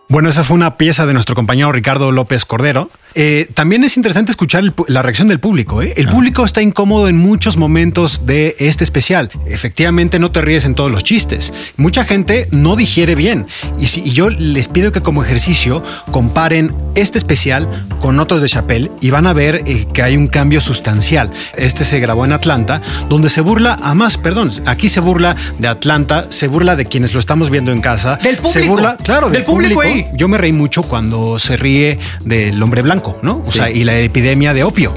Bueno, 0.09 0.29
esa 0.29 0.45
fue 0.45 0.55
una 0.55 0.77
pieza 0.77 1.07
de 1.07 1.13
nuestro 1.13 1.35
compañero 1.35 1.73
Ricardo 1.73 2.13
López 2.13 2.45
Cordero. 2.45 2.89
Eh, 3.15 3.49
también 3.55 3.85
es 3.85 3.97
interesante 3.97 4.31
escuchar 4.31 4.65
el 4.65 4.73
la 4.87 5.03
reacción 5.03 5.29
del 5.29 5.41
público. 5.41 5.83
¿eh? 5.83 5.95
El 5.97 6.09
público 6.09 6.45
está 6.45 6.63
incómodo 6.63 7.09
en 7.09 7.17
muchos 7.17 7.57
momentos 7.57 8.27
de 8.27 8.55
este 8.59 8.85
especial. 8.85 9.31
Efectivamente, 9.47 10.19
no 10.19 10.31
te 10.31 10.41
ríes 10.41 10.65
en 10.65 10.75
todos 10.75 10.91
los 10.91 11.05
chistes. 11.05 11.53
Mucha 11.77 12.05
gente 12.05 12.49
no 12.51 12.77
digiere 12.77 13.15
bien. 13.15 13.47
Y, 13.79 13.87
si, 13.89 14.01
y 14.03 14.11
yo 14.11 14.31
les 14.31 14.69
pido 14.69 14.93
que 14.93 15.01
como 15.03 15.23
ejercicio 15.25 15.83
comparen 16.11 16.75
este 16.95 17.19
especial 17.19 17.69
con 18.01 18.19
otros 18.19 18.43
de 18.43 18.49
Chappelle 18.49 18.91
y 19.01 19.11
van 19.11 19.27
a 19.27 19.33
ver 19.33 19.63
eh, 19.67 19.87
que 19.93 20.03
hay 20.03 20.17
un 20.17 20.29
cambio 20.29 20.61
sustancial. 20.61 21.31
Este 21.57 21.85
se 21.85 22.01
grabó 22.01 22.25
en 22.25 22.33
Atlanta, 22.33 22.81
donde 23.09 23.29
se 23.29 23.41
burla 23.41 23.79
a 23.83 23.95
más, 23.95 24.17
perdón, 24.17 24.51
aquí 24.67 24.89
se 24.89 25.01
burla 25.01 25.37
de 25.59 25.69
Atlanta, 25.69 26.27
se 26.31 26.49
burla 26.49 26.77
de 26.77 26.87
quienes 26.87 27.15
lo 27.15 27.21
estamos 27.21 27.51
viendo 27.51 27.73
en 27.73 27.81
casa. 27.81 28.17
Del 28.23 28.37
Se 28.37 28.43
público. 28.43 28.69
burla, 28.69 28.97
claro, 28.97 29.31
Del 29.31 29.45
público 29.45 29.81
ahí. 29.81 30.07
Yo 30.15 30.29
me 30.29 30.39
reí 30.39 30.53
mucho 30.53 30.83
cuando 30.83 31.39
se 31.39 31.57
ríe 31.57 31.99
del 32.25 32.61
hombre 32.63 32.83
blanco, 32.83 32.98
¿no? 33.23 33.41
O 33.41 33.45
Sí. 33.45 33.59
sea, 33.59 33.71
y 33.71 33.85
la 33.85 33.99
epidemia 33.99 34.53
de 34.55 34.63
opio. 34.65 34.93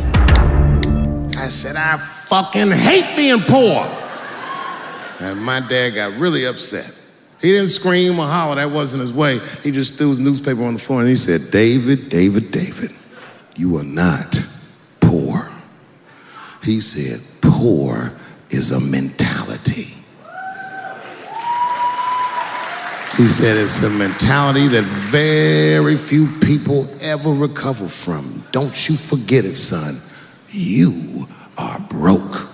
I 1.35 1.49
said, 1.49 1.75
I 1.75 1.97
fucking 2.27 2.71
hate 2.71 3.15
being 3.15 3.41
poor. 3.41 3.85
And 5.19 5.39
my 5.43 5.59
dad 5.59 5.91
got 5.95 6.17
really 6.19 6.45
upset. 6.45 6.91
He 7.41 7.51
didn't 7.51 7.69
scream 7.69 8.19
or 8.19 8.27
holler, 8.27 8.55
that 8.55 8.69
wasn't 8.71 9.01
his 9.01 9.11
way. 9.11 9.39
He 9.63 9.71
just 9.71 9.95
threw 9.97 10.09
his 10.09 10.19
newspaper 10.19 10.63
on 10.63 10.73
the 10.75 10.79
floor 10.79 10.99
and 11.01 11.09
he 11.09 11.15
said, 11.15 11.49
David, 11.51 12.09
David, 12.09 12.51
David, 12.51 12.91
you 13.57 13.77
are 13.77 13.83
not 13.83 14.39
poor. 14.99 15.49
He 16.63 16.81
said, 16.81 17.21
poor 17.41 18.11
is 18.51 18.69
a 18.71 18.79
mentality. 18.79 19.93
He 23.21 23.27
said 23.27 23.55
it's 23.55 23.83
a 23.83 23.89
mentality 23.91 24.67
that 24.69 24.83
very 24.83 25.95
few 25.95 26.25
people 26.39 26.89
ever 27.01 27.29
recover 27.29 27.87
from. 27.87 28.43
Don't 28.51 28.89
you 28.89 28.95
forget 28.95 29.45
it, 29.45 29.53
son. 29.53 29.95
You 30.49 31.27
are 31.55 31.79
broke. 31.81 32.50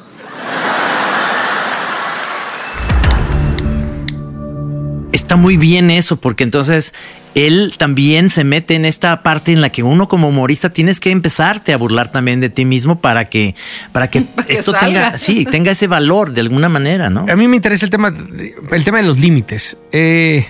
Está 5.27 5.35
muy 5.35 5.57
bien 5.57 5.91
eso, 5.91 6.15
porque 6.15 6.45
entonces 6.45 6.93
él 7.35 7.73
también 7.77 8.29
se 8.29 8.45
mete 8.45 8.75
en 8.75 8.85
esta 8.85 9.23
parte 9.23 9.51
en 9.51 9.59
la 9.59 9.69
que 9.73 9.83
uno 9.83 10.07
como 10.07 10.29
humorista 10.29 10.69
tienes 10.69 11.01
que 11.01 11.11
empezarte 11.11 11.73
a 11.73 11.77
burlar 11.77 12.13
también 12.13 12.39
de 12.39 12.49
ti 12.49 12.63
mismo 12.63 13.01
para 13.01 13.25
que, 13.25 13.53
para 13.91 14.09
que 14.09 14.23
que 14.47 14.53
esto 14.53 14.71
salga. 14.71 14.85
tenga, 14.87 15.17
sí, 15.17 15.43
tenga 15.43 15.71
ese 15.73 15.87
valor 15.87 16.31
de 16.31 16.39
alguna 16.39 16.69
manera, 16.69 17.09
¿no? 17.09 17.25
A 17.29 17.35
mí 17.35 17.45
me 17.49 17.57
interesa 17.57 17.83
el 17.85 17.91
tema, 17.91 18.09
de- 18.09 18.55
el 18.71 18.83
tema 18.85 18.99
de 18.99 19.03
los 19.03 19.19
límites. 19.19 19.75
Eh, 19.91 20.45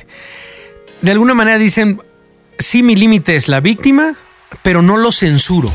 de 1.01 1.11
alguna 1.11 1.33
manera 1.33 1.57
dicen, 1.57 1.99
sí, 2.59 2.83
mi 2.83 2.95
límite 2.95 3.35
es 3.35 3.47
la 3.47 3.59
víctima, 3.61 4.13
pero 4.61 4.83
no 4.83 4.95
lo 4.97 5.11
censuro. 5.11 5.71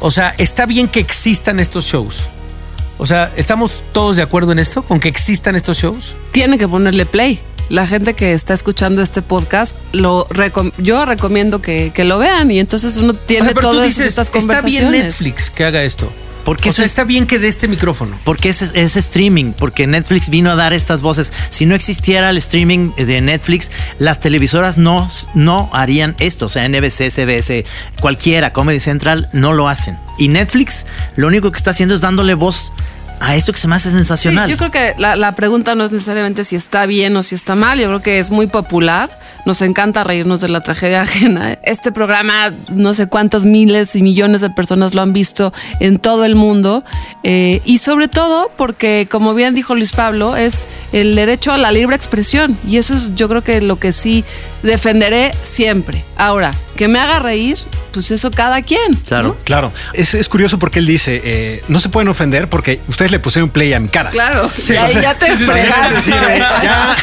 O 0.00 0.10
sea, 0.10 0.34
está 0.36 0.66
bien 0.66 0.88
que 0.88 1.00
existan 1.00 1.60
estos 1.60 1.86
shows. 1.86 2.20
O 2.98 3.06
sea, 3.06 3.32
¿estamos 3.36 3.82
todos 3.92 4.16
de 4.16 4.22
acuerdo 4.22 4.52
en 4.52 4.58
esto? 4.58 4.82
¿Con 4.82 5.00
que 5.00 5.08
existan 5.08 5.56
estos 5.56 5.78
shows? 5.78 6.14
Tiene 6.32 6.58
que 6.58 6.68
ponerle 6.68 7.06
play. 7.06 7.40
La 7.68 7.86
gente 7.86 8.14
que 8.14 8.32
está 8.32 8.54
escuchando 8.54 9.02
este 9.02 9.20
podcast, 9.22 9.76
lo 9.92 10.26
recom- 10.28 10.72
yo 10.78 11.04
recomiendo 11.04 11.60
que, 11.60 11.92
que 11.94 12.04
lo 12.04 12.18
vean 12.18 12.50
y 12.50 12.60
entonces 12.60 12.96
uno 12.96 13.12
tiene 13.14 13.42
O 13.42 13.44
sea, 13.46 13.54
pero 13.54 13.68
tú 13.68 13.74
todas 13.74 13.88
dices, 13.88 14.06
estas 14.06 14.28
está 14.28 14.38
conversaciones. 14.40 14.90
bien 14.90 15.02
Netflix 15.04 15.50
que 15.50 15.64
haga 15.64 15.82
esto. 15.82 16.10
Porque 16.44 16.70
o 16.70 16.72
sea, 16.72 16.84
eso 16.84 16.86
es- 16.86 16.92
está 16.92 17.04
bien 17.04 17.26
que 17.26 17.38
dé 17.38 17.48
este 17.48 17.68
micrófono. 17.68 18.18
Porque 18.24 18.48
es, 18.48 18.62
es 18.62 18.96
streaming, 18.96 19.52
porque 19.52 19.86
Netflix 19.86 20.30
vino 20.30 20.50
a 20.50 20.56
dar 20.56 20.72
estas 20.72 21.02
voces. 21.02 21.30
Si 21.50 21.66
no 21.66 21.74
existiera 21.74 22.30
el 22.30 22.38
streaming 22.38 22.92
de 22.96 23.20
Netflix, 23.20 23.70
las 23.98 24.18
televisoras 24.20 24.78
no, 24.78 25.10
no 25.34 25.68
harían 25.74 26.16
esto. 26.20 26.46
O 26.46 26.48
sea, 26.48 26.66
NBC, 26.66 27.10
CBS, 27.10 27.66
cualquiera, 28.00 28.54
Comedy 28.54 28.80
Central, 28.80 29.28
no 29.34 29.52
lo 29.52 29.68
hacen. 29.68 29.98
Y 30.16 30.28
Netflix 30.28 30.86
lo 31.16 31.26
único 31.26 31.52
que 31.52 31.58
está 31.58 31.72
haciendo 31.72 31.94
es 31.94 32.00
dándole 32.00 32.32
voz 32.32 32.72
a 33.20 33.36
esto 33.36 33.52
que 33.52 33.58
se 33.58 33.68
me 33.68 33.76
hace 33.76 33.90
sensacional. 33.90 34.48
Yo 34.48 34.56
creo 34.56 34.70
que 34.70 34.94
la, 34.98 35.16
la 35.16 35.34
pregunta 35.34 35.74
no 35.74 35.84
es 35.84 35.92
necesariamente 35.92 36.44
si 36.44 36.56
está 36.56 36.86
bien 36.86 37.16
o 37.16 37.22
si 37.22 37.34
está 37.34 37.54
mal. 37.54 37.78
Yo 37.78 37.86
creo 37.88 38.02
que 38.02 38.18
es 38.18 38.30
muy 38.30 38.46
popular. 38.46 39.10
Nos 39.46 39.62
encanta 39.62 40.04
reírnos 40.04 40.40
de 40.40 40.48
la 40.48 40.60
tragedia 40.62 41.02
ajena. 41.02 41.58
Este 41.62 41.92
programa, 41.92 42.52
no 42.70 42.94
sé 42.94 43.08
cuántas 43.08 43.44
miles 43.44 43.96
y 43.96 44.02
millones 44.02 44.40
de 44.40 44.50
personas 44.50 44.94
lo 44.94 45.02
han 45.02 45.12
visto 45.12 45.52
en 45.80 45.98
todo 45.98 46.24
el 46.24 46.34
mundo. 46.34 46.84
Eh, 47.22 47.60
y 47.64 47.78
sobre 47.78 48.08
todo 48.08 48.50
porque, 48.56 49.08
como 49.10 49.34
bien 49.34 49.54
dijo 49.54 49.74
Luis 49.74 49.92
Pablo, 49.92 50.36
es 50.36 50.66
el 50.92 51.14
derecho 51.14 51.52
a 51.52 51.58
la 51.58 51.72
libre 51.72 51.96
expresión. 51.96 52.58
Y 52.66 52.76
eso 52.76 52.94
es 52.94 53.14
yo 53.14 53.28
creo 53.28 53.42
que 53.42 53.60
lo 53.60 53.78
que 53.78 53.92
sí 53.92 54.24
defenderé 54.62 55.32
siempre. 55.44 56.04
Ahora, 56.16 56.52
que 56.78 56.86
me 56.88 56.98
haga 57.00 57.18
reír, 57.18 57.58
pues 57.92 58.10
eso 58.12 58.30
cada 58.30 58.62
quien. 58.62 58.94
Claro, 59.06 59.36
claro. 59.44 59.72
Es, 59.92 60.14
es 60.14 60.28
curioso 60.28 60.58
porque 60.60 60.78
él 60.78 60.86
dice, 60.86 61.20
eh, 61.24 61.64
no 61.68 61.80
se 61.80 61.88
pueden 61.88 62.06
ofender 62.08 62.48
porque 62.48 62.80
ustedes 62.86 63.10
le 63.10 63.18
pusieron 63.18 63.50
play 63.50 63.72
a 63.72 63.80
mi 63.80 63.88
cara. 63.88 64.10
Claro, 64.10 64.48
Sí, 64.56 64.72
y 64.72 64.76
ahí 64.76 64.90
o 64.90 64.92
sea, 64.92 65.02
ya 65.02 65.14
te 65.18 65.36
fregaste. 65.36 66.10
ya 66.38 66.96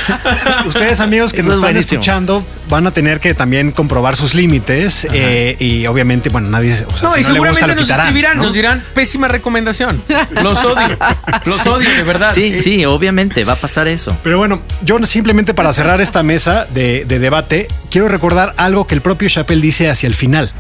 ustedes 0.65 0.99
amigos 1.01 1.33
que 1.33 1.41
Eso 1.41 1.49
nos 1.49 1.57
es 1.57 1.59
están 1.59 1.73
buenísimo. 1.73 1.99
escuchando 2.01 2.45
van 2.69 2.87
a 2.87 2.91
tener 2.91 3.19
que 3.19 3.33
también 3.33 3.71
comprobar 3.71 4.15
sus 4.15 4.33
límites 4.33 5.07
eh, 5.11 5.55
y 5.59 5.85
obviamente, 5.87 6.29
bueno, 6.29 6.49
nadie, 6.49 6.71
o 6.71 6.75
sea, 6.75 6.85
No, 7.03 7.13
si 7.13 7.21
y 7.21 7.23
no 7.25 7.33
le 7.33 7.39
gusta, 7.39 7.53
seguramente 7.53 7.75
nos 7.75 7.83
quitarán, 7.83 8.07
escribirán, 8.07 8.37
¿no? 8.37 8.43
nos 8.43 8.53
dirán 8.53 8.83
pésima 8.95 9.27
recomendación. 9.27 10.01
Los 10.41 10.63
odio. 10.63 10.97
Los 11.45 11.67
odio, 11.67 11.89
de 11.89 12.03
verdad. 12.03 12.31
Sí, 12.33 12.57
sí, 12.59 12.85
obviamente 12.85 13.43
va 13.43 13.53
a 13.53 13.57
pasar 13.57 13.87
eso. 13.87 14.17
Pero 14.23 14.37
bueno, 14.37 14.61
yo 14.81 15.03
simplemente 15.05 15.53
para 15.53 15.73
cerrar 15.73 15.99
esta 16.01 16.23
mesa 16.23 16.65
de, 16.73 17.05
de 17.05 17.19
debate, 17.19 17.67
quiero 17.95 18.09
recordar 18.09 18.53
algo 18.57 18.85
que 18.85 18.93
el 18.93 19.01
propio 19.01 19.29
Chappelle 19.29 19.61
dice 19.61 19.89
hacia 19.89 20.07
el 20.07 20.13
final. 20.13 20.51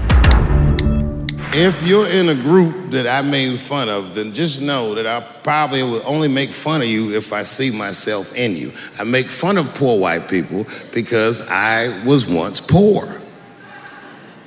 If 1.53 1.85
you're 1.85 2.07
in 2.07 2.29
a 2.29 2.33
group 2.33 2.91
that 2.91 3.05
I 3.05 3.27
made 3.27 3.59
fun 3.59 3.89
of, 3.89 4.15
then 4.15 4.33
just 4.33 4.61
know 4.61 4.95
that 4.95 5.05
I 5.05 5.19
probably 5.43 5.83
will 5.83 6.01
only 6.05 6.29
make 6.29 6.51
fun 6.51 6.81
of 6.81 6.87
you 6.87 7.13
if 7.13 7.33
I 7.33 7.43
see 7.43 7.71
myself 7.71 8.33
in 8.37 8.55
you. 8.55 8.71
I 8.97 9.03
make 9.03 9.27
fun 9.27 9.57
of 9.57 9.73
poor 9.75 9.99
white 9.99 10.29
people 10.29 10.65
because 10.93 11.41
I 11.49 12.01
was 12.05 12.25
once 12.25 12.61
poor. 12.61 13.21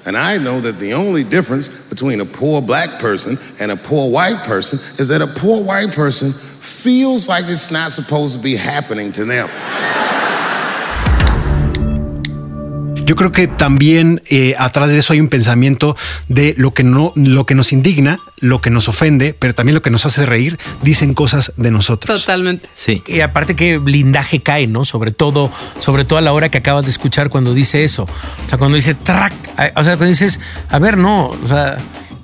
And 0.07 0.17
I 0.17 0.39
know 0.39 0.59
that 0.63 0.79
the 0.79 0.95
only 0.95 1.25
difference 1.25 1.69
between 1.91 2.23
a 2.23 2.25
poor 2.25 2.63
black 2.63 2.99
person 3.01 3.39
and 3.61 3.71
a 3.71 3.77
poor 3.77 4.09
white 4.09 4.45
person 4.45 4.79
is 4.99 5.09
that 5.09 5.21
a 5.21 5.27
poor 5.27 5.63
white 5.63 5.93
person 5.93 6.33
feels 6.33 7.29
like 7.29 7.45
it's 7.49 7.71
not 7.71 7.93
supposed 7.93 8.35
to 8.35 8.43
be 8.43 8.57
happening 8.57 9.13
to 9.13 9.27
them. 9.27 9.51
Yo 13.09 13.17
creo 13.17 13.33
que 13.33 13.49
también 13.49 14.21
eh, 14.29 14.55
atrás 14.59 14.91
de 14.91 14.99
eso 14.99 15.15
hay 15.15 15.21
un 15.21 15.29
pensamiento 15.29 15.97
de 16.29 16.55
lo 16.59 16.75
que 16.75 16.85
no, 16.85 17.15
lo 17.17 17.47
que 17.47 17.55
nos 17.55 17.73
indigna, 17.73 18.19
lo 18.37 18.61
que 18.61 18.69
nos 18.69 18.87
ofende, 18.87 19.33
pero 19.33 19.55
también 19.55 19.75
lo 19.75 19.81
que 19.81 19.89
nos 19.89 20.05
hace 20.05 20.27
reír, 20.27 20.59
dicen 20.83 21.15
cosas 21.15 21.55
de 21.57 21.71
nosotros. 21.71 22.21
Totalmente. 22.21 22.69
Sí. 22.75 23.03
Y 23.07 23.21
aparte 23.21 23.57
que 23.57 23.79
blindaje 23.79 24.43
cae, 24.43 24.67
¿no? 24.67 24.85
Sobre 24.85 25.11
todo, 25.11 25.51
sobre 25.79 26.05
todo 26.05 26.19
a 26.19 26.23
la 26.23 26.35
hora 26.35 26.51
que 26.51 26.59
acabas 26.59 26.85
de 26.85 26.91
escuchar 26.91 27.31
cuando 27.31 27.55
dice 27.55 27.83
eso. 27.83 28.03
O 28.03 28.47
sea, 28.47 28.59
cuando 28.59 28.77
dice 28.77 28.93
track, 28.93 29.33
o 29.75 29.83
sea, 29.85 29.97
cuando 29.97 30.05
dices, 30.05 30.39
a 30.69 30.79
ver, 30.79 30.99
no, 30.99 31.29
o 31.29 31.49
sea, 31.49 31.79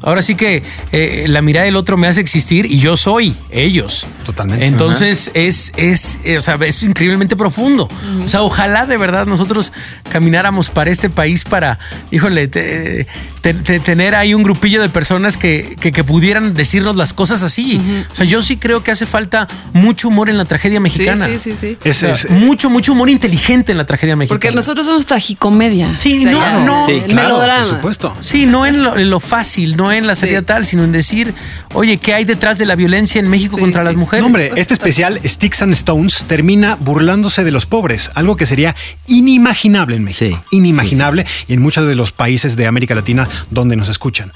ahora 0.05 0.23
sí 0.23 0.35
que 0.35 0.63
eh, 0.93 1.25
la 1.29 1.43
mirada 1.43 1.65
del 1.67 1.77
otro 1.77 1.97
me 1.97 2.07
hace 2.07 2.21
existir 2.21 2.67
y 2.67 2.79
yo 2.79 2.97
soy 2.97 3.37
ellos. 3.51 4.07
Totalmente. 4.25 4.65
Entonces 4.67 5.31
es, 5.35 5.73
es, 5.77 6.19
eh, 6.25 6.39
o 6.39 6.41
sea, 6.43 6.59
es 6.65 6.83
increíblemente 6.83 7.37
profundo. 7.37 7.89
O 8.25 8.29
sea, 8.29 8.43
ojalá 8.43 8.87
de 8.87 8.97
verdad 8.97 9.27
nosotros 9.27 9.73
camináramos 10.11 10.71
para 10.71 10.91
este 10.91 11.11
país 11.11 11.45
para, 11.45 11.79
híjole, 12.11 12.49
te- 12.49 13.07
te- 13.41 13.55
te- 13.55 13.81
tener 13.81 14.15
ahí 14.15 14.33
un 14.35 14.43
grupillo 14.43 14.81
de 14.81 14.89
personas 14.89 15.37
que, 15.37 15.77
que- 15.81 15.93
que 15.93 16.05
pudieran 16.05 16.55
decirnos 16.55 16.97
las 16.97 17.13
cosas 17.13 17.43
así. 17.43 17.81
O 18.13 18.17
sea, 18.17 18.25
yo 18.25 18.41
sí 18.43 18.57
creo 18.57 18.83
que 18.83 18.91
hace 18.91 19.07
falta 19.07 19.49
mucho 19.73 20.09
humor 20.09 20.31
en 20.31 20.39
la 20.39 20.45
tragedia 20.45 20.81
mexicana. 20.81 21.27
sí, 21.27 21.39
sí, 21.39 21.55
sí. 21.61 21.77
O 21.85 21.89
Es- 21.89 21.97
sea, 21.99 22.11
es- 22.13 22.31
mucho, 22.31 22.71
mucho 22.71 22.93
humor 22.93 23.11
inteligente 23.11 23.73
en 23.73 23.79
la 23.79 23.87
tragedia 23.87 24.17
mexicana. 24.17 24.35
Porque 24.41 24.51
nosotros 24.55 24.87
somos 24.87 25.07
tragicomedia. 25.07 25.97
Sí, 25.99 26.19
O 26.19 26.31
sea, 26.31 26.33
no, 26.59 26.65
no. 26.65 26.89
el 26.89 26.95
Sí, 27.03 27.07
claro, 27.09 27.29
melodrama. 27.29 27.65
Por 27.67 27.75
supuesto. 27.77 28.17
Sí, 28.21 28.47
no 28.47 28.67
en 28.67 28.83
lo, 28.83 28.97
en 28.97 29.11
lo 29.11 29.21
fácil, 29.21 29.77
no 29.77 29.93
en 29.99 30.07
la 30.07 30.15
salida 30.15 30.43
tal, 30.43 30.67
sino 30.67 30.85
en 30.85 30.93
decir, 30.93 31.35
oye, 31.73 31.99
¿qué 31.99 32.15
hay 32.15 32.25
detrás 32.25 32.59
de 32.59 32.67
la 32.67 32.75
violencia 32.75 33.19
en 33.19 33.29
México 33.29 33.59
contra 33.59 33.85
las 33.85 33.97
mujeres? 33.97 34.23
No, 34.23 34.27
hombre, 34.27 34.53
este 34.57 34.75
especial 34.75 35.21
Sticks 35.25 35.63
and 35.63 35.73
Stones 35.73 36.25
termina 36.27 36.77
burlándose 36.77 37.45
de 37.45 37.51
los 37.51 37.67
pobres, 37.67 38.11
algo 38.15 38.37
que 38.37 38.47
sería 38.47 38.75
inimaginable 39.07 39.97
en 39.97 40.05
México. 40.05 40.45
inimaginable 40.51 41.27
y 41.49 41.55
en 41.55 41.63
muchos 41.63 41.87
de 41.87 41.95
los 41.95 42.13
países 42.13 42.57
de 42.57 42.67
América 42.67 42.95
Latina 42.95 43.29
donde 43.51 43.77
nos 43.77 43.89
escuchan. 43.89 44.33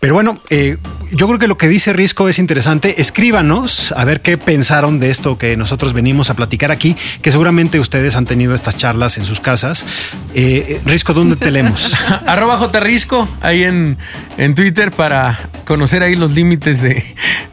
Pero 0.00 0.14
bueno, 0.14 0.40
eh, 0.50 0.78
yo 1.12 1.26
creo 1.26 1.38
que 1.38 1.46
lo 1.46 1.58
que 1.58 1.68
dice 1.68 1.92
Risco 1.92 2.28
es 2.28 2.38
interesante. 2.38 3.00
Escríbanos 3.00 3.92
a 3.96 4.04
ver 4.04 4.20
qué 4.20 4.38
pensaron 4.38 5.00
de 5.00 5.10
esto 5.10 5.38
que 5.38 5.56
nosotros 5.56 5.92
venimos 5.92 6.30
a 6.30 6.34
platicar 6.34 6.70
aquí, 6.70 6.96
que 7.22 7.30
seguramente 7.30 7.80
ustedes 7.80 8.16
han 8.16 8.24
tenido 8.24 8.54
estas 8.54 8.76
charlas 8.76 9.18
en 9.18 9.24
sus 9.24 9.40
casas. 9.40 9.84
Eh, 10.34 10.80
Risco, 10.84 11.14
¿dónde 11.14 11.36
te 11.36 11.50
leemos? 11.50 11.94
Arroba 12.26 12.58
Jrisco 12.72 13.28
ahí 13.40 13.64
en, 13.64 13.96
en 14.36 14.54
Twitter 14.54 14.90
para 14.96 15.38
conocer 15.66 16.02
ahí 16.02 16.16
los 16.16 16.32
límites 16.32 16.80
de, 16.82 17.04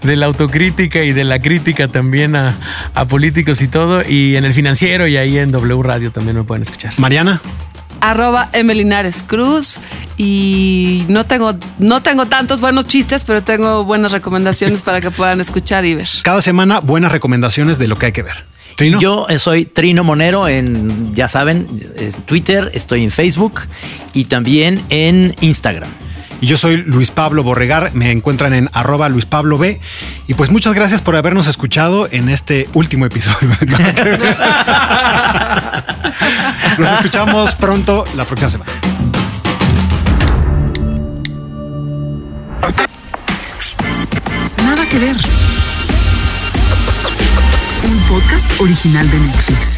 de 0.01 0.15
la 0.15 0.27
autocrítica 0.27 1.03
y 1.03 1.13
de 1.13 1.23
la 1.23 1.39
crítica 1.39 1.87
también 1.87 2.35
a, 2.35 2.57
a 2.93 3.05
políticos 3.05 3.61
y 3.61 3.67
todo. 3.67 4.01
Y 4.07 4.35
en 4.35 4.45
el 4.45 4.53
financiero 4.53 5.07
y 5.07 5.17
ahí 5.17 5.37
en 5.37 5.51
W 5.51 5.83
Radio 5.83 6.11
también 6.11 6.37
me 6.37 6.43
pueden 6.43 6.63
escuchar. 6.63 6.93
Mariana. 6.97 7.41
arroba 8.01 8.49
Emelinares 8.53 9.23
Cruz 9.23 9.79
y 10.17 11.05
no 11.07 11.25
tengo, 11.25 11.53
no 11.79 12.01
tengo 12.01 12.25
tantos 12.25 12.59
buenos 12.61 12.87
chistes, 12.87 13.23
pero 13.25 13.43
tengo 13.43 13.85
buenas 13.85 14.11
recomendaciones 14.11 14.81
para 14.81 14.99
que 15.01 15.09
puedan 15.11 15.39
escuchar 15.41 15.85
y 15.85 15.95
ver. 15.95 16.09
Cada 16.23 16.41
semana 16.41 16.79
buenas 16.79 17.11
recomendaciones 17.11 17.77
de 17.79 17.87
lo 17.87 17.95
que 17.97 18.07
hay 18.07 18.11
que 18.11 18.23
ver. 18.23 18.45
Y 18.79 18.97
Yo 18.99 19.27
soy 19.37 19.65
Trino 19.65 20.03
Monero 20.03 20.47
en, 20.47 21.13
ya 21.13 21.27
saben, 21.27 21.67
en 21.95 22.11
Twitter, 22.23 22.71
estoy 22.73 23.03
en 23.03 23.11
Facebook 23.11 23.61
y 24.13 24.25
también 24.25 24.83
en 24.89 25.35
Instagram. 25.41 25.89
Y 26.43 26.45
yo 26.45 26.57
soy 26.57 26.75
Luis 26.75 27.09
Pablo 27.09 27.41
Borregar, 27.41 27.91
me 27.93 28.11
encuentran 28.11 28.53
en 28.53 28.69
arroba 28.73 29.07
Luis 29.07 29.25
Pablo 29.25 29.57
B. 29.57 29.79
Y 30.27 30.33
pues 30.33 30.49
muchas 30.49 30.73
gracias 30.73 31.01
por 31.01 31.15
habernos 31.15 31.47
escuchado 31.47 32.09
en 32.11 32.27
este 32.27 32.67
último 32.73 33.05
episodio. 33.05 33.47
Nos 36.77 36.91
escuchamos 36.91 37.55
pronto 37.55 38.03
la 38.17 38.25
próxima 38.25 38.49
semana. 38.49 38.71
Nada 44.65 44.85
que 44.89 44.99
ver. 44.99 45.15
Un 47.85 47.99
podcast 48.09 48.51
original 48.59 49.09
de 49.09 49.17
Netflix. 49.17 49.77